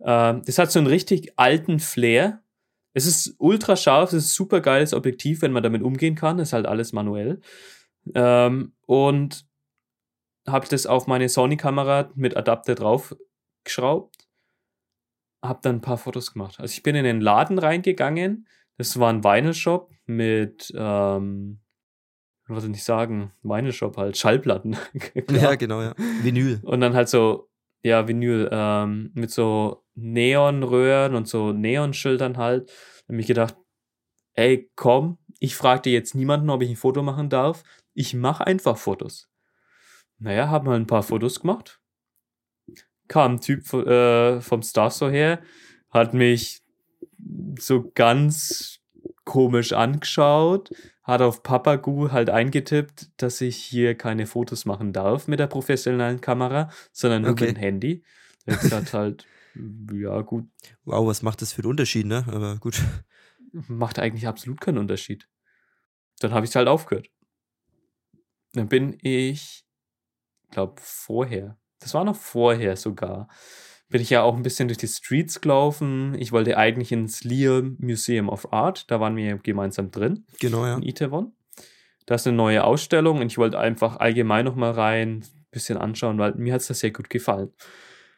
Ähm, 0.00 0.42
das 0.44 0.58
hat 0.58 0.70
so 0.70 0.78
einen 0.78 0.88
richtig 0.88 1.38
alten 1.38 1.78
Flair. 1.80 2.42
Es 2.92 3.06
ist 3.06 3.34
ultra 3.38 3.76
scharf, 3.76 4.12
es 4.12 4.24
ist 4.24 4.30
ein 4.30 4.34
super 4.34 4.60
geiles 4.60 4.94
Objektiv, 4.94 5.42
wenn 5.42 5.52
man 5.52 5.62
damit 5.62 5.82
umgehen 5.82 6.14
kann. 6.14 6.38
Ist 6.38 6.52
halt 6.52 6.66
alles 6.66 6.92
manuell. 6.92 7.40
Ähm, 8.14 8.72
und 8.86 9.46
habe 10.46 10.66
das 10.68 10.86
auf 10.86 11.06
meine 11.06 11.28
Sony-Kamera 11.28 12.10
mit 12.14 12.36
Adapter 12.36 12.74
drauf 12.74 13.16
geschraubt. 13.64 14.28
Habe 15.42 15.60
dann 15.62 15.76
ein 15.76 15.80
paar 15.80 15.98
Fotos 15.98 16.32
gemacht. 16.32 16.60
Also 16.60 16.72
ich 16.72 16.82
bin 16.82 16.94
in 16.94 17.04
den 17.04 17.20
Laden 17.20 17.58
reingegangen. 17.58 18.46
Das 18.78 18.98
war 18.98 19.12
ein 19.12 19.24
Vinyl-Shop 19.24 19.90
mit, 20.06 20.72
ähm, 20.76 21.60
was 22.46 22.62
soll 22.62 22.72
ich 22.72 22.84
sagen, 22.84 23.32
Vinyl-Shop 23.42 23.96
halt, 23.96 24.16
Schallplatten. 24.16 24.76
Ja, 25.30 25.54
genau, 25.56 25.82
ja. 25.82 25.94
Vinyl. 26.22 26.60
Und 26.62 26.80
dann 26.80 26.94
halt 26.94 27.08
so, 27.08 27.48
ja, 27.86 28.08
Vinyl, 28.08 28.48
ähm, 28.50 29.10
mit 29.14 29.30
so 29.30 29.84
Neonröhren 29.94 31.14
und 31.14 31.28
so 31.28 31.52
Neonschildern 31.52 32.36
halt. 32.36 32.70
Hab 33.08 33.14
mich 33.14 33.28
gedacht, 33.28 33.56
ey, 34.34 34.70
komm, 34.74 35.18
ich 35.38 35.54
frage 35.54 35.82
dir 35.82 35.92
jetzt 35.92 36.14
niemanden, 36.14 36.50
ob 36.50 36.62
ich 36.62 36.70
ein 36.70 36.76
Foto 36.76 37.02
machen 37.02 37.30
darf. 37.30 37.62
Ich 37.94 38.12
mache 38.12 38.46
einfach 38.46 38.76
Fotos. 38.76 39.30
Naja, 40.18 40.48
hab 40.48 40.64
mal 40.64 40.76
ein 40.76 40.88
paar 40.88 41.04
Fotos 41.04 41.40
gemacht. 41.40 41.80
Kam 43.06 43.34
ein 43.34 43.40
Typ 43.40 43.72
äh, 43.72 44.40
vom 44.40 44.62
Star 44.62 44.90
Store 44.90 45.12
her, 45.12 45.40
hat 45.90 46.12
mich 46.12 46.62
so 47.58 47.92
ganz 47.94 48.80
komisch 49.24 49.72
angeschaut, 49.72 50.70
hat 51.06 51.22
auf 51.22 51.42
Papagu 51.44 52.10
halt 52.10 52.30
eingetippt, 52.30 53.10
dass 53.22 53.40
ich 53.40 53.56
hier 53.56 53.94
keine 53.94 54.26
Fotos 54.26 54.64
machen 54.64 54.92
darf 54.92 55.28
mit 55.28 55.38
der 55.38 55.46
professionellen 55.46 56.20
Kamera, 56.20 56.68
sondern 56.92 57.22
nur 57.22 57.32
Okay. 57.32 57.46
mit 57.46 57.56
dem 57.56 57.60
Handy. 57.60 58.02
Der 58.46 58.60
hat 58.70 58.92
halt, 58.92 59.28
ja 59.92 60.20
gut, 60.22 60.46
Wow, 60.84 61.06
was 61.06 61.22
macht 61.22 61.42
das 61.42 61.52
für 61.52 61.62
einen 61.62 61.70
Unterschied, 61.70 62.06
ne? 62.06 62.24
Aber 62.28 62.56
gut. 62.56 62.82
macht 63.68 63.98
eigentlich 63.98 64.26
absolut 64.26 64.60
keinen 64.60 64.78
Unterschied. 64.78 65.28
Dann 66.20 66.32
habe 66.32 66.44
ich 66.44 66.50
es 66.50 66.56
halt 66.56 66.68
aufgehört. 66.68 67.08
Dann 68.54 68.68
bin 68.68 68.96
ich, 69.02 69.64
glaube 70.50 70.80
vorher, 70.82 71.58
das 71.78 71.94
war 71.94 72.04
noch 72.04 72.16
vorher 72.16 72.76
sogar, 72.76 73.28
bin 73.88 74.00
ich 74.00 74.10
ja 74.10 74.22
auch 74.22 74.36
ein 74.36 74.42
bisschen 74.42 74.68
durch 74.68 74.78
die 74.78 74.88
Streets 74.88 75.40
gelaufen. 75.40 76.14
Ich 76.18 76.32
wollte 76.32 76.56
eigentlich 76.56 76.92
ins 76.92 77.24
Liam 77.24 77.76
Museum 77.80 78.28
of 78.28 78.52
Art, 78.52 78.90
da 78.90 79.00
waren 79.00 79.16
wir 79.16 79.38
gemeinsam 79.38 79.90
drin 79.90 80.26
Genau, 80.40 80.64
ja. 80.66 80.76
in 80.76 80.82
Itaewon. 80.82 81.32
Da 82.06 82.14
ist 82.14 82.26
eine 82.26 82.36
neue 82.36 82.64
Ausstellung 82.64 83.20
und 83.20 83.26
ich 83.26 83.38
wollte 83.38 83.58
einfach 83.58 83.96
allgemein 83.96 84.44
noch 84.44 84.54
mal 84.54 84.70
rein, 84.70 85.24
ein 85.24 85.46
bisschen 85.50 85.76
anschauen, 85.76 86.18
weil 86.18 86.34
mir 86.34 86.54
hat 86.54 86.60
es 86.60 86.68
das 86.68 86.80
sehr 86.80 86.92
gut 86.92 87.10
gefallen. 87.10 87.52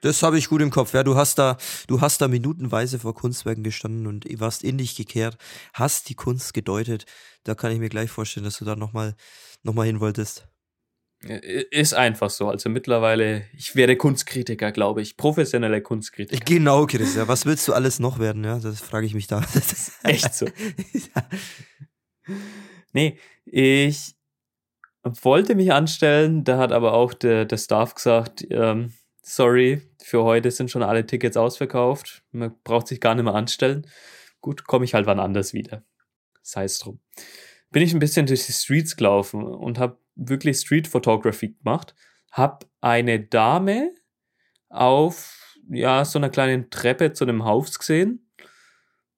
Das 0.01 0.23
habe 0.23 0.39
ich 0.39 0.49
gut 0.49 0.63
im 0.63 0.71
Kopf. 0.71 0.95
Ja, 0.95 1.03
du 1.03 1.17
hast 1.17 1.39
da, 1.39 1.57
du 1.89 2.01
hast 2.01 2.21
da 2.21 2.29
minutenweise 2.29 2.99
vor 3.01 3.15
Kunstwerken 3.15 3.65
gestanden 3.65 4.07
und 4.07 4.27
warst 4.41 4.63
in 4.63 4.79
dich 4.79 4.95
gekehrt, 4.95 5.37
hast 5.73 6.09
die 6.09 6.15
Kunst 6.15 6.55
gedeutet. 6.55 7.05
Da 7.43 7.55
kann 7.55 7.73
ich 7.73 7.81
mir 7.81 7.89
gleich 7.89 8.11
vorstellen, 8.11 8.45
dass 8.45 8.59
du 8.59 8.65
da 8.65 8.77
nochmal 8.77 9.17
noch 9.65 9.75
mal 9.75 9.87
hin 9.87 10.01
wolltest. 10.01 10.47
Ist 11.21 11.95
einfach 11.95 12.31
so. 12.31 12.49
Also 12.49 12.69
mittlerweile, 12.69 13.45
ich 13.57 13.75
werde 13.75 13.97
Kunstkritiker, 13.97 14.71
glaube 14.71 15.03
ich. 15.03 15.17
Professioneller 15.17 15.81
Kunstkritiker. 15.81 16.45
Genau, 16.45 16.87
Chris. 16.87 17.17
Ja, 17.17 17.27
was 17.27 17.45
willst 17.45 17.67
du 17.67 17.73
alles 17.73 17.99
noch 17.99 18.21
werden? 18.21 18.45
Ja, 18.45 18.59
das 18.61 18.81
frage 18.81 19.07
ich 19.07 19.15
mich 19.15 19.27
da. 19.27 19.45
Echt 20.05 20.33
so. 20.35 20.47
ja. 20.93 22.37
Nee, 22.93 23.19
ich 23.45 24.15
wollte 25.03 25.55
mich 25.57 25.73
anstellen, 25.73 26.45
da 26.45 26.59
hat 26.59 26.73
aber 26.73 26.93
auch 26.95 27.15
der, 27.15 27.45
der 27.47 27.57
Staff 27.57 27.95
gesagt, 27.95 28.47
ähm, 28.51 28.93
sorry, 29.23 29.83
für 30.03 30.23
heute 30.23 30.51
sind 30.51 30.71
schon 30.71 30.83
alle 30.83 31.07
Tickets 31.07 31.37
ausverkauft. 31.37 32.23
Man 32.31 32.55
braucht 32.63 32.89
sich 32.89 33.01
gar 33.01 33.15
nicht 33.15 33.25
mehr 33.25 33.35
anstellen. 33.35 33.87
Gut, 34.41 34.67
komme 34.67 34.85
ich 34.85 34.95
halt 34.95 35.07
wann 35.07 35.19
anders 35.19 35.53
wieder. 35.53 35.83
Sei 36.43 36.65
es 36.65 36.79
drum. 36.79 37.01
Bin 37.71 37.83
ich 37.83 37.93
ein 37.93 37.99
bisschen 37.99 38.27
durch 38.27 38.47
die 38.47 38.53
Streets 38.53 38.97
gelaufen 38.97 39.45
und 39.45 39.79
habe 39.79 39.99
wirklich 40.19 40.59
Street 40.59 40.89
Photography 40.89 41.55
gemacht. 41.55 41.95
Hab 42.31 42.67
eine 42.81 43.21
Dame 43.21 43.93
auf 44.69 45.57
ja, 45.71 46.05
so 46.05 46.19
einer 46.19 46.31
kleinen 46.31 46.71
Treppe 46.71 47.13
zu 47.13 47.25
einem 47.25 47.45
Haus 47.45 47.79
gesehen. 47.79 48.31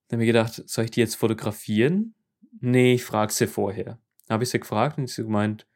Dann 0.08 0.18
habe 0.18 0.24
ich 0.24 0.28
gedacht, 0.28 0.62
soll 0.66 0.84
ich 0.84 0.90
die 0.90 1.00
jetzt 1.00 1.16
fotografieren? 1.16 2.14
Nee, 2.60 2.94
ich 2.94 3.04
frage 3.04 3.32
sie 3.32 3.46
vorher. 3.46 3.98
Dann 4.26 4.34
habe 4.34 4.44
ich 4.44 4.50
sie 4.50 4.60
gefragt 4.60 4.98
und 4.98 5.08
sie 5.08 5.22
gemeint, 5.22 5.66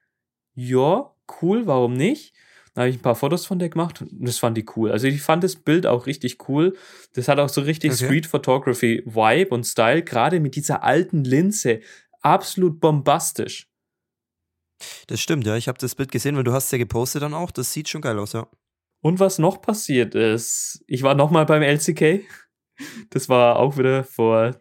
ja, 0.55 1.13
cool, 1.41 1.67
warum 1.67 1.95
nicht? 1.95 2.35
Dann 2.75 2.83
habe 2.83 2.91
ich 2.91 2.97
ein 2.97 3.03
paar 3.03 3.15
Fotos 3.15 3.47
von 3.47 3.61
der 3.61 3.69
gemacht 3.69 4.03
und 4.03 4.11
das 4.13 4.39
fand 4.39 4.57
die 4.57 4.67
cool. 4.75 4.91
Also 4.91 5.07
ich 5.07 5.23
fand 5.23 5.45
das 5.45 5.55
Bild 5.55 5.87
auch 5.87 6.07
richtig 6.07 6.49
cool. 6.49 6.77
Das 7.15 7.29
hat 7.29 7.39
auch 7.39 7.49
so 7.49 7.61
richtig 7.61 7.93
Okay. 7.93 8.05
Street 8.05 8.27
Photography 8.27 9.03
Vibe 9.07 9.55
und 9.55 9.65
Style, 9.65 10.03
gerade 10.03 10.41
mit 10.41 10.57
dieser 10.57 10.83
alten 10.83 11.23
Linse. 11.23 11.81
Absolut 12.21 12.81
bombastisch. 12.81 13.69
Das 15.07 15.21
stimmt, 15.21 15.47
ja. 15.47 15.57
Ich 15.57 15.69
habe 15.69 15.79
das 15.79 15.95
Bild 15.95 16.11
gesehen, 16.11 16.37
weil 16.37 16.45
du 16.45 16.53
hast 16.53 16.71
ja 16.73 16.79
gepostet 16.79 17.23
dann 17.23 17.35
auch. 17.35 17.51
Das 17.51 17.73
sieht 17.73 17.89
schon 17.89 18.01
geil 18.01 18.19
aus, 18.19 18.33
ja. 18.33 18.47
Und 19.01 19.21
was 19.21 19.39
noch 19.39 19.61
passiert 19.61 20.15
ist, 20.15 20.83
ich 20.87 21.03
war 21.03 21.15
nochmal 21.15 21.47
beim 21.47 21.63
LCK. 21.63 22.23
Das 23.11 23.29
war 23.29 23.57
auch 23.57 23.77
wieder 23.77 24.03
vor, 24.03 24.61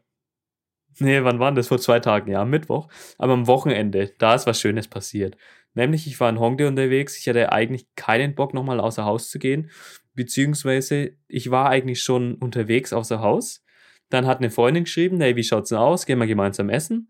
nee, 0.99 1.23
wann 1.23 1.39
war 1.39 1.49
denn 1.49 1.55
das? 1.55 1.69
Vor 1.69 1.79
zwei 1.79 1.99
Tagen, 1.99 2.29
ja, 2.29 2.41
am 2.41 2.49
Mittwoch. 2.49 2.89
Aber 3.17 3.33
am 3.33 3.47
Wochenende, 3.47 4.13
da 4.19 4.35
ist 4.35 4.45
was 4.45 4.59
Schönes 4.59 4.87
passiert. 4.87 5.37
Nämlich, 5.73 6.07
ich 6.07 6.19
war 6.19 6.29
in 6.29 6.39
Hongdae 6.39 6.67
unterwegs. 6.67 7.17
Ich 7.17 7.27
hatte 7.27 7.51
eigentlich 7.51 7.87
keinen 7.95 8.35
Bock, 8.35 8.53
nochmal 8.53 8.79
außer 8.79 9.05
Haus 9.05 9.29
zu 9.29 9.39
gehen. 9.39 9.71
Beziehungsweise, 10.13 11.17
ich 11.27 11.49
war 11.49 11.69
eigentlich 11.69 12.01
schon 12.03 12.35
unterwegs 12.35 12.93
außer 12.93 13.21
Haus. 13.21 13.63
Dann 14.09 14.27
hat 14.27 14.37
eine 14.39 14.51
Freundin 14.51 14.83
geschrieben, 14.83 15.19
hey, 15.21 15.35
wie 15.35 15.43
schaut's 15.43 15.69
denn 15.69 15.79
aus? 15.79 16.05
Gehen 16.05 16.19
wir 16.19 16.27
gemeinsam 16.27 16.69
essen. 16.69 17.09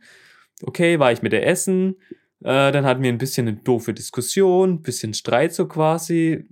Okay, 0.61 0.99
war 0.99 1.11
ich 1.11 1.21
mit 1.21 1.33
der 1.33 1.45
Essen. 1.45 1.97
Äh, 2.43 2.71
dann 2.71 2.85
hatten 2.85 3.01
wir 3.01 3.09
ein 3.11 3.17
bisschen 3.17 3.47
eine 3.47 3.57
doofe 3.57 3.93
Diskussion, 3.93 4.71
ein 4.71 4.81
bisschen 4.81 5.13
Streit 5.13 5.53
so 5.53 5.67
quasi. 5.67 6.45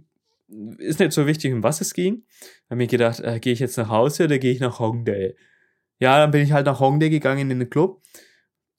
Ist 0.77 0.99
nicht 0.99 1.11
so 1.11 1.27
wichtig, 1.27 1.53
um 1.53 1.63
was 1.63 1.81
es 1.81 1.93
ging. 1.93 2.23
Hab 2.69 2.77
mir 2.77 2.87
gedacht, 2.87 3.19
äh, 3.19 3.39
gehe 3.39 3.53
ich 3.53 3.59
jetzt 3.59 3.77
nach 3.77 3.89
Hause 3.89 4.25
oder 4.25 4.39
gehe 4.39 4.53
ich 4.53 4.59
nach 4.59 4.79
Hongdae? 4.79 5.35
Ja, 5.99 6.17
dann 6.17 6.31
bin 6.31 6.41
ich 6.41 6.51
halt 6.51 6.65
nach 6.65 6.79
Hongdae 6.79 7.09
gegangen 7.09 7.51
in 7.51 7.59
den 7.59 7.69
Club. 7.69 8.01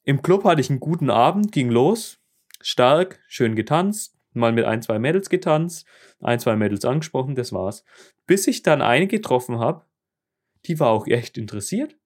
Im 0.04 0.22
Club 0.22 0.44
hatte 0.44 0.60
ich 0.60 0.70
einen 0.70 0.80
guten 0.80 1.10
Abend, 1.10 1.52
ging 1.52 1.70
los. 1.70 2.18
Stark, 2.60 3.20
schön 3.28 3.56
getanzt, 3.56 4.16
mal 4.32 4.52
mit 4.52 4.64
ein, 4.64 4.82
zwei 4.82 4.98
Mädels 4.98 5.28
getanzt, 5.28 5.86
ein, 6.20 6.40
zwei 6.40 6.56
Mädels 6.56 6.84
angesprochen, 6.84 7.34
das 7.34 7.52
war's. 7.52 7.84
Bis 8.26 8.46
ich 8.46 8.62
dann 8.62 8.82
eine 8.82 9.06
getroffen 9.06 9.58
habe, 9.58 9.84
die 10.66 10.78
war 10.80 10.90
auch 10.90 11.06
echt 11.06 11.38
interessiert. 11.38 11.96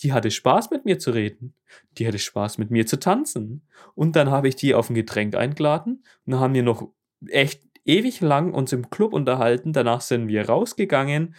Die 0.00 0.12
hatte 0.12 0.30
Spaß 0.30 0.70
mit 0.70 0.84
mir 0.84 0.98
zu 0.98 1.10
reden. 1.10 1.54
Die 1.98 2.06
hatte 2.06 2.18
Spaß 2.18 2.58
mit 2.58 2.70
mir 2.70 2.86
zu 2.86 2.98
tanzen. 2.98 3.66
Und 3.94 4.16
dann 4.16 4.30
habe 4.30 4.48
ich 4.48 4.56
die 4.56 4.74
auf 4.74 4.90
ein 4.90 4.94
Getränk 4.94 5.34
eingeladen 5.36 6.04
und 6.26 6.32
dann 6.32 6.40
haben 6.40 6.54
wir 6.54 6.62
noch 6.62 6.88
echt 7.28 7.62
ewig 7.84 8.20
lang 8.20 8.52
uns 8.52 8.72
im 8.72 8.90
Club 8.90 9.12
unterhalten. 9.12 9.72
Danach 9.72 10.00
sind 10.00 10.28
wir 10.28 10.48
rausgegangen, 10.48 11.34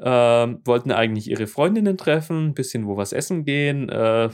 ähm, 0.00 0.60
wollten 0.64 0.90
eigentlich 0.90 1.28
ihre 1.30 1.46
Freundinnen 1.46 1.96
treffen, 1.96 2.48
ein 2.48 2.54
bisschen 2.54 2.86
wo 2.86 2.96
was 2.96 3.12
essen 3.12 3.44
gehen, 3.44 3.88
äh, 3.88 4.30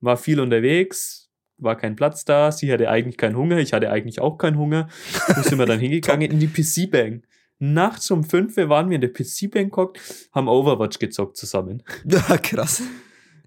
war 0.00 0.16
viel 0.16 0.40
unterwegs, 0.40 1.30
war 1.56 1.76
kein 1.76 1.96
Platz 1.96 2.24
da. 2.24 2.52
Sie 2.52 2.72
hatte 2.72 2.88
eigentlich 2.88 3.16
keinen 3.16 3.36
Hunger, 3.36 3.58
ich 3.58 3.72
hatte 3.72 3.90
eigentlich 3.90 4.20
auch 4.20 4.38
keinen 4.38 4.58
Hunger. 4.58 4.88
Wo 5.34 5.42
sind 5.42 5.58
wir 5.58 5.66
dann 5.66 5.80
hingegangen? 5.80 6.30
In 6.30 6.38
die 6.38 6.46
PC 6.46 6.90
Bang. 6.90 7.22
Nachts 7.58 8.10
um 8.10 8.22
5 8.22 8.56
Uhr 8.56 8.68
waren 8.68 8.88
wir 8.88 8.94
in 8.94 9.00
der 9.00 9.12
PC 9.12 9.50
Bangkok, 9.50 9.98
haben 10.32 10.48
Overwatch 10.48 10.98
gezockt 10.98 11.36
zusammen. 11.36 11.82
Ja, 12.04 12.38
krass. 12.38 12.82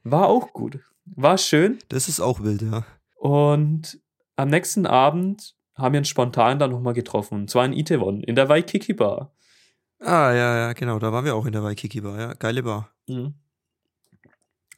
War 0.03 0.28
auch 0.28 0.51
gut. 0.53 0.80
War 1.05 1.38
schön. 1.38 1.80
Das 1.89 2.07
ist 2.07 2.20
auch 2.20 2.41
wild, 2.41 2.62
ja. 2.62 2.86
Und 3.16 3.99
am 4.36 4.49
nächsten 4.49 4.86
Abend 4.86 5.55
haben 5.76 5.93
wir 5.93 5.99
uns 5.99 6.09
spontan 6.09 6.59
dann 6.59 6.72
nochmal 6.72 6.93
getroffen. 6.93 7.41
Und 7.41 7.49
zwar 7.49 7.66
in 7.66 7.74
Itaewon, 7.74 8.22
in 8.22 8.36
der 8.36 8.49
Waikiki 8.49 8.93
Bar. 8.93 9.34
Ah, 9.99 10.34
ja, 10.34 10.57
ja, 10.57 10.74
genau. 10.74 10.99
Da 10.99 11.12
waren 11.14 11.26
wir 11.26 11.36
auch 11.36 11.45
in 11.45 11.53
der 11.53 11.64
Waikiki 11.64 12.01
Bar, 12.01 12.20
ja. 12.20 12.34
Geile 12.34 12.64
Bar. 12.64 12.89
Mhm. 13.07 13.36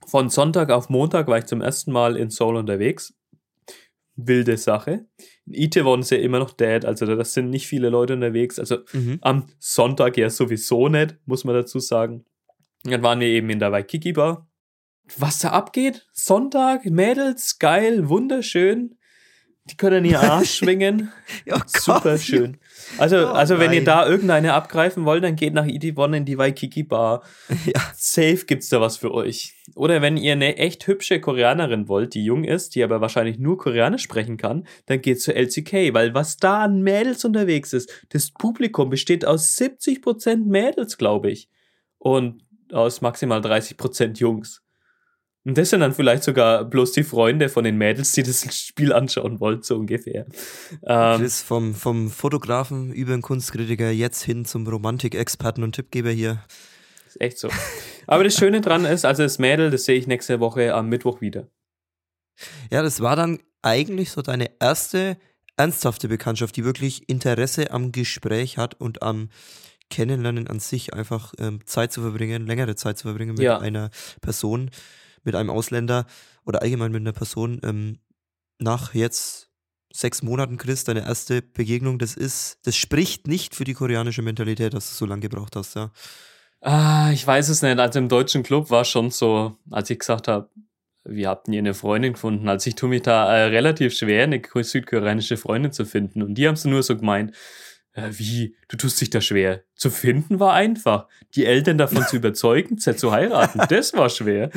Von 0.05 0.29
Sonntag 0.29 0.69
auf 0.69 0.89
Montag 0.89 1.27
war 1.27 1.37
ich 1.37 1.45
zum 1.45 1.61
ersten 1.61 1.91
Mal 1.91 2.17
in 2.17 2.29
Seoul 2.29 2.57
unterwegs. 2.57 3.13
Wilde 4.15 4.57
Sache. 4.57 5.07
In 5.45 5.53
Itaewon 5.53 6.01
ist 6.01 6.11
ja 6.11 6.17
immer 6.17 6.39
noch 6.39 6.51
dead, 6.51 6.85
also 6.85 7.05
das 7.05 7.33
sind 7.33 7.49
nicht 7.49 7.67
viele 7.67 7.89
Leute 7.89 8.13
unterwegs. 8.13 8.59
Also 8.59 8.77
Mhm. 8.93 9.17
am 9.21 9.47
Sonntag 9.59 10.17
ja 10.17 10.29
sowieso 10.29 10.87
nicht, 10.89 11.17
muss 11.25 11.43
man 11.43 11.55
dazu 11.55 11.79
sagen. 11.79 12.25
Dann 12.83 13.01
waren 13.03 13.19
wir 13.19 13.27
eben 13.27 13.49
in 13.49 13.59
der 13.59 13.71
Waikiki 13.71 14.13
Bar. 14.13 14.47
Was 15.17 15.39
da 15.39 15.49
abgeht? 15.49 16.07
Sonntag, 16.13 16.85
Mädels, 16.85 17.59
geil, 17.59 18.07
wunderschön. 18.09 18.97
Die 19.65 19.77
können 19.77 20.03
ihr 20.03 20.19
Arsch 20.19 20.53
schwingen. 20.57 21.13
Ja, 21.45 21.61
Super 21.65 22.17
schön. 22.17 22.57
Also, 22.97 23.17
Oh, 23.17 23.27
also 23.27 23.59
wenn 23.59 23.71
ihr 23.71 23.83
da 23.83 24.05
irgendeine 24.05 24.53
abgreifen 24.53 25.05
wollt, 25.05 25.23
dann 25.23 25.37
geht 25.37 25.53
nach 25.53 25.65
Itaewon 25.65 26.13
in 26.13 26.25
die 26.25 26.37
Waikiki 26.37 26.83
Bar. 26.83 27.23
Ja. 27.65 27.81
Safe 27.95 28.45
gibt's 28.45 28.67
da 28.69 28.81
was 28.81 28.97
für 28.97 29.13
euch. 29.13 29.55
Oder 29.75 30.01
wenn 30.01 30.17
ihr 30.17 30.33
eine 30.33 30.57
echt 30.57 30.85
hübsche 30.85 31.21
Koreanerin 31.21 31.87
wollt, 31.87 32.13
die 32.13 32.25
jung 32.25 32.43
ist, 32.43 32.75
die 32.75 32.83
aber 32.83 32.99
wahrscheinlich 32.99 33.39
nur 33.39 33.57
Koreanisch 33.57 34.03
sprechen 34.03 34.35
kann, 34.35 34.67
dann 34.85 35.01
geht 35.01 35.21
zu 35.21 35.33
LCK, 35.33 35.93
weil 35.93 36.13
was 36.13 36.35
da 36.37 36.63
an 36.63 36.81
Mädels 36.81 37.23
unterwegs 37.23 37.71
ist, 37.71 38.05
das 38.09 38.31
Publikum 38.31 38.89
besteht 38.89 39.25
aus 39.25 39.55
70% 39.57 40.45
Mädels, 40.45 40.97
glaube 40.97 41.31
ich. 41.31 41.47
Und 41.99 42.43
aus 42.73 43.01
maximal 43.01 43.39
30% 43.39 44.17
Jungs. 44.19 44.62
Und 45.45 45.57
das 45.57 45.71
sind 45.71 45.81
dann 45.81 45.93
vielleicht 45.93 46.23
sogar 46.23 46.63
bloß 46.63 46.93
die 46.93 47.03
Freunde 47.03 47.49
von 47.49 47.65
den 47.65 47.77
Mädels, 47.77 48.13
die 48.13 48.23
das 48.23 48.43
Spiel 48.55 48.93
anschauen 48.93 49.39
wollen, 49.41 49.61
so 49.61 49.75
ungefähr. 49.75 50.25
Ähm, 50.85 51.19
Chris 51.19 51.41
vom, 51.41 51.75
vom 51.75 52.09
Fotografen 52.09 52.93
über 52.93 53.11
den 53.11 53.21
Kunstkritiker 53.21 53.91
jetzt 53.91 54.23
hin 54.23 54.45
zum 54.45 54.65
Romantikexperten 54.65 55.63
und 55.63 55.73
Tippgeber 55.75 56.11
hier. 56.11 56.41
Ist 57.07 57.19
echt 57.19 57.39
so. 57.39 57.49
Aber 58.07 58.23
das 58.23 58.35
Schöne 58.35 58.61
dran 58.61 58.85
ist, 58.85 59.03
also 59.05 59.23
das 59.23 59.37
Mädel, 59.37 59.69
das 59.69 59.83
sehe 59.83 59.97
ich 59.97 60.07
nächste 60.07 60.39
Woche 60.39 60.73
am 60.73 60.87
Mittwoch 60.87 61.19
wieder. 61.19 61.47
Ja, 62.71 62.81
das 62.81 63.01
war 63.01 63.15
dann 63.15 63.39
eigentlich 63.61 64.11
so 64.11 64.21
deine 64.21 64.49
erste 64.59 65.17
ernsthafte 65.57 66.07
Bekanntschaft, 66.07 66.55
die 66.55 66.63
wirklich 66.65 67.07
Interesse 67.09 67.71
am 67.71 67.91
Gespräch 67.91 68.57
hat 68.57 68.79
und 68.79 69.01
am 69.03 69.29
Kennenlernen 69.89 70.47
an 70.47 70.59
sich, 70.59 70.93
einfach 70.93 71.33
ähm, 71.37 71.59
Zeit 71.65 71.91
zu 71.91 72.01
verbringen, 72.01 72.47
längere 72.47 72.75
Zeit 72.75 72.97
zu 72.97 73.03
verbringen 73.03 73.35
mit 73.35 73.43
Ja. 73.43 73.59
einer 73.59 73.91
Person, 74.21 74.71
mit 75.23 75.35
einem 75.35 75.49
Ausländer 75.49 76.05
oder 76.45 76.61
allgemein 76.61 76.91
mit 76.91 77.01
einer 77.01 77.13
Person. 77.13 77.59
Ähm, 77.63 77.99
nach 78.59 78.93
jetzt 78.93 79.49
sechs 79.91 80.23
Monaten, 80.23 80.57
Chris, 80.57 80.83
deine 80.83 81.05
erste 81.05 81.41
Begegnung, 81.41 81.99
das 81.99 82.15
ist, 82.15 82.59
das 82.63 82.75
spricht 82.75 83.27
nicht 83.27 83.55
für 83.55 83.63
die 83.63 83.73
koreanische 83.73 84.21
Mentalität, 84.21 84.73
dass 84.73 84.89
du 84.89 84.95
so 84.95 85.05
lange 85.05 85.21
gebraucht 85.21 85.55
hast, 85.55 85.75
ja. 85.75 85.91
Ah, 86.61 87.11
ich 87.11 87.27
weiß 87.27 87.49
es 87.49 87.61
nicht. 87.61 87.77
Also 87.77 87.99
im 87.99 88.07
deutschen 88.07 88.41
Club 88.41 88.69
war 88.69 88.85
schon 88.85 89.11
so, 89.11 89.57
als 89.69 89.89
ich 89.89 89.99
gesagt 89.99 90.27
habe, 90.29 90.49
wie 91.03 91.27
habt 91.27 91.49
ihr 91.49 91.59
eine 91.59 91.73
Freundin 91.73 92.13
gefunden? 92.13 92.47
Also 92.47 92.69
ich 92.69 92.75
tue 92.75 92.87
mich 92.87 93.01
da 93.01 93.35
äh, 93.35 93.43
relativ 93.47 93.93
schwer, 93.93 94.23
eine 94.23 94.41
ko- 94.41 94.63
südkoreanische 94.63 95.35
Freundin 95.35 95.73
zu 95.73 95.85
finden. 95.85 96.21
Und 96.23 96.35
die 96.35 96.47
haben 96.47 96.53
es 96.53 96.63
nur 96.63 96.81
so 96.81 96.95
gemeint, 96.95 97.35
äh, 97.93 98.09
wie, 98.11 98.55
du 98.67 98.77
tust 98.77 98.99
dich 98.99 99.09
da 99.09 99.21
schwer. 99.21 99.63
Zu 99.75 99.89
finden 99.89 100.39
war 100.39 100.53
einfach. 100.53 101.07
Die 101.35 101.45
Eltern 101.45 101.77
davon 101.77 102.05
zu 102.07 102.15
überzeugen, 102.17 102.77
sie 102.77 102.95
zu 102.95 103.11
heiraten, 103.11 103.61
das 103.69 103.93
war 103.93 104.09
schwer. 104.09 104.49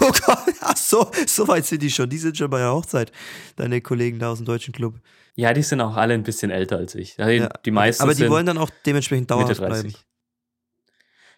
Oh 0.00 0.10
Gott, 0.10 0.38
ach 0.60 0.76
so, 0.76 1.10
so 1.26 1.48
weit 1.48 1.66
sind 1.66 1.82
die 1.82 1.90
schon. 1.90 2.08
Die 2.10 2.18
sind 2.18 2.36
schon 2.36 2.50
bei 2.50 2.58
der 2.58 2.72
Hochzeit, 2.72 3.10
deine 3.56 3.80
Kollegen 3.80 4.18
da 4.18 4.30
aus 4.30 4.38
dem 4.38 4.46
deutschen 4.46 4.72
Club. 4.72 5.00
Ja, 5.34 5.54
die 5.54 5.62
sind 5.62 5.80
auch 5.80 5.96
alle 5.96 6.14
ein 6.14 6.22
bisschen 6.22 6.50
älter 6.50 6.76
als 6.76 6.94
ich. 6.94 7.18
Also 7.18 7.30
Ja, 7.30 7.48
die 7.64 7.70
meisten 7.70 8.02
Aber 8.02 8.14
die 8.14 8.28
wollen 8.28 8.44
dann 8.44 8.58
auch 8.58 8.70
dementsprechend 8.84 9.30
dauerhaft 9.30 9.58
30. 9.58 9.66
bleiben. 9.66 9.94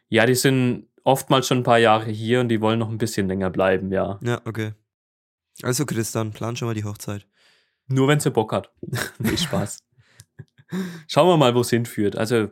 Ja, 0.08 0.26
die 0.26 0.34
sind 0.34 0.88
oftmals 1.04 1.46
schon 1.46 1.58
ein 1.58 1.62
paar 1.62 1.78
Jahre 1.78 2.10
hier 2.10 2.40
und 2.40 2.48
die 2.48 2.60
wollen 2.60 2.80
noch 2.80 2.88
ein 2.88 2.98
bisschen 2.98 3.28
länger 3.28 3.50
bleiben, 3.50 3.92
ja. 3.92 4.18
Ja, 4.22 4.40
okay. 4.44 4.72
Also 5.62 5.86
Chris, 5.86 6.10
dann 6.10 6.32
plan 6.32 6.56
schon 6.56 6.66
mal 6.66 6.74
die 6.74 6.84
Hochzeit. 6.84 7.28
Nur 7.86 8.08
wenn 8.08 8.18
sie 8.18 8.30
Bock 8.30 8.52
hat. 8.52 8.72
nee, 9.18 9.36
Spaß. 9.36 9.78
Schauen 11.08 11.28
wir 11.28 11.36
mal, 11.36 11.54
wo 11.54 11.60
es 11.60 11.70
hinführt. 11.70 12.16
Also, 12.16 12.48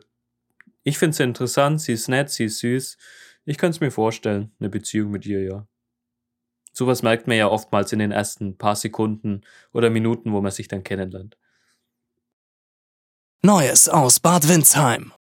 ich 0.83 0.97
finde 0.97 1.15
sie 1.15 1.23
interessant, 1.23 1.81
sie 1.81 1.93
ist 1.93 2.09
nett, 2.09 2.29
sie 2.29 2.45
ist 2.45 2.59
süß. 2.59 2.97
Ich 3.45 3.57
könnte 3.57 3.77
es 3.77 3.81
mir 3.81 3.91
vorstellen, 3.91 4.53
eine 4.59 4.69
Beziehung 4.69 5.11
mit 5.11 5.25
ihr, 5.25 5.43
ja. 5.43 5.67
Sowas 6.73 7.03
merkt 7.03 7.27
man 7.27 7.37
ja 7.37 7.47
oftmals 7.47 7.91
in 7.93 7.99
den 7.99 8.11
ersten 8.11 8.57
paar 8.57 8.75
Sekunden 8.75 9.41
oder 9.71 9.89
Minuten, 9.89 10.33
wo 10.33 10.41
man 10.41 10.51
sich 10.51 10.67
dann 10.67 10.83
kennenlernt. 10.83 11.37
Neues 13.43 13.89
aus 13.89 14.19
Bad 14.19 14.47
Windsheim. 14.47 15.13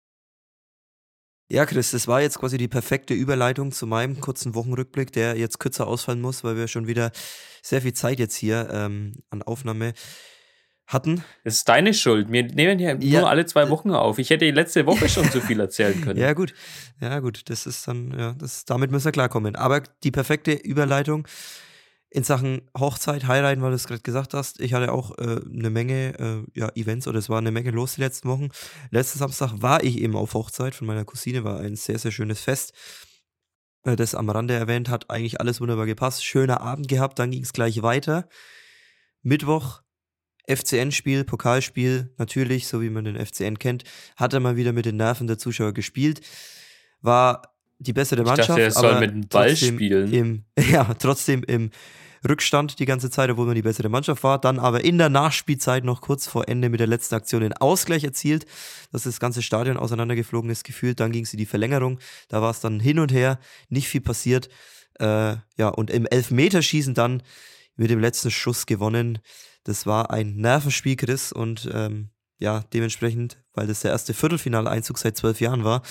Ja, 1.49 1.65
Chris, 1.65 1.91
das 1.91 2.07
war 2.07 2.21
jetzt 2.21 2.39
quasi 2.39 2.57
die 2.57 2.69
perfekte 2.69 3.13
Überleitung 3.13 3.73
zu 3.73 3.85
meinem 3.85 4.21
kurzen 4.21 4.55
Wochenrückblick, 4.55 5.11
der 5.11 5.35
jetzt 5.35 5.59
kürzer 5.59 5.85
ausfallen 5.85 6.21
muss, 6.21 6.45
weil 6.45 6.55
wir 6.55 6.69
schon 6.69 6.87
wieder 6.87 7.11
sehr 7.61 7.81
viel 7.81 7.91
Zeit 7.91 8.19
jetzt 8.19 8.35
hier 8.35 8.69
ähm, 8.71 9.15
an 9.31 9.41
Aufnahme 9.41 9.93
hatten. 10.93 11.23
Es 11.43 11.55
ist 11.57 11.69
deine 11.69 11.93
Schuld. 11.93 12.31
Wir 12.31 12.43
nehmen 12.43 12.79
ja, 12.79 12.95
Ja. 12.95 13.21
nur 13.21 13.29
alle 13.29 13.45
zwei 13.45 13.69
Wochen 13.69 13.91
auf. 13.91 14.19
Ich 14.19 14.29
hätte 14.29 14.49
letzte 14.51 14.85
Woche 14.85 15.07
schon 15.09 15.29
so 15.29 15.39
viel 15.41 15.59
erzählen 15.59 15.99
können. 16.01 16.19
Ja, 16.21 16.33
gut. 16.33 16.53
Ja, 16.99 17.19
gut. 17.19 17.49
Das 17.49 17.65
ist 17.65 17.87
dann, 17.87 18.17
ja, 18.17 18.33
das, 18.33 18.65
damit 18.65 18.91
müssen 18.91 19.05
wir 19.05 19.11
klarkommen. 19.11 19.55
Aber 19.55 19.81
die 20.03 20.11
perfekte 20.11 20.51
Überleitung 20.53 21.27
in 22.13 22.23
Sachen 22.23 22.69
Hochzeit, 22.77 23.25
heiraten, 23.27 23.61
weil 23.61 23.69
du 23.69 23.75
es 23.75 23.87
gerade 23.87 24.01
gesagt 24.01 24.33
hast. 24.33 24.59
Ich 24.59 24.73
hatte 24.73 24.91
auch 24.91 25.17
äh, 25.17 25.39
eine 25.49 25.69
Menge 25.69 26.19
äh, 26.19 26.59
ja, 26.59 26.69
Events 26.75 27.07
oder 27.07 27.19
es 27.19 27.29
war 27.29 27.37
eine 27.37 27.51
Menge 27.51 27.71
los 27.71 27.95
die 27.95 28.01
letzten 28.01 28.27
Wochen. 28.27 28.49
Letzten 28.89 29.19
Samstag 29.19 29.53
war 29.61 29.81
ich 29.83 29.97
eben 29.97 30.17
auf 30.17 30.33
Hochzeit 30.33 30.75
von 30.75 30.87
meiner 30.87 31.05
Cousine, 31.05 31.45
war 31.45 31.61
ein 31.61 31.77
sehr, 31.77 31.97
sehr 31.99 32.11
schönes 32.11 32.41
Fest. 32.41 32.73
Äh, 33.83 33.95
das 33.95 34.13
am 34.13 34.29
Rande 34.29 34.53
erwähnt 34.55 34.89
hat, 34.89 35.09
eigentlich 35.09 35.39
alles 35.39 35.61
wunderbar 35.61 35.85
gepasst. 35.85 36.25
Schöner 36.25 36.59
Abend 36.59 36.89
gehabt, 36.89 37.17
dann 37.17 37.31
ging 37.31 37.43
es 37.43 37.53
gleich 37.53 37.81
weiter. 37.81 38.27
Mittwoch 39.23 39.81
FCN-Spiel, 40.47 41.23
Pokalspiel, 41.23 42.13
natürlich, 42.17 42.67
so 42.67 42.81
wie 42.81 42.89
man 42.89 43.05
den 43.05 43.23
FCN 43.23 43.59
kennt, 43.59 43.83
hat 44.15 44.33
er 44.33 44.39
mal 44.39 44.55
wieder 44.55 44.73
mit 44.73 44.85
den 44.85 44.97
Nerven 44.97 45.27
der 45.27 45.37
Zuschauer 45.37 45.73
gespielt. 45.73 46.21
War 47.01 47.53
die 47.79 47.93
bessere 47.93 48.21
Ich 48.21 48.27
Mannschaft. 48.27 48.49
dachte, 48.49 48.61
er 48.61 48.71
soll 48.71 48.91
aber 48.91 48.99
mit 48.99 49.11
dem 49.11 49.27
Ball 49.27 49.55
spielen. 49.55 50.13
Im, 50.13 50.43
ja, 50.71 50.93
trotzdem 50.93 51.43
im 51.43 51.71
Rückstand 52.27 52.77
die 52.77 52.85
ganze 52.85 53.09
Zeit, 53.09 53.29
obwohl 53.31 53.47
man 53.47 53.55
die 53.55 53.63
bessere 53.63 53.89
Mannschaft 53.89 54.23
war. 54.23 54.39
Dann 54.39 54.59
aber 54.59 54.83
in 54.83 54.97
der 54.97 55.09
Nachspielzeit 55.09 55.83
noch 55.83 56.01
kurz 56.01 56.27
vor 56.27 56.47
Ende 56.47 56.69
mit 56.69 56.79
der 56.79 56.87
letzten 56.87 57.15
Aktion 57.15 57.41
den 57.41 57.53
Ausgleich 57.53 58.03
erzielt, 58.03 58.45
dass 58.91 59.03
das 59.03 59.19
ganze 59.19 59.41
Stadion 59.41 59.77
auseinandergeflogen 59.77 60.49
ist, 60.51 60.63
gefühlt. 60.63 60.99
Dann 60.99 61.11
ging 61.11 61.23
es 61.23 61.33
in 61.33 61.39
die 61.39 61.45
Verlängerung. 61.47 61.99
Da 62.29 62.41
war 62.41 62.51
es 62.51 62.59
dann 62.59 62.79
hin 62.79 62.99
und 62.99 63.11
her, 63.11 63.39
nicht 63.69 63.87
viel 63.87 64.01
passiert. 64.01 64.49
Äh, 64.99 65.37
ja, 65.57 65.69
und 65.69 65.89
im 65.89 66.05
Elfmeterschießen 66.05 66.93
dann 66.93 67.23
mit 67.75 67.89
dem 67.89 67.99
letzten 67.99 68.29
Schuss 68.29 68.67
gewonnen. 68.67 69.17
Das 69.63 69.85
war 69.85 70.11
ein 70.11 70.35
Nervenspiel, 70.37 70.95
Chris, 70.95 71.31
und 71.31 71.69
ähm, 71.73 72.09
ja, 72.39 72.63
dementsprechend, 72.73 73.43
weil 73.53 73.67
das 73.67 73.81
der 73.81 73.91
erste 73.91 74.13
Viertelfinaleinzug 74.13 74.97
seit 74.97 75.17
zwölf 75.17 75.39
Jahren 75.39 75.63
war, 75.63 75.83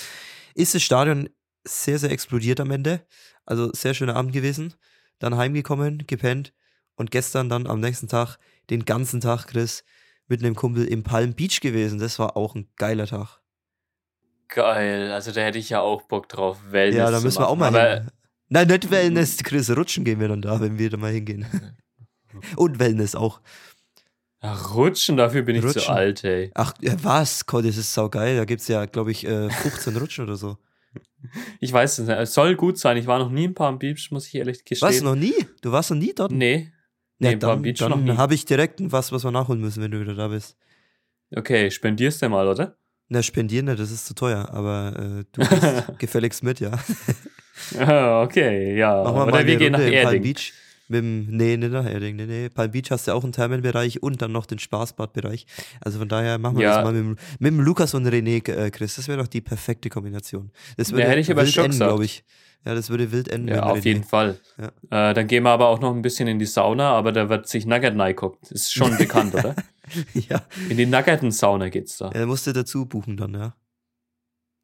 ist 0.53 0.75
das 0.75 0.83
Stadion 0.83 1.29
sehr, 1.63 1.99
sehr 1.99 2.11
explodiert 2.11 2.59
am 2.59 2.71
Ende. 2.71 3.05
Also 3.45 3.71
sehr 3.73 3.93
schöner 3.93 4.15
Abend 4.15 4.33
gewesen. 4.33 4.73
Dann 5.19 5.37
heimgekommen, 5.37 6.05
gepennt 6.07 6.53
und 6.95 7.11
gestern 7.11 7.49
dann 7.49 7.67
am 7.67 7.79
nächsten 7.79 8.07
Tag, 8.07 8.37
den 8.69 8.85
ganzen 8.85 9.21
Tag, 9.21 9.47
Chris, 9.47 9.83
mit 10.27 10.43
einem 10.43 10.55
Kumpel 10.55 10.85
im 10.85 11.03
Palm 11.03 11.33
Beach 11.33 11.61
gewesen. 11.61 11.99
Das 11.99 12.19
war 12.19 12.35
auch 12.35 12.55
ein 12.55 12.69
geiler 12.75 13.07
Tag. 13.07 13.39
Geil. 14.47 15.11
Also 15.11 15.31
da 15.31 15.41
hätte 15.41 15.59
ich 15.59 15.69
ja 15.69 15.79
auch 15.79 16.01
Bock 16.03 16.27
drauf, 16.27 16.57
Wellness 16.69 16.97
ja, 16.97 17.11
da 17.11 17.21
müssen 17.21 17.39
wir 17.39 17.47
auch 17.47 17.55
mal 17.55 17.71
hin. 17.71 18.11
Nein, 18.49 18.67
nicht 18.67 18.91
Wellness, 18.91 19.37
Chris, 19.37 19.69
rutschen 19.69 20.03
gehen 20.03 20.19
wir 20.19 20.27
dann 20.27 20.41
da, 20.41 20.59
wenn 20.59 20.77
wir 20.77 20.89
da 20.89 20.97
mal 20.97 21.11
hingehen. 21.11 21.45
Und 22.55 22.79
Wellness 22.79 23.15
auch. 23.15 23.41
Ja, 24.43 24.53
rutschen, 24.53 25.17
dafür 25.17 25.43
bin 25.43 25.55
ich 25.55 25.61
zu 25.61 25.67
Rutschen. 25.67 25.93
alt, 25.93 26.23
ey. 26.23 26.51
Ach, 26.55 26.73
ja, 26.81 26.93
was? 27.03 27.45
Gott, 27.45 27.63
das 27.65 27.77
ist 27.77 27.93
saugeil. 27.93 28.37
Da 28.37 28.45
gibt's 28.45 28.67
ja, 28.67 28.85
glaube 28.85 29.11
ich, 29.11 29.25
äh, 29.27 29.49
15 29.49 29.95
Rutschen 29.97 30.23
oder 30.25 30.35
so. 30.35 30.57
Ich 31.61 31.71
weiß 31.71 31.99
es 31.99 32.07
nicht. 32.07 32.17
Es 32.17 32.33
soll 32.33 32.55
gut 32.55 32.77
sein. 32.79 32.97
Ich 32.97 33.05
war 33.07 33.19
noch 33.19 33.29
nie 33.29 33.45
in 33.45 33.53
Palm 33.53 33.77
Beach, 33.79 34.09
muss 34.11 34.27
ich 34.27 34.35
ehrlich 34.35 34.65
gestehen. 34.65 34.89
Was, 34.89 35.01
noch 35.01 35.15
nie? 35.15 35.35
Du 35.61 35.71
warst 35.71 35.91
noch 35.91 35.97
nie 35.97 36.11
dort? 36.13 36.31
Nee. 36.31 36.71
Ja, 37.19 37.29
Nee, 37.29 37.37
Palm 37.37 37.39
dann, 37.39 37.61
Beach 37.61 37.79
noch 37.79 37.95
nie. 37.95 38.07
dann 38.07 38.17
habe 38.17 38.33
ich 38.33 38.43
direkt 38.45 38.79
was, 38.91 39.11
was 39.11 39.23
wir 39.23 39.29
nachholen 39.31 39.61
müssen, 39.61 39.83
wenn 39.83 39.91
du 39.91 40.01
wieder 40.01 40.15
da 40.15 40.27
bist. 40.29 40.57
Okay, 41.33 41.69
spendierst 41.69 42.21
du 42.23 42.27
mal, 42.29 42.47
oder? 42.47 42.75
Na, 43.07 43.21
spendieren, 43.21 43.67
ne, 43.67 43.75
das 43.75 43.91
ist 43.91 44.07
zu 44.07 44.15
teuer, 44.15 44.49
aber 44.51 45.19
äh, 45.21 45.23
du 45.31 45.41
gehst 45.47 45.99
gefälligst 45.99 46.43
mit, 46.43 46.59
ja. 46.59 46.71
Ah, 47.77 48.23
okay, 48.23 48.75
ja. 48.75 49.03
Machen 49.03 49.15
wir 49.15 49.25
mal 49.25 49.27
oder 49.33 49.45
wir 49.47 49.57
gehen 49.57 49.71
nach 49.73 49.79
Runde 49.79 49.91
Palm 49.93 50.05
Erding. 50.15 50.21
Beach. 50.23 50.53
Mit 50.91 51.03
dem, 51.03 51.25
nee, 51.37 51.55
nach 51.57 51.85
Erding, 51.89 52.17
nee, 52.17 52.25
nee. 52.25 52.49
Palm 52.49 52.71
Beach 52.71 52.91
hast 52.91 53.07
du 53.07 53.13
auch 53.13 53.23
einen 53.23 53.31
Thermenbereich 53.31 54.03
und 54.03 54.21
dann 54.21 54.31
noch 54.31 54.45
den 54.45 54.59
Spaßbadbereich. 54.59 55.45
Also 55.79 55.99
von 55.99 56.09
daher 56.09 56.37
machen 56.37 56.57
wir 56.57 56.63
Ja. 56.65 56.75
das 56.77 56.83
mal 56.83 56.93
mit, 56.93 57.01
dem- 57.03 57.15
mit 57.39 57.51
dem 57.53 57.59
Lukas 57.61 57.93
und 57.93 58.05
René, 58.07 58.47
äh, 58.49 58.69
Chris. 58.71 58.95
Das 58.97 59.07
wäre 59.07 59.17
doch 59.19 59.27
die 59.27 59.41
perfekte 59.41 59.89
Kombination. 59.89 60.51
Das 60.77 60.89
Ja, 60.89 60.97
würde 60.97 61.07
hätte 61.09 61.19
ich 61.21 61.31
aber 61.31 61.43
wild 61.45 61.57
enden, 61.57 61.77
glaube 61.77 62.05
ich. 62.05 62.23
Ja, 62.65 62.75
das 62.75 62.89
würde 62.91 63.11
wild 63.11 63.27
enden. 63.29 63.47
Ja, 63.47 63.63
auf 63.63 63.79
René. 63.79 63.85
jeden 63.85 64.03
Fall. 64.03 64.37
Äh, 64.91 65.13
dann 65.15 65.25
gehen 65.27 65.43
wir 65.43 65.49
aber 65.49 65.67
auch 65.69 65.79
noch 65.79 65.95
ein 65.95 66.01
bisschen 66.03 66.27
in 66.27 66.37
die 66.37 66.45
Sauna, 66.45 66.91
aber 66.91 67.11
da 67.11 67.27
wird 67.29 67.47
sich 67.47 67.65
Nugget 67.65 67.95
guckt. 68.15 68.51
Ist 68.51 68.71
schon 68.73 68.95
bekannt, 68.97 69.33
oder? 69.33 69.55
ja, 70.13 70.41
In 70.69 70.77
die 70.77 70.85
Nuggetten-Sauna 70.85 71.69
geht's 71.69 71.97
da. 71.97 72.09
er 72.13 72.25
musste 72.27 72.53
dazu 72.53 72.85
buchen 72.85 73.17
dann, 73.17 73.33
ja. 73.33 73.55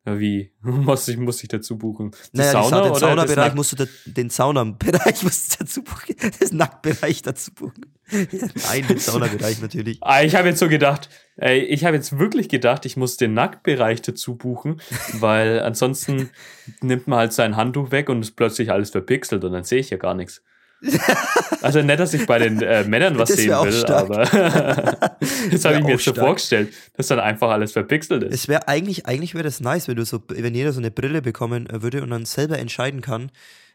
Ja, 0.08 0.18
wie? 0.18 0.52
muss, 0.62 1.06
ich, 1.10 1.18
muss 1.18 1.44
ich 1.44 1.50
dazu 1.50 1.78
buchen? 1.78 2.12
Die 2.32 2.38
naja, 2.38 2.64
Sauna 2.64 2.82
den 2.82 2.96
Saunabereich 2.96 3.54
musst 3.56 3.74
du 3.74 3.76
da, 3.76 3.86
den 4.06 4.30
Saunabereich 4.30 5.22
musst 5.24 5.54
du 5.54 5.66
dazu 5.66 5.84
buchen. 5.84 6.16
Das 6.40 6.54
Nacktbereich 6.54 7.24
dazu 7.24 7.52
buchen. 7.54 7.86
Nein, 8.12 8.88
den 8.88 9.00
Saunabereich 9.00 9.62
natürlich. 9.62 9.98
Ah, 10.00 10.24
ich 10.24 10.36
habe 10.36 10.48
jetzt 10.48 10.60
so 10.60 10.70
gedacht, 10.70 11.10
ey, 11.36 11.60
ich 11.60 11.84
habe 11.84 11.98
jetzt 11.98 12.18
wirklich 12.18 12.48
gedacht, 12.48 12.86
ich 12.86 12.96
muss 12.96 13.18
den 13.18 13.34
Nacktbereich 13.34 14.02
dazu 14.02 14.38
buchen, 14.38 14.80
weil 15.20 15.60
ansonsten 15.60 16.30
nimmt 16.80 17.08
man 17.08 17.20
halt 17.20 17.34
sein 17.34 17.58
Handtuch 17.58 17.92
weg 17.92 18.08
und 18.08 18.22
ist 18.22 18.38
plötzlich 18.38 18.72
alles 18.72 18.92
verpixelt 18.92 19.44
und 19.44 19.52
dann 19.52 19.66
sehe 19.66 19.80
ich 19.80 19.90
ja 19.90 19.98
gar 19.98 20.14
nichts. 20.14 20.42
Also 21.62 21.82
nicht, 21.82 22.00
dass 22.00 22.14
ich 22.14 22.26
bei 22.26 22.40
den 22.40 22.62
äh, 22.62 22.84
Männern 22.84 23.18
was 23.18 23.30
sehen 23.30 23.50
will, 23.50 23.72
stark. 23.74 24.06
aber 24.10 24.24
das 25.52 25.66
habe 25.66 25.78
ich 25.78 25.84
mir 25.84 25.92
jetzt 25.94 26.04
so 26.06 26.14
vorgestellt, 26.14 26.74
dass 26.96 27.08
dann 27.08 27.20
einfach 27.20 27.50
alles 27.50 27.72
verpixelt 27.72 28.24
ist. 28.24 28.34
Es 28.34 28.48
wäre 28.48 28.68
eigentlich, 28.68 29.06
eigentlich 29.06 29.34
wäre 29.34 29.44
das 29.44 29.60
nice, 29.60 29.88
wenn 29.88 29.96
du 29.96 30.06
so, 30.06 30.22
wenn 30.28 30.54
jeder 30.54 30.72
so 30.74 30.80
eine 30.80 30.92
Brille 30.92 31.22
bekommen 31.22 31.68
äh, 31.70 31.82
würde 31.82 32.04
und 32.04 32.12
dann 32.12 32.26
selber 32.26 32.60
entscheiden 32.60 33.02
kann, 33.02 33.32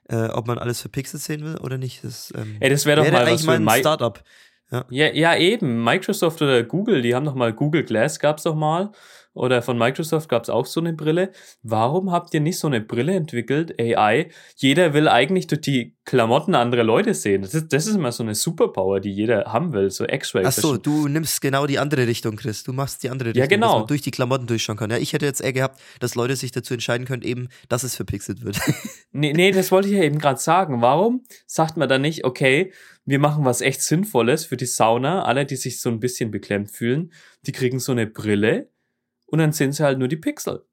äh, 0.08 0.26
ob 0.26 0.46
man 0.46 0.58
alles 0.58 0.80
verpixelt 0.80 1.22
sehen 1.22 1.44
will 1.44 1.56
oder 1.58 1.76
nicht. 1.76 2.04
Das, 2.04 2.32
ähm, 2.36 2.56
Ey, 2.60 2.70
das 2.70 2.86
wäre 2.86 3.02
doch 3.04 3.10
mal 3.10 3.22
was 3.22 3.28
eigentlich 3.28 3.40
für 3.42 3.46
mal 3.46 3.56
ein 3.56 3.64
Mi- 3.64 3.80
Startup. 3.80 4.22
Ja, 4.90 5.10
ja, 5.12 5.36
eben. 5.36 5.84
Microsoft 5.84 6.40
oder 6.42 6.62
Google, 6.62 7.02
die 7.02 7.14
haben 7.14 7.24
doch 7.26 7.34
mal 7.34 7.52
Google 7.52 7.84
Glass 7.84 8.18
gab's 8.18 8.44
doch 8.44 8.54
mal. 8.54 8.90
Oder 9.34 9.62
von 9.62 9.78
Microsoft 9.78 10.28
gab's 10.28 10.50
auch 10.50 10.66
so 10.66 10.80
eine 10.80 10.92
Brille. 10.92 11.32
Warum 11.62 12.12
habt 12.12 12.34
ihr 12.34 12.40
nicht 12.40 12.58
so 12.58 12.66
eine 12.66 12.82
Brille 12.82 13.14
entwickelt, 13.14 13.74
AI? 13.80 14.28
Jeder 14.56 14.92
will 14.92 15.08
eigentlich 15.08 15.46
durch 15.46 15.62
die 15.62 15.96
Klamotten 16.04 16.54
andere 16.54 16.82
Leute 16.82 17.14
sehen. 17.14 17.40
Das 17.40 17.54
ist, 17.54 17.72
das 17.72 17.86
ist 17.86 17.94
immer 17.94 18.12
so 18.12 18.22
eine 18.24 18.34
Superpower, 18.34 19.00
die 19.00 19.10
jeder 19.10 19.44
haben 19.46 19.72
will, 19.72 19.90
so 19.90 20.04
X-Ray. 20.04 20.44
Ach 20.44 20.52
so, 20.52 20.76
du 20.76 21.08
nimmst 21.08 21.40
genau 21.40 21.66
die 21.66 21.78
andere 21.78 22.06
Richtung, 22.06 22.36
Chris. 22.36 22.62
Du 22.62 22.74
machst 22.74 23.02
die 23.04 23.08
andere 23.08 23.30
Richtung, 23.30 23.40
Ja, 23.40 23.46
genau. 23.46 23.68
dass 23.68 23.78
man 23.78 23.86
durch 23.86 24.02
die 24.02 24.10
Klamotten 24.10 24.46
durchschauen 24.46 24.76
kann. 24.76 24.90
Ja, 24.90 24.98
ich 24.98 25.14
hätte 25.14 25.24
jetzt 25.24 25.40
eher 25.40 25.54
gehabt, 25.54 25.80
dass 26.00 26.14
Leute 26.14 26.36
sich 26.36 26.52
dazu 26.52 26.74
entscheiden 26.74 27.06
können, 27.06 27.22
eben, 27.22 27.48
dass 27.70 27.84
es 27.84 27.96
verpixelt 27.96 28.44
wird. 28.44 28.60
Nee, 29.14 29.32
nee, 29.34 29.50
das 29.50 29.70
wollte 29.70 29.88
ich 29.88 29.94
ja 29.94 30.02
eben 30.02 30.18
gerade 30.18 30.40
sagen. 30.40 30.80
Warum 30.80 31.22
sagt 31.46 31.76
man 31.76 31.88
dann 31.88 32.00
nicht, 32.00 32.24
okay, 32.24 32.72
wir 33.04 33.18
machen 33.18 33.44
was 33.44 33.60
echt 33.60 33.82
Sinnvolles 33.82 34.44
für 34.46 34.56
die 34.56 34.66
Sauna, 34.66 35.24
alle, 35.24 35.44
die 35.46 35.56
sich 35.56 35.80
so 35.80 35.88
ein 35.90 36.00
bisschen 36.00 36.30
beklemmt 36.30 36.70
fühlen, 36.70 37.12
die 37.46 37.52
kriegen 37.52 37.80
so 37.80 37.92
eine 37.92 38.06
Brille 38.06 38.70
und 39.26 39.38
dann 39.40 39.52
sind 39.52 39.72
sie 39.72 39.82
halt 39.84 39.98
nur 39.98 40.08
die 40.08 40.16
Pixel. 40.16 40.64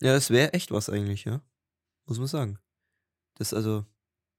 ja, 0.00 0.12
das 0.12 0.30
wäre 0.30 0.52
echt 0.52 0.70
was 0.72 0.88
eigentlich, 0.90 1.24
ja. 1.24 1.42
Muss 2.06 2.18
man 2.18 2.28
sagen. 2.28 2.58
Das 3.34 3.52
also, 3.54 3.84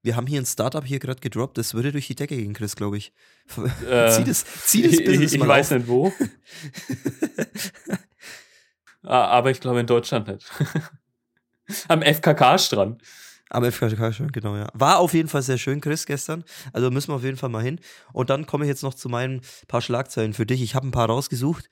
wir 0.02 0.16
haben 0.16 0.26
hier 0.26 0.40
ein 0.40 0.46
Startup 0.46 0.84
hier 0.84 0.98
gerade 0.98 1.20
gedroppt, 1.20 1.58
das 1.58 1.74
würde 1.74 1.92
durch 1.92 2.06
die 2.06 2.14
Decke 2.14 2.36
gehen, 2.36 2.52
Chris, 2.54 2.76
glaube 2.76 2.96
ich. 2.98 3.12
Äh, 3.88 4.10
zieh 4.10 4.24
das, 4.24 4.44
zieh 4.66 4.82
das 4.82 4.92
ich, 4.98 5.04
Business 5.04 5.32
ich 5.32 5.38
mal 5.38 5.48
weiß 5.48 5.72
auf. 5.72 5.78
nicht 5.78 5.88
wo. 5.88 6.12
Ah, 9.02 9.26
aber 9.28 9.50
ich 9.50 9.60
glaube 9.60 9.80
in 9.80 9.86
Deutschland 9.86 10.26
nicht. 10.28 10.50
Am 11.86 12.02
FKK-Strand. 12.02 13.00
Am 13.50 13.64
FKK 13.64 14.12
schon, 14.12 14.30
genau, 14.30 14.56
ja. 14.56 14.68
War 14.74 14.98
auf 14.98 15.14
jeden 15.14 15.28
Fall 15.28 15.42
sehr 15.42 15.58
schön, 15.58 15.80
Chris, 15.80 16.06
gestern. 16.06 16.44
Also 16.72 16.90
müssen 16.90 17.08
wir 17.08 17.16
auf 17.16 17.24
jeden 17.24 17.36
Fall 17.36 17.48
mal 17.48 17.62
hin. 17.62 17.80
Und 18.12 18.30
dann 18.30 18.46
komme 18.46 18.64
ich 18.64 18.68
jetzt 18.68 18.82
noch 18.82 18.94
zu 18.94 19.08
meinen 19.08 19.40
paar 19.68 19.80
Schlagzeilen 19.80 20.34
für 20.34 20.46
dich. 20.46 20.62
Ich 20.62 20.74
habe 20.74 20.86
ein 20.86 20.90
paar 20.90 21.06
rausgesucht. 21.06 21.70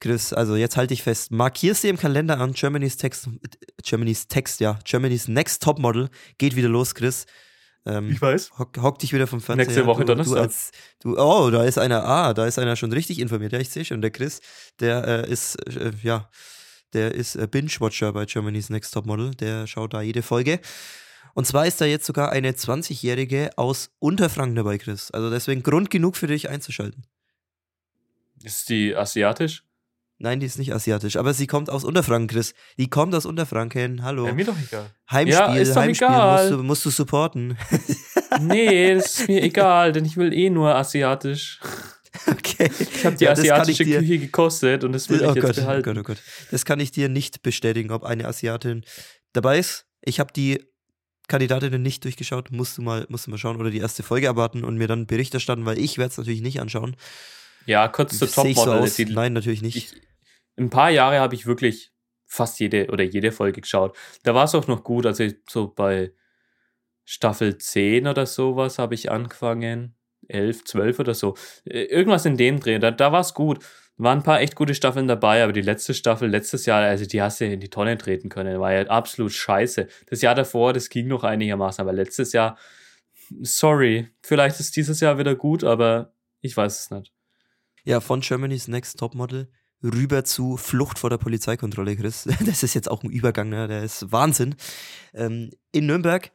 Chris, 0.00 0.32
also 0.32 0.54
jetzt 0.54 0.76
halte 0.76 0.94
ich 0.94 1.02
fest. 1.02 1.32
Markierst 1.32 1.82
dir 1.82 1.90
im 1.90 1.96
Kalender 1.96 2.38
an, 2.38 2.52
Germany's 2.52 2.96
Text, 2.96 3.28
Germany's 3.82 4.28
Text, 4.28 4.60
ja, 4.60 4.78
Germany's 4.84 5.26
Next 5.26 5.62
Topmodel 5.62 6.08
geht 6.38 6.54
wieder 6.54 6.68
los, 6.68 6.94
Chris. 6.94 7.26
Ähm, 7.84 8.20
weiß. 8.20 8.52
hock, 8.58 8.76
hock 8.80 8.98
dich 8.98 9.12
wieder 9.12 9.26
vom 9.26 9.40
Fernseher. 9.40 9.66
Nächste 9.66 9.86
Woche 9.86 10.02
du, 10.02 10.06
Donnerstag. 10.08 10.36
Du 10.36 10.40
als, 10.40 10.70
du, 11.00 11.18
oh, 11.18 11.50
da 11.50 11.64
ist 11.64 11.78
einer, 11.78 12.04
ah, 12.04 12.34
da 12.34 12.46
ist 12.46 12.58
einer 12.58 12.76
schon 12.76 12.92
richtig 12.92 13.18
informiert. 13.18 13.52
Ja, 13.52 13.58
ich 13.58 13.70
sehe 13.70 13.84
schon, 13.84 14.02
der 14.02 14.10
Chris, 14.10 14.40
der 14.78 15.26
äh, 15.26 15.30
ist, 15.30 15.56
äh, 15.74 15.92
ja, 16.02 16.28
der 16.92 17.14
ist 17.14 17.36
äh, 17.36 17.46
Binge-Watcher 17.50 18.12
bei 18.12 18.24
Germany's 18.24 18.70
Next 18.70 18.92
Topmodel. 18.94 19.34
Der 19.34 19.66
schaut 19.66 19.94
da 19.94 20.00
jede 20.02 20.22
Folge. 20.22 20.60
Und 21.34 21.46
zwar 21.46 21.66
ist 21.66 21.80
da 21.80 21.84
jetzt 21.84 22.06
sogar 22.06 22.30
eine 22.32 22.52
20-Jährige 22.52 23.50
aus 23.56 23.90
Unterfranken 23.98 24.56
dabei, 24.56 24.78
Chris. 24.78 25.10
Also 25.10 25.30
deswegen 25.30 25.62
Grund 25.62 25.90
genug 25.90 26.16
für 26.16 26.26
dich 26.26 26.48
einzuschalten. 26.48 27.04
Ist 28.42 28.68
die 28.68 28.94
asiatisch? 28.96 29.64
Nein, 30.20 30.40
die 30.40 30.46
ist 30.46 30.58
nicht 30.58 30.74
asiatisch, 30.74 31.14
aber 31.16 31.32
sie 31.32 31.46
kommt 31.46 31.70
aus 31.70 31.84
Unterfranken, 31.84 32.26
Chris. 32.26 32.52
Die 32.76 32.90
kommt 32.90 33.14
aus 33.14 33.24
Unterfranken. 33.24 34.02
Hallo. 34.02 34.26
Ja, 34.26 34.32
mir 34.32 34.44
doch 34.44 34.56
egal. 34.60 34.90
Heimspiel, 35.08 35.32
Ja, 35.38 35.54
ist 35.54 35.76
doch 35.76 35.82
Heimspiel 35.82 36.08
egal. 36.08 36.50
musst 36.50 36.50
du, 36.58 36.62
musst 36.64 36.84
du 36.86 36.90
supporten. 36.90 37.56
Nee, 38.40 38.94
das 38.94 39.20
ist 39.20 39.28
mir 39.28 39.42
egal, 39.44 39.92
denn 39.92 40.04
ich 40.04 40.16
will 40.16 40.32
eh 40.32 40.50
nur 40.50 40.74
asiatisch. 40.74 41.60
Okay. 42.58 42.70
Ich 42.94 43.04
habe 43.06 43.16
die 43.16 43.24
Ja, 43.24 43.32
asiatische 43.32 43.84
dir- 43.84 44.00
Küche 44.00 44.18
gekostet 44.18 44.84
und 44.84 44.92
das 44.92 45.08
will 45.08 45.20
oh 45.24 45.30
ich 45.30 45.34
jetzt 45.36 45.44
Gott, 45.44 45.56
behalten. 45.56 45.88
Oh 45.90 45.92
Gott, 45.94 45.98
oh 45.98 46.02
Gott. 46.14 46.22
Das 46.50 46.64
kann 46.64 46.80
ich 46.80 46.90
dir 46.90 47.08
nicht 47.08 47.42
bestätigen, 47.42 47.90
ob 47.90 48.04
eine 48.04 48.26
Asiatin 48.26 48.84
dabei 49.32 49.58
ist. 49.58 49.86
Ich 50.02 50.20
habe 50.20 50.32
die 50.32 50.62
Kandidatinnen 51.28 51.82
nicht 51.82 52.04
durchgeschaut. 52.04 52.50
Musst 52.50 52.78
du 52.78 52.82
mal, 52.82 53.06
musst 53.08 53.26
du 53.26 53.30
mal 53.30 53.38
schauen 53.38 53.56
oder 53.56 53.70
die 53.70 53.78
erste 53.78 54.02
Folge 54.02 54.28
abwarten 54.30 54.64
und 54.64 54.76
mir 54.78 54.88
dann 54.88 55.06
Bericht 55.06 55.34
erstatten, 55.34 55.66
weil 55.66 55.78
ich 55.78 55.98
werde 55.98 56.10
es 56.12 56.16
natürlich 56.18 56.40
nicht 56.40 56.60
anschauen. 56.60 56.96
Ja, 57.66 57.86
kurz 57.88 58.16
zu 58.18 58.24
Sehe 58.26 58.50
ich 58.50 58.56
so 58.56 58.64
Topmodel. 58.64 58.90
die- 59.06 59.12
Nein, 59.12 59.34
natürlich 59.34 59.60
nicht. 59.60 59.76
ich, 59.76 59.92
ein 60.56 60.70
paar 60.70 60.90
Jahre 60.90 61.18
habe 61.20 61.34
ich 61.34 61.44
wirklich 61.44 61.92
fast 62.24 62.58
jede 62.60 62.86
oder 62.88 63.04
jede 63.04 63.30
Folge 63.32 63.60
geschaut. 63.60 63.94
Da 64.22 64.34
war 64.34 64.44
es 64.44 64.54
auch 64.54 64.66
noch 64.68 64.84
gut, 64.84 65.04
also 65.04 65.26
so 65.48 65.68
bei 65.68 66.12
Staffel 67.04 67.58
10 67.58 68.06
oder 68.06 68.24
sowas 68.26 68.78
habe 68.78 68.94
ich 68.94 69.10
angefangen. 69.10 69.94
11, 70.28 70.64
12 70.64 70.98
oder 70.98 71.14
so. 71.14 71.34
Äh, 71.64 71.84
Irgendwas 71.84 72.24
in 72.26 72.36
dem 72.36 72.60
Dreh. 72.60 72.78
Da, 72.78 72.90
da 72.90 73.12
war 73.12 73.20
es 73.20 73.34
gut. 73.34 73.64
Waren 73.96 74.18
ein 74.18 74.24
paar 74.24 74.40
echt 74.40 74.54
gute 74.54 74.74
Staffeln 74.74 75.08
dabei, 75.08 75.42
aber 75.42 75.52
die 75.52 75.60
letzte 75.60 75.92
Staffel 75.92 76.28
letztes 76.28 76.66
Jahr, 76.66 76.82
also 76.82 77.04
die 77.04 77.20
hast 77.20 77.40
du 77.40 77.46
in 77.46 77.58
die 77.58 77.68
Tonne 77.68 77.98
treten 77.98 78.28
können. 78.28 78.60
War 78.60 78.72
ja 78.72 78.86
absolut 78.86 79.32
scheiße. 79.32 79.88
Das 80.06 80.22
Jahr 80.22 80.36
davor, 80.36 80.72
das 80.72 80.88
ging 80.88 81.08
noch 81.08 81.24
einigermaßen, 81.24 81.82
aber 81.82 81.92
letztes 81.92 82.32
Jahr, 82.32 82.56
sorry, 83.40 84.08
vielleicht 84.22 84.60
ist 84.60 84.76
dieses 84.76 85.00
Jahr 85.00 85.18
wieder 85.18 85.34
gut, 85.34 85.64
aber 85.64 86.12
ich 86.40 86.56
weiß 86.56 86.78
es 86.78 86.90
nicht. 86.92 87.12
Ja, 87.84 88.00
von 88.00 88.20
Germany's 88.20 88.68
Next 88.68 89.00
Topmodel 89.00 89.48
rüber 89.82 90.24
zu 90.24 90.56
Flucht 90.56 90.98
vor 90.98 91.10
der 91.10 91.18
Polizeikontrolle, 91.18 91.96
Chris. 91.96 92.28
Das 92.46 92.62
ist 92.62 92.74
jetzt 92.74 92.90
auch 92.90 93.02
ein 93.02 93.10
Übergang, 93.10 93.48
ne? 93.48 93.68
der 93.68 93.82
ist 93.82 94.10
Wahnsinn. 94.12 94.54
Ähm, 95.14 95.50
in 95.72 95.86
Nürnberg 95.86 96.30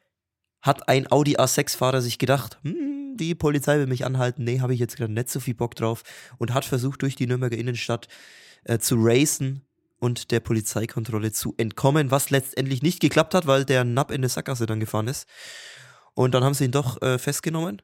hat 0.61 0.87
ein 0.87 1.11
Audi 1.11 1.37
A6-Fahrer 1.37 2.01
sich 2.01 2.19
gedacht, 2.19 2.59
hm, 2.63 3.02
die 3.17 3.35
Polizei 3.35 3.77
will 3.77 3.87
mich 3.87 4.05
anhalten, 4.05 4.43
nee, 4.43 4.59
habe 4.59 4.73
ich 4.73 4.79
jetzt 4.79 4.97
gerade 4.97 5.13
nicht 5.13 5.29
so 5.29 5.39
viel 5.39 5.53
Bock 5.53 5.75
drauf 5.75 6.03
und 6.37 6.53
hat 6.53 6.65
versucht, 6.65 7.01
durch 7.01 7.15
die 7.15 7.27
Nürnberger 7.27 7.57
Innenstadt 7.57 8.07
äh, 8.63 8.79
zu 8.79 8.95
racen 8.97 9.61
und 9.99 10.31
der 10.31 10.41
Polizeikontrolle 10.41 11.31
zu 11.31 11.53
entkommen, 11.57 12.11
was 12.11 12.29
letztendlich 12.29 12.81
nicht 12.81 12.99
geklappt 12.99 13.33
hat, 13.33 13.47
weil 13.47 13.65
der 13.65 13.83
Napp 13.85 14.11
in 14.11 14.21
der 14.21 14.29
Sackgasse 14.29 14.65
dann 14.65 14.79
gefahren 14.79 15.07
ist. 15.07 15.27
Und 16.13 16.33
dann 16.33 16.43
haben 16.43 16.53
sie 16.53 16.65
ihn 16.65 16.71
doch 16.71 17.01
äh, 17.01 17.17
festgenommen 17.17 17.81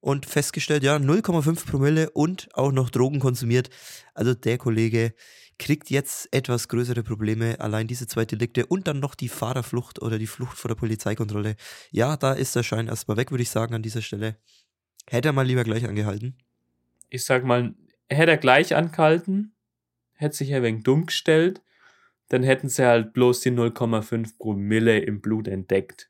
und 0.00 0.26
festgestellt, 0.26 0.82
ja, 0.82 0.96
0,5 0.96 1.66
Promille 1.66 2.10
und 2.10 2.48
auch 2.52 2.70
noch 2.70 2.90
Drogen 2.90 3.20
konsumiert. 3.20 3.70
Also 4.12 4.34
der 4.34 4.58
Kollege 4.58 5.14
kriegt 5.58 5.88
jetzt 5.88 6.28
etwas 6.32 6.68
größere 6.68 7.02
Probleme, 7.02 7.58
allein 7.60 7.86
diese 7.86 8.06
zwei 8.06 8.24
Delikte 8.24 8.66
und 8.66 8.86
dann 8.86 9.00
noch 9.00 9.14
die 9.14 9.28
Fahrerflucht 9.28 10.02
oder 10.02 10.18
die 10.18 10.26
Flucht 10.26 10.58
vor 10.58 10.68
der 10.68 10.74
Polizeikontrolle. 10.74 11.56
Ja, 11.90 12.16
da 12.16 12.32
ist 12.32 12.54
der 12.54 12.62
Schein 12.62 12.88
erstmal 12.88 13.16
weg, 13.16 13.30
würde 13.30 13.42
ich 13.42 13.50
sagen, 13.50 13.74
an 13.74 13.82
dieser 13.82 14.02
Stelle. 14.02 14.36
Hätte 15.08 15.28
er 15.28 15.32
mal 15.32 15.46
lieber 15.46 15.64
gleich 15.64 15.86
angehalten. 15.86 16.36
ich 17.10 17.24
sag 17.24 17.44
mal, 17.44 17.74
hätte 18.08 18.32
er 18.32 18.36
gleich 18.38 18.74
angehalten, 18.74 19.52
hätte 20.14 20.36
sich 20.36 20.52
ein 20.54 20.62
wenig 20.62 20.82
dumm 20.84 21.06
gestellt, 21.06 21.62
dann 22.28 22.42
hätten 22.42 22.68
sie 22.68 22.84
halt 22.86 23.12
bloß 23.12 23.40
die 23.40 23.50
0,5 23.50 24.38
Promille 24.38 24.98
im 25.00 25.20
Blut 25.20 25.46
entdeckt. 25.46 26.08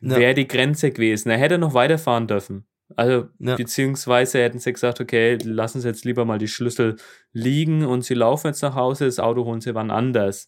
Ja. 0.00 0.18
Wäre 0.18 0.34
die 0.34 0.48
Grenze 0.48 0.90
gewesen. 0.90 1.30
Er 1.30 1.38
hätte 1.38 1.58
noch 1.58 1.74
weiterfahren 1.74 2.26
dürfen. 2.26 2.66
Also, 2.96 3.28
Ja. 3.38 3.56
beziehungsweise 3.56 4.40
hätten 4.42 4.58
sie 4.58 4.72
gesagt, 4.72 5.00
okay, 5.00 5.36
lassen 5.42 5.80
sie 5.80 5.88
jetzt 5.88 6.04
lieber 6.04 6.24
mal 6.24 6.38
die 6.38 6.48
Schlüssel 6.48 6.96
liegen 7.32 7.84
und 7.84 8.02
sie 8.02 8.14
laufen 8.14 8.48
jetzt 8.48 8.62
nach 8.62 8.74
Hause, 8.74 9.06
das 9.06 9.18
Auto 9.18 9.44
holen 9.44 9.60
sie 9.60 9.74
wann 9.74 9.90
anders. 9.90 10.46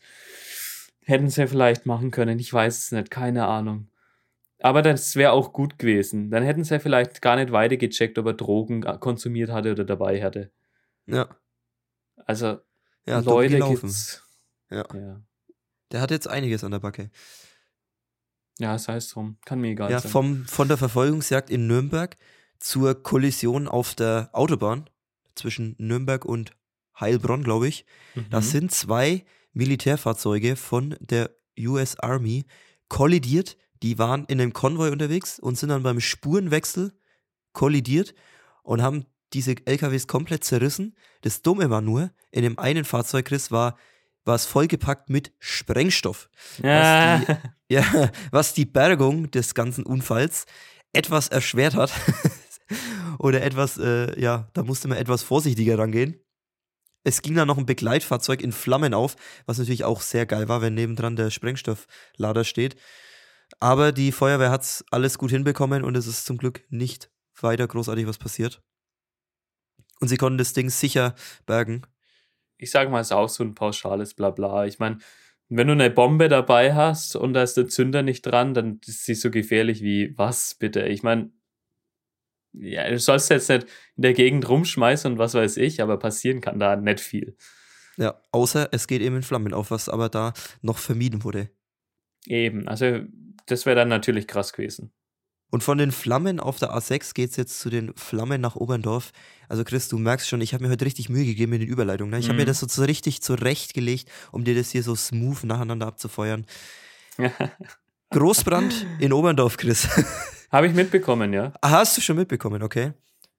Hätten 1.05 1.29
sie 1.29 1.47
vielleicht 1.47 1.87
machen 1.87 2.11
können, 2.11 2.39
ich 2.39 2.53
weiß 2.53 2.79
es 2.79 2.93
nicht, 2.93 3.11
keine 3.11 3.47
Ahnung. 3.47 3.89
Aber 4.61 4.83
das 4.83 5.15
wäre 5.17 5.33
auch 5.33 5.53
gut 5.53 5.79
gewesen. 5.79 6.31
Dann 6.31 6.43
hätten 6.43 6.65
sie 6.65 6.81
vielleicht 6.81 7.23
gar 7.23 7.37
nicht 7.37 7.53
weiter 7.53 7.77
gecheckt, 7.77 8.19
ob 8.19 8.27
er 8.27 8.35
Drogen 8.35 8.83
konsumiert 9.01 9.51
hatte 9.51 9.73
oder 9.73 9.85
dabei 9.85 10.23
hatte. 10.23 10.51
Ja, 11.07 11.29
Also, 12.27 12.59
ja 13.07 13.21
Leute 13.21 13.61
gibt's. 13.61 14.25
Ja. 14.71 14.85
Ja. 14.93 15.23
Der 15.93 16.01
hat 16.01 16.11
jetzt 16.11 16.29
einiges 16.29 16.65
an 16.65 16.73
der 16.73 16.81
Backe. 16.81 17.11
Ja, 18.59 18.73
das 18.73 18.89
heißt 18.89 19.15
drum. 19.15 19.39
Kann 19.45 19.61
mir 19.61 19.69
egal 19.71 19.91
Ja, 19.91 20.01
sein. 20.01 20.11
vom, 20.11 20.45
von 20.45 20.69
der 20.69 20.77
Verfolgungsjagd 20.77 21.49
in 21.51 21.67
Nürnberg 21.67 22.17
zur 22.59 23.01
Kollision 23.03 23.69
auf 23.69 23.95
der 23.95 24.31
Autobahn 24.33 24.91
zwischen 25.37 25.77
Nürnberg 25.79 26.25
und 26.25 26.57
Heilbronn, 26.99 27.45
glaube 27.45 27.69
ich. 27.69 27.87
Mhm. 28.17 28.27
Das 28.31 28.51
sind 28.51 28.73
zwei 28.73 29.25
Militärfahrzeuge 29.53 30.57
von 30.57 30.97
der 31.01 31.31
US 31.59 31.99
Army 32.01 32.45
kollidiert. 32.89 33.57
Die 33.83 33.99
waren 33.99 34.25
in 34.27 34.41
einem 34.41 34.53
Konvoi 34.53 34.91
unterwegs 34.91 35.39
und 35.39 35.59
sind 35.59 35.69
dann 35.69 35.83
beim 35.83 36.01
Spurenwechsel 36.01 36.93
kollidiert 37.53 38.15
und 38.63 38.83
haben 38.83 39.07
diese 39.33 39.55
LKWs 39.65 40.07
komplett 40.07 40.45
zerrissen. 40.45 40.97
Das 41.23 41.43
Dumme 41.43 41.71
war 41.71 41.81
nur, 41.81 42.11
in 42.31 42.43
dem 42.43 42.59
einen 42.59 42.85
Fahrzeug, 42.85 43.27
Chris, 43.27 43.51
war, 43.51 43.77
war 44.25 44.35
es 44.35 44.47
vollgepackt 44.47 45.11
mit 45.11 45.33
Sprengstoff. 45.39 46.29
ja. 46.63 47.23
was 47.27 47.37
Ja, 47.71 48.11
was 48.31 48.55
die 48.55 48.65
Bergung 48.65 49.31
des 49.31 49.55
ganzen 49.55 49.85
Unfalls 49.85 50.47
etwas 50.95 51.29
erschwert 51.29 51.75
hat. 51.75 51.93
Oder 53.19 53.43
etwas, 53.43 53.77
äh, 53.77 54.19
ja, 54.19 54.49
da 54.55 54.63
musste 54.63 54.89
man 54.89 54.97
etwas 54.97 55.23
vorsichtiger 55.23 55.79
rangehen. 55.79 56.19
Es 57.05 57.23
ging 57.23 57.35
dann 57.35 57.49
noch 57.49 57.59
ein 57.59 57.67
Begleitfahrzeug 57.67 58.43
in 58.43 58.53
Flammen 58.53 58.95
auf, 58.95 59.17
was 59.47 59.59
natürlich 59.59 59.85
auch 59.85 60.01
sehr 60.01 60.27
geil 60.27 60.49
war, 60.49 60.61
wenn 60.63 60.75
nebendran 60.75 61.17
der 61.17 61.31
Sprengstofflader 61.31 62.45
steht. 62.45 62.77
Aber 63.61 63.93
die 63.93 64.13
Feuerwehr 64.13 64.51
hat 64.51 64.63
es 64.63 64.85
alles 64.91 65.19
gut 65.19 65.31
hinbekommen 65.31 65.85
und 65.85 65.97
es 65.97 66.07
ist 66.07 66.27
zum 66.27 66.37
Glück 66.39 66.65
nicht 66.71 67.11
weiter 67.41 67.67
großartig 67.67 68.07
was 68.07 68.19
passiert. 68.19 68.63
Und 70.01 70.09
sie 70.09 70.17
konnten 70.17 70.39
das 70.39 70.53
Ding 70.53 70.71
sicher 70.71 71.15
bergen. 71.47 71.83
ich 72.59 72.71
sage 72.71 72.91
mal, 72.91 73.01
es 73.01 73.09
ist 73.09 73.13
auch 73.13 73.29
so 73.29 73.45
ein 73.45 73.55
pauschales 73.55 74.15
Blabla. 74.15 74.67
Ich 74.67 74.79
meine, 74.79 74.99
wenn 75.49 75.67
du 75.67 75.73
eine 75.73 75.91
Bombe 75.91 76.29
dabei 76.29 76.75
hast 76.75 77.17
und 77.17 77.33
da 77.33 77.43
ist 77.43 77.57
der 77.57 77.69
Zünder 77.69 78.03
nicht 78.03 78.23
dran, 78.23 78.55
dann 78.55 78.81
ist 78.87 79.05
sie 79.05 79.15
so 79.15 79.31
gefährlich 79.31 79.83
wie 79.83 80.17
was, 80.19 80.55
bitte? 80.55 80.87
Ich 80.87 81.03
meine, 81.03 81.31
ja, 82.53 82.89
du 82.89 82.99
sollst 82.99 83.31
jetzt 83.31 83.49
nicht 83.49 83.67
in 83.97 84.03
der 84.03 84.13
Gegend 84.13 84.49
rumschmeißen 84.49 85.13
und 85.13 85.19
was 85.19 85.35
weiß 85.35 85.57
ich, 85.59 85.81
aber 85.81 85.99
passieren 85.99 86.41
kann 86.41 86.59
da 86.59 86.77
nicht 86.77 87.01
viel. 87.01 87.37
Ja, 87.97 88.21
außer 88.31 88.69
es 88.73 88.87
geht 88.87 89.03
eben 89.03 89.17
in 89.17 89.23
Flammen 89.23 89.55
auf, 89.55 89.71
was 89.71 89.89
aber 89.89 90.09
da 90.09 90.33
noch 90.63 90.79
vermieden 90.79 91.25
wurde. 91.25 91.51
Eben, 92.27 92.69
also 92.69 93.01
das 93.49 93.67
wäre 93.67 93.77
dann 93.77 93.89
natürlich 93.89 94.27
krass 94.29 94.53
gewesen. 94.53 94.93
Und 95.51 95.63
von 95.63 95.79
den 95.79 95.93
Flammen 95.93 96.41
auf 96.41 96.59
der 96.59 96.73
A6 96.77 97.15
geht 97.15 97.31
es 97.31 97.37
jetzt 97.37 97.59
zu 97.59 97.71
den 97.71 97.95
Flammen 97.97 98.39
nach 98.41 98.55
Oberndorf. 98.55 99.13
Also 99.49 99.65
Chris, 99.65 99.89
du 99.89 99.97
merkst 99.97 100.29
schon, 100.29 100.43
ich 100.43 100.53
habe 100.53 100.63
mir 100.65 100.71
heute 100.71 100.85
richtig 100.85 101.09
Mühe 101.09 101.25
gegeben 101.25 101.51
mit 101.53 101.63
den 101.63 101.69
Überleitungen. 101.69 102.11
Ne? 102.11 102.19
Ich 102.19 102.27
habe 102.27 102.35
Mhm. 102.35 102.41
mir 102.41 102.45
das 102.47 102.61
so 102.61 102.67
so 102.69 102.85
richtig 102.85 103.23
zurechtgelegt, 103.23 104.11
um 104.31 104.45
dir 104.45 104.55
das 104.55 104.71
hier 104.71 104.83
so 104.83 104.95
smooth 104.95 105.45
nacheinander 105.45 105.87
abzufeuern. 105.87 106.45
Großbrand 108.11 108.87
in 108.99 109.13
Oberndorf, 109.13 109.57
Chris. 109.57 109.89
Habe 110.51 110.67
ich 110.67 110.73
mitbekommen, 110.75 111.33
ja. 111.33 111.53
Ah, 111.61 111.71
Hast 111.73 111.97
du 111.97 112.01
schon 112.01 112.17
mitbekommen, 112.17 112.63
okay? 112.63 112.93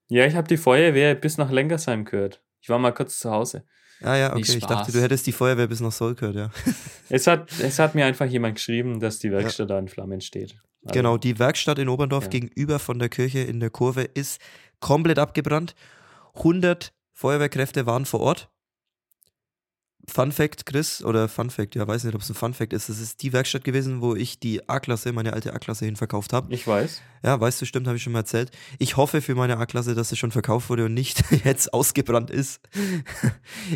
Ja, 0.08 0.26
ich 0.26 0.34
habe 0.36 0.46
die 0.48 0.56
Feuerwehr 0.56 1.14
bis 1.16 1.38
nach 1.38 1.50
Lengersheim 1.50 2.04
gehört. 2.04 2.40
Ich 2.60 2.68
war 2.68 2.78
mal 2.78 2.92
kurz 2.92 3.18
zu 3.18 3.30
Hause. 3.30 3.64
Ah 4.02 4.16
ja, 4.16 4.32
okay. 4.32 4.56
Ich 4.56 4.66
dachte, 4.66 4.92
du 4.92 5.00
hättest 5.00 5.26
die 5.26 5.32
Feuerwehr 5.32 5.66
bis 5.66 5.80
nach 5.80 5.92
Soll 5.92 6.14
gehört, 6.14 6.36
ja. 6.36 6.50
Es 7.08 7.26
hat, 7.26 7.50
es 7.60 7.78
hat 7.78 7.94
mir 7.94 8.06
einfach 8.06 8.26
jemand 8.26 8.54
geschrieben, 8.54 9.00
dass 9.00 9.18
die 9.18 9.30
Werkstatt 9.30 9.68
da 9.68 9.78
in 9.78 9.88
Flammen 9.88 10.20
steht. 10.20 10.52
Also, 10.84 10.92
Genau, 10.94 11.18
die 11.18 11.38
Werkstatt 11.38 11.78
in 11.78 11.88
Oberndorf 11.88 12.24
Ja. 12.24 12.30
gegenüber 12.30 12.78
von 12.78 12.98
der 12.98 13.08
Kirche 13.08 13.40
in 13.40 13.60
der 13.60 13.70
Kurve 13.70 14.02
ist 14.02 14.40
komplett 14.78 15.18
abgebrannt. 15.18 15.74
100 16.36 16.92
Feuerwehrkräfte 17.12 17.84
waren 17.86 18.06
vor 18.06 18.20
Ort. 18.20 18.48
Fun 20.10 20.32
Fact, 20.32 20.66
Chris, 20.66 21.04
oder 21.04 21.28
Fun 21.28 21.50
Fact, 21.50 21.74
ja, 21.74 21.86
weiß 21.86 22.04
nicht, 22.04 22.14
ob 22.14 22.20
es 22.20 22.28
ein 22.28 22.34
Fun 22.34 22.52
Fact 22.52 22.72
ist. 22.72 22.88
Das 22.88 22.98
ist 22.98 23.22
die 23.22 23.32
Werkstatt 23.32 23.64
gewesen, 23.64 24.02
wo 24.02 24.14
ich 24.14 24.40
die 24.40 24.68
A-Klasse, 24.68 25.12
meine 25.12 25.32
alte 25.32 25.54
A-Klasse 25.54 25.84
hin 25.84 25.96
verkauft 25.96 26.32
habe. 26.32 26.52
Ich 26.52 26.66
weiß. 26.66 27.00
Ja, 27.22 27.40
weißt 27.40 27.60
du, 27.60 27.66
stimmt, 27.66 27.86
habe 27.86 27.96
ich 27.96 28.02
schon 28.02 28.12
mal 28.12 28.20
erzählt. 28.20 28.50
Ich 28.78 28.96
hoffe 28.96 29.20
für 29.20 29.34
meine 29.34 29.58
A-Klasse, 29.58 29.94
dass 29.94 30.08
sie 30.08 30.16
schon 30.16 30.32
verkauft 30.32 30.68
wurde 30.68 30.86
und 30.86 30.94
nicht 30.94 31.22
jetzt 31.44 31.72
ausgebrannt 31.72 32.30
ist. 32.30 32.60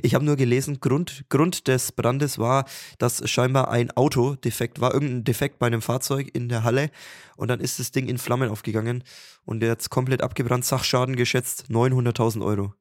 Ich 0.03 0.15
habe 0.15 0.25
nur 0.25 0.37
gelesen, 0.37 0.81
Grund, 0.81 1.25
Grund 1.29 1.69
des 1.69 1.93
Brandes 1.93 2.39
war, 2.39 2.65
dass 2.99 3.29
scheinbar 3.31 3.71
ein 3.71 3.91
Auto 3.93 4.35
defekt 4.35 4.81
war, 4.81 4.93
irgendein 4.93 5.25
Defekt 5.25 5.59
bei 5.59 5.67
einem 5.67 5.83
Fahrzeug 5.83 6.31
in 6.35 6.49
der 6.49 6.65
Halle 6.65 6.91
und 7.37 7.49
dann 7.49 7.61
ist 7.61 7.79
das 7.79 7.93
Ding 7.93 8.09
in 8.09 8.19
Flammen 8.19 8.51
aufgegangen 8.51 9.05
und 9.45 9.63
jetzt 9.63 9.91
komplett 9.91 10.23
abgebrannt, 10.23 10.65
Sachschaden 10.65 11.17
geschätzt 11.17 11.67
900.000 11.71 12.45
Euro. 12.45 12.75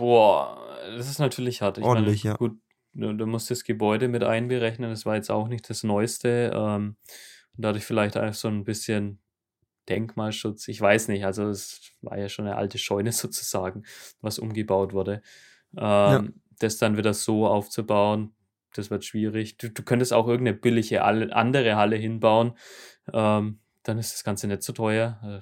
Boah, 0.00 0.56
das 0.96 1.10
ist 1.10 1.18
natürlich 1.18 1.60
hart. 1.60 1.76
Ich 1.76 1.84
Ordentlich, 1.84 2.24
meine, 2.24 2.32
ja. 2.32 2.38
Gut, 2.38 2.58
du, 2.94 3.12
du 3.12 3.26
musst 3.26 3.50
das 3.50 3.64
Gebäude 3.64 4.08
mit 4.08 4.24
einberechnen. 4.24 4.88
Das 4.88 5.04
war 5.04 5.14
jetzt 5.14 5.30
auch 5.30 5.46
nicht 5.46 5.68
das 5.68 5.82
Neueste. 5.82 6.52
Ähm, 6.54 6.96
und 7.56 7.64
dadurch 7.64 7.84
vielleicht 7.84 8.16
auch 8.16 8.32
so 8.32 8.48
ein 8.48 8.64
bisschen 8.64 9.20
Denkmalschutz. 9.90 10.68
Ich 10.68 10.80
weiß 10.80 11.08
nicht. 11.08 11.26
Also, 11.26 11.50
es 11.50 11.92
war 12.00 12.16
ja 12.16 12.30
schon 12.30 12.46
eine 12.46 12.56
alte 12.56 12.78
Scheune 12.78 13.12
sozusagen, 13.12 13.84
was 14.22 14.38
umgebaut 14.38 14.94
wurde. 14.94 15.20
Ähm, 15.76 16.40
Das 16.58 16.78
dann 16.78 16.96
wieder 16.96 17.12
so 17.12 17.46
aufzubauen, 17.46 18.34
das 18.74 18.90
wird 18.90 19.04
schwierig. 19.04 19.58
Du, 19.58 19.68
du 19.70 19.82
könntest 19.82 20.14
auch 20.14 20.28
irgendeine 20.28 20.56
billige 20.56 21.02
andere 21.04 21.76
Halle 21.76 21.96
hinbauen. 21.96 22.56
Ähm, 23.12 23.60
dann 23.82 23.98
ist 23.98 24.14
das 24.14 24.24
Ganze 24.24 24.46
nicht 24.46 24.62
so 24.62 24.72
teuer. 24.72 25.20
Äh, 25.22 25.40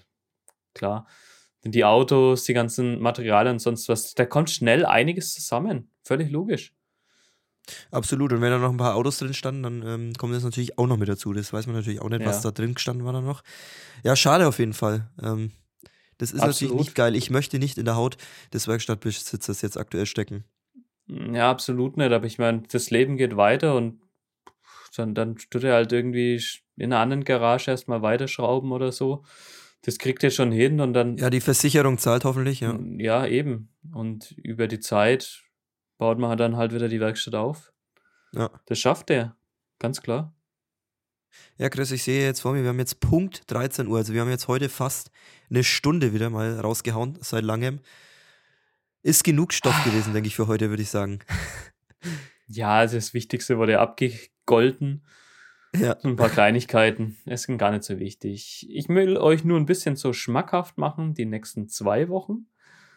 klar. 0.75 1.07
Denn 1.65 1.73
die 1.73 1.85
Autos, 1.85 2.45
die 2.45 2.55
ganzen 2.55 3.01
Materialien 3.01 3.55
und 3.55 3.59
sonst 3.59 3.89
was, 3.89 4.15
da 4.15 4.25
kommt 4.25 4.51
schnell 4.51 4.87
einiges 4.87 5.35
zusammen. 5.35 5.91
Völlig 6.05 6.31
logisch. 6.31 6.73
Absolut. 7.91 8.33
Und 8.33 8.41
wenn 8.41 8.51
da 8.51 8.59
noch 8.59 8.71
ein 8.71 8.77
paar 8.79 8.95
Autos 8.95 9.19
drin 9.19 9.35
standen, 9.35 9.63
dann 9.63 9.83
ähm, 9.87 10.13
kommt 10.15 10.35
das 10.35 10.43
natürlich 10.45 10.79
auch 10.79 10.87
noch 10.87 10.97
mit 10.97 11.09
dazu. 11.09 11.33
Das 11.33 11.53
weiß 11.53 11.67
man 11.67 11.77
natürlich 11.77 12.01
auch 12.01 12.09
nicht, 12.09 12.25
was 12.25 12.43
Ja. 12.43 12.51
da 12.51 12.63
drin 12.63 12.75
gestanden 12.75 13.05
war 13.05 13.13
dann 13.13 13.27
noch. 13.27 13.43
Ja, 14.05 14.17
schade 14.17 14.47
auf 14.49 14.59
jeden 14.59 14.73
Fall. 14.73 15.11
Ähm, 15.23 15.53
das 16.17 16.31
ist 16.33 16.41
natürlich 16.41 16.71
Absolut. 16.71 16.79
nicht 16.79 16.95
geil. 16.95 17.15
Ich 17.15 17.31
möchte 17.31 17.59
nicht 17.59 17.77
in 17.79 17.85
der 17.85 17.97
Haut 17.97 18.17
des 18.53 18.67
Werkstattbesitzers 18.69 19.61
jetzt 19.63 19.77
aktuell 19.77 20.07
stecken. 20.07 20.45
Ja, 21.07 21.51
absolut 21.51 21.97
nicht. 21.97 22.11
Aber 22.13 22.27
ich 22.27 22.39
meine, 22.39 22.63
das 22.71 22.91
Leben 22.91 23.17
geht 23.17 23.37
weiter 23.37 23.75
und 23.75 24.01
dann, 24.97 25.15
dann 25.15 25.37
tut 25.37 25.63
er 25.63 25.75
halt 25.75 25.93
irgendwie 25.93 26.43
in 26.77 26.93
einer 26.93 27.01
anderen 27.01 27.25
Garage 27.25 27.71
erstmal 27.71 28.03
weiterschrauben 28.03 28.73
oder 28.73 28.91
so. 28.93 29.25
Das 29.83 29.99
kriegt 29.99 30.25
er 30.25 30.31
schon 30.31 30.51
hin 30.51 30.81
und 30.81 30.93
dann, 30.93 31.17
Ja, 31.17 31.31
die 31.31 31.41
Versicherung 31.41 31.99
zahlt 31.99 32.25
hoffentlich, 32.25 32.61
ja. 32.61 32.79
ja, 32.97 33.27
eben. 33.27 33.75
Und 33.93 34.33
über 34.33 34.67
die 34.67 34.81
Zeit 34.81 35.43
baut 35.99 36.19
man 36.19 36.37
dann 36.37 36.57
halt 36.57 36.75
wieder 36.75 36.89
die 36.89 37.01
Werkstatt 37.01 37.35
auf. 37.35 37.73
Ja. 38.33 38.51
Das 38.67 38.79
schafft 38.79 39.11
er. 39.11 39.37
Ganz 39.79 40.03
klar. 40.03 40.35
Ja, 41.57 41.69
Chris, 41.69 41.91
ich 41.91 42.03
sehe 42.03 42.25
jetzt 42.25 42.41
vor 42.41 42.53
mir, 42.53 42.63
wir 42.63 42.71
haben 42.71 42.79
jetzt 42.79 43.01
Punkt 43.01 43.51
13 43.51 43.87
Uhr. 43.87 43.99
Also 43.99 44.13
wir 44.15 44.21
haben 44.21 44.31
jetzt 44.31 44.49
heute 44.49 44.69
fast 44.69 45.11
eine 45.51 45.63
Stunde 45.65 46.13
wieder 46.13 46.31
mal 46.31 46.59
rausgehauen, 46.59 47.19
seit 47.21 47.45
langem. 47.45 47.81
Ist 49.03 49.25
genug 49.25 49.53
Stoff 49.53 49.85
gewesen, 49.85 50.13
denke 50.13 50.27
ich, 50.27 50.37
für 50.37 50.47
heute, 50.47 50.71
würde 50.71 50.83
ich 50.83 50.91
sagen. 50.91 51.21
Ja, 52.51 52.79
also 52.79 52.97
das 52.97 53.13
Wichtigste 53.13 53.59
wurde 53.59 53.79
abgegolten. 53.79 55.05
Ja. 55.75 55.97
So 56.01 56.09
ein 56.09 56.17
paar 56.17 56.31
Kleinigkeiten. 56.31 57.17
Es 57.27 57.43
sind 57.43 57.59
gar 57.59 57.71
nicht 57.71 57.85
so 57.85 57.99
wichtig. 57.99 58.67
Ich 58.71 58.89
will 58.89 59.17
euch 59.17 59.45
nur 59.45 59.59
ein 59.59 59.67
bisschen 59.67 59.97
so 59.97 60.13
schmackhaft 60.13 60.79
machen, 60.79 61.15
die 61.15 61.27
nächsten 61.27 61.69
zwei 61.69 62.09
Wochen. 62.09 62.47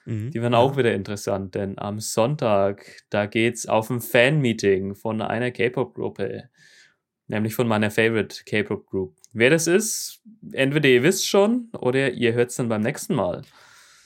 Mhm. 0.06 0.32
Die 0.32 0.42
werden 0.42 0.56
auch 0.56 0.78
wieder 0.78 0.94
interessant, 0.94 1.56
denn 1.56 1.78
am 1.78 2.00
Sonntag, 2.00 3.04
da 3.10 3.26
geht's 3.26 3.68
auf 3.68 3.90
ein 3.90 4.02
Fan-Meeting 4.02 4.96
von 4.96 5.22
einer 5.22 5.52
K-Pop-Gruppe. 5.52 6.50
Nämlich 7.28 7.56
von 7.56 7.68
meiner 7.68 7.92
Favorite 7.92 8.44
K-Pop-Group. 8.46 9.16
Wer 9.34 9.50
das 9.50 9.68
ist, 9.68 10.22
entweder 10.52 10.90
ihr 10.90 11.04
wisst 11.04 11.28
schon 11.28 11.70
oder 11.78 12.12
ihr 12.12 12.34
hört 12.34 12.50
es 12.50 12.56
dann 12.58 12.70
beim 12.70 12.82
nächsten 12.82 13.16
Mal. 13.16 13.44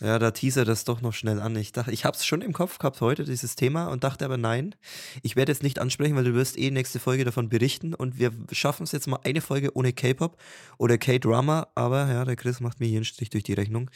Ja, 0.01 0.19
da 0.19 0.31
teaser 0.31 0.65
das 0.65 0.83
doch 0.83 0.99
noch 1.01 1.13
schnell 1.13 1.39
an. 1.39 1.55
Ich 1.55 1.71
dachte, 1.71 1.91
ich 1.91 2.03
habe 2.03 2.17
es 2.17 2.25
schon 2.25 2.41
im 2.41 2.51
Kopf 2.51 2.79
gehabt 2.79 2.99
heute, 2.99 3.23
dieses 3.23 3.55
Thema, 3.55 3.87
und 3.87 4.03
dachte 4.03 4.25
aber 4.25 4.35
nein, 4.37 4.75
ich 5.23 5.37
werde 5.37 5.53
jetzt 5.53 5.63
nicht 5.63 5.79
ansprechen, 5.79 6.15
weil 6.17 6.25
du 6.25 6.33
wirst 6.33 6.57
eh 6.57 6.69
nächste 6.69 6.99
Folge 6.99 7.23
davon 7.23 7.47
berichten 7.47 7.93
und 7.93 8.19
wir 8.19 8.31
schaffen 8.51 8.83
es 8.83 8.91
jetzt 8.91 9.07
mal 9.07 9.19
eine 9.23 9.39
Folge 9.39 9.71
ohne 9.73 9.93
K-Pop 9.93 10.37
oder 10.77 10.97
K-Drama, 10.97 11.67
aber 11.75 12.11
ja, 12.11 12.25
der 12.25 12.35
Chris 12.35 12.59
macht 12.59 12.81
mir 12.81 12.87
hier 12.87 12.97
einen 12.97 13.05
Strich 13.05 13.29
durch 13.29 13.43
die 13.45 13.53
Rechnung. 13.53 13.89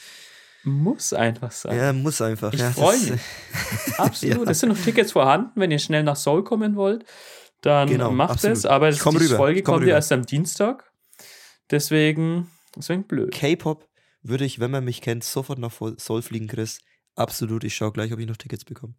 Muss 0.64 1.14
einfach 1.14 1.52
sein. 1.52 1.76
Ja, 1.78 1.92
muss 1.94 2.22
einfach. 2.22 2.54
Ich 2.54 2.60
ja, 2.60 2.72
freu 2.72 2.92
das- 2.94 3.10
mich. 3.10 3.20
Absolut. 4.00 4.46
Ja. 4.46 4.52
Es 4.52 4.60
sind 4.60 4.70
noch 4.70 4.78
Tickets 4.82 5.12
vorhanden, 5.12 5.52
wenn 5.60 5.72
ihr 5.72 5.80
schnell 5.80 6.04
nach 6.04 6.16
Seoul 6.16 6.44
kommen 6.44 6.76
wollt. 6.76 7.06
Dann 7.62 7.90
Genau, 7.90 8.12
macht 8.12 8.32
absolut. 8.32 8.58
es. 8.58 8.66
Aber 8.66 8.90
die 8.90 8.98
Folge 8.98 9.64
kommt 9.64 9.86
ja 9.86 9.96
erst 9.96 10.14
am 10.14 10.26
Dienstag. 10.26 10.90
Deswegen, 11.72 12.50
deswegen 12.76 13.04
blöd. 13.04 13.32
K-Pop 13.34 13.89
würde 14.22 14.46
ich, 14.46 14.60
wenn 14.60 14.72
man 14.72 14.84
mich 14.86 15.02
kennt, 15.02 15.24
sofort 15.24 15.60
nach 15.60 15.72
Soul 15.98 16.22
fliegen, 16.22 16.48
Chris. 16.48 16.80
Absolut. 17.16 17.64
Ich 17.64 17.76
schaue 17.76 17.92
gleich, 17.92 18.14
ob 18.14 18.20
ich 18.20 18.28
noch 18.28 18.38
Tickets 18.38 18.66
bekomme. 18.66 18.94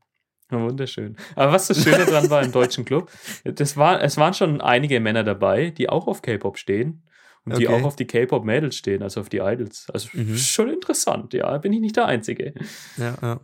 Wunderschön. 0.50 1.16
Aber 1.36 1.52
was 1.52 1.68
das 1.68 1.82
Schöne 1.82 2.04
dran 2.06 2.28
war 2.28 2.42
im 2.42 2.50
deutschen 2.50 2.84
Club, 2.84 3.10
das 3.44 3.76
war, 3.76 4.02
es 4.02 4.16
waren 4.16 4.34
schon 4.34 4.60
einige 4.60 4.98
Männer 4.98 5.22
dabei, 5.22 5.70
die 5.70 5.88
auch 5.88 6.08
auf 6.08 6.22
K-Pop 6.22 6.58
stehen 6.58 7.04
und 7.44 7.56
die 7.56 7.68
Okay. 7.68 7.76
auch 7.80 7.84
auf 7.84 7.94
die 7.96 8.06
K-Pop-Mädels 8.06 8.74
stehen, 8.76 9.02
also 9.04 9.20
auf 9.20 9.28
die 9.28 9.38
Idols. 9.38 9.88
Also 9.90 10.08
Mhm. 10.12 10.36
schon 10.36 10.68
interessant, 10.68 11.34
ja. 11.34 11.56
Bin 11.58 11.72
ich 11.72 11.80
nicht 11.80 11.94
der 11.96 12.06
Einzige. 12.06 12.52
Ja, 12.96 13.16
ja. 13.22 13.40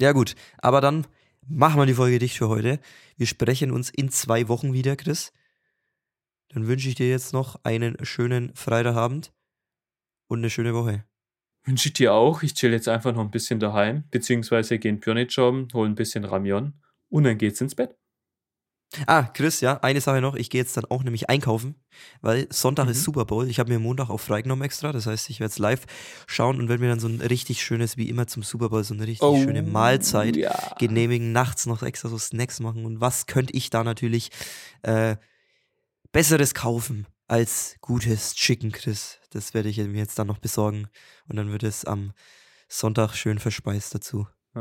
Ja, 0.00 0.12
gut. 0.12 0.34
Aber 0.58 0.80
dann 0.80 1.06
machen 1.46 1.78
wir 1.78 1.86
die 1.86 1.94
Folge 1.94 2.18
dicht 2.18 2.38
für 2.38 2.48
heute. 2.48 2.80
Wir 3.18 3.26
sprechen 3.26 3.70
uns 3.70 3.90
in 3.90 4.08
zwei 4.08 4.48
Wochen 4.48 4.72
wieder, 4.72 4.96
Chris. 4.96 5.32
dann 6.48 6.66
wünsche 6.66 6.88
ich 6.88 6.94
dir 6.94 7.08
jetzt 7.10 7.32
noch 7.34 7.60
einen 7.64 7.96
schönen 8.06 8.54
Freitagabend 8.54 9.32
und 10.26 10.38
eine 10.38 10.50
schöne 10.50 10.74
Woche. 10.74 11.04
Wünsche 11.64 11.88
ich 11.88 11.94
dir 11.94 12.12
auch. 12.12 12.42
Ich 12.42 12.54
chill 12.54 12.72
jetzt 12.72 12.88
einfach 12.88 13.14
noch 13.14 13.22
ein 13.22 13.30
bisschen 13.30 13.58
daheim, 13.60 14.04
beziehungsweise 14.10 14.78
gehe 14.78 14.90
in 14.90 15.00
Pionit 15.00 15.32
jobben, 15.32 15.68
hole 15.72 15.88
ein 15.88 15.94
bisschen 15.94 16.24
Ramion 16.24 16.74
und 17.08 17.24
dann 17.24 17.38
geht's 17.38 17.60
ins 17.60 17.74
Bett. 17.74 17.96
Ah, 19.06 19.24
Chris, 19.24 19.60
ja, 19.60 19.80
eine 19.80 20.00
Sache 20.00 20.20
noch. 20.20 20.36
Ich 20.36 20.50
gehe 20.50 20.60
jetzt 20.60 20.76
dann 20.76 20.84
auch 20.84 21.02
nämlich 21.02 21.28
einkaufen, 21.28 21.74
weil 22.20 22.46
Sonntag 22.50 22.84
Mhm. 22.84 22.90
ist 22.92 23.02
Super 23.02 23.24
Bowl. 23.24 23.48
Ich 23.48 23.58
habe 23.58 23.72
mir 23.72 23.80
Montag 23.80 24.08
auch 24.08 24.20
freigenommen 24.20 24.64
extra. 24.64 24.92
Das 24.92 25.06
heißt, 25.06 25.30
ich 25.30 25.40
werde 25.40 25.50
es 25.50 25.58
live 25.58 25.84
schauen 26.28 26.60
und 26.60 26.68
werde 26.68 26.80
mir 26.80 26.90
dann 26.90 27.00
so 27.00 27.08
ein 27.08 27.20
richtig 27.20 27.60
schönes, 27.64 27.96
wie 27.96 28.08
immer 28.08 28.28
zum 28.28 28.44
Super 28.44 28.68
Bowl, 28.68 28.84
so 28.84 28.94
eine 28.94 29.02
richtig 29.04 29.22
Oh, 29.22 29.42
schöne 29.42 29.62
Mahlzeit 29.64 30.36
Ja. 30.36 30.76
genehmigen, 30.78 31.32
nachts 31.32 31.66
noch 31.66 31.82
extra 31.82 32.08
so 32.08 32.18
Snacks 32.18 32.60
machen. 32.60 32.84
Und 32.84 33.00
was 33.00 33.26
könnte 33.26 33.52
ich 33.56 33.68
da 33.70 33.82
natürlich 33.82 34.30
äh, 34.82 35.16
Besseres 36.12 36.54
kaufen 36.54 37.06
als 37.34 37.76
gutes 37.80 38.34
Chicken, 38.34 38.70
Chris? 38.70 39.18
Das 39.32 39.54
werde 39.54 39.68
ich 39.68 39.78
mir 39.78 39.98
jetzt 39.98 40.18
dann 40.18 40.28
noch 40.28 40.38
besorgen. 40.38 40.86
Und 41.28 41.36
dann 41.36 41.50
wird 41.50 41.64
es 41.64 41.84
am 41.84 42.12
Sonntag 42.68 43.14
schön 43.14 43.38
verspeist 43.40 43.94
dazu. 43.94 44.26
Äh, 44.54 44.60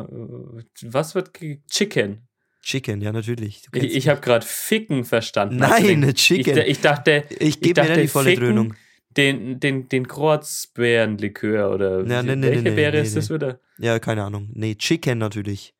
Was 0.83 1.13
wird 1.15 1.31
Chicken? 1.69 2.27
Chicken, 2.63 3.01
ja, 3.01 3.11
natürlich. 3.11 3.63
Ich, 3.73 3.83
ich 3.95 4.07
habe 4.07 4.21
gerade 4.21 4.45
Ficken 4.45 5.03
verstanden. 5.05 5.57
Nein, 5.57 6.03
Also 6.03 6.13
Chicken. 6.13 6.57
Ich, 6.59 6.67
ich 6.67 6.79
dachte, 6.81 7.25
Ich 7.39 7.59
gebe 7.61 7.81
mir 7.81 7.87
dann 7.89 7.99
die 8.01 8.07
volle 8.07 8.29
Ficken- 8.31 8.43
Dröhnung. 8.45 8.73
den, 9.17 9.59
den, 9.59 9.89
den 9.89 10.07
Kroatzbeerenlikör 10.07 11.71
oder 11.73 12.05
Ja, 12.05 12.23
nee, 12.23 12.35
nee, 12.35 12.47
welche 12.47 12.61
nee, 12.63 12.69
nee, 12.71 12.75
Beere 12.75 12.97
nee, 12.97 13.03
ist 13.03 13.15
das 13.15 13.29
wieder? 13.29 13.59
Ja, 13.77 13.99
keine 13.99 14.23
Ahnung. 14.23 14.49
Nee, 14.53 14.75
Chicken 14.75 15.17
natürlich. 15.19 15.73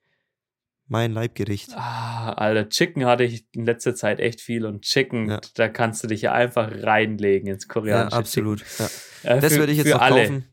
Mein 0.93 1.11
Leibgericht. 1.11 1.71
Ah, 1.75 2.33
Alter, 2.33 2.69
Chicken 2.69 3.05
hatte 3.07 3.23
ich 3.23 3.47
in 3.53 3.65
letzter 3.65 3.95
Zeit 3.95 4.19
echt 4.19 4.41
viel 4.41 4.63
und 4.67 4.83
Chicken, 4.83 5.27
Ja. 5.27 5.41
da 5.55 5.67
kannst 5.67 6.03
du 6.03 6.07
dich 6.07 6.21
ja 6.21 6.33
einfach 6.33 6.71
reinlegen 6.83 7.47
ins 7.47 7.63
Ja, 7.65 7.73
koreanische 7.73 8.15
absolut. 8.15 8.63
Ja. 8.77 8.85
Äh, 9.23 9.41
Das 9.41 9.53
für- 9.53 9.59
würde 9.61 9.71
ich 9.71 9.79
jetzt 9.79 9.87
für 9.87 9.95
noch 9.95 10.01
alle. 10.01 10.21
kaufen. 10.21 10.45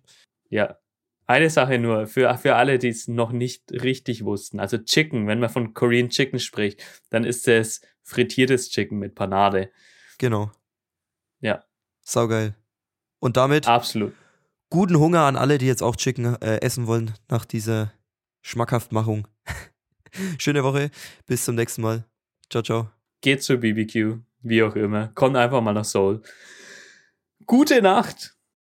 Ja. 0.49 0.79
Eine 1.27 1.51
Sache 1.51 1.79
nur, 1.79 2.07
für, 2.07 2.35
für 2.39 2.57
alle, 2.57 2.79
die 2.79 2.89
es 2.89 3.07
noch 3.07 3.33
nicht 3.33 3.71
richtig 3.71 4.25
wussten. 4.25 4.61
Also 4.61 4.79
Chicken, 4.79 5.27
wenn 5.27 5.41
man 5.41 5.51
von 5.51 5.75
Korean 5.75 6.09
Chicken 6.09 6.39
spricht, 6.41 6.83
dann 7.11 7.25
ist 7.25 7.47
es 7.47 7.83
frittiertes 8.03 8.71
Chicken 8.71 8.99
mit 8.99 9.15
Panade. 9.15 9.71
Genau. 10.17 10.51
Ja. 11.41 11.63
Saugeil. 12.01 12.55
Und 13.19 13.37
damit 13.37 13.69
Absolut. 13.69 14.15
guten 14.71 14.97
Hunger 14.99 15.21
an 15.27 15.37
alle, 15.37 15.59
die 15.59 15.67
jetzt 15.67 15.83
auch 15.83 15.97
Chicken 15.97 16.41
äh, 16.41 16.63
essen 16.63 16.87
wollen 16.87 17.13
nach 17.29 17.45
dieser 17.45 17.93
Schmackhaftmachung. 18.41 19.29
Schöne 20.39 20.65
Woche. 20.65 20.91
Bis 21.27 21.45
zum 21.45 21.55
nächsten 21.55 21.83
Mal. 21.83 22.05
Ciao, 22.51 22.63
ciao. 22.63 22.91
Geht 23.21 23.43
zur 23.43 23.59
BBQ, 23.59 24.19
wie 24.43 24.63
auch 24.63 24.77
immer. 24.77 25.09
Kommt 25.15 25.37
einfach 25.37 25.61
mal 25.61 25.73
nach 25.73 25.85
Seoul. 25.85 26.23
Gute 27.47 27.83
Nacht. 27.83 28.35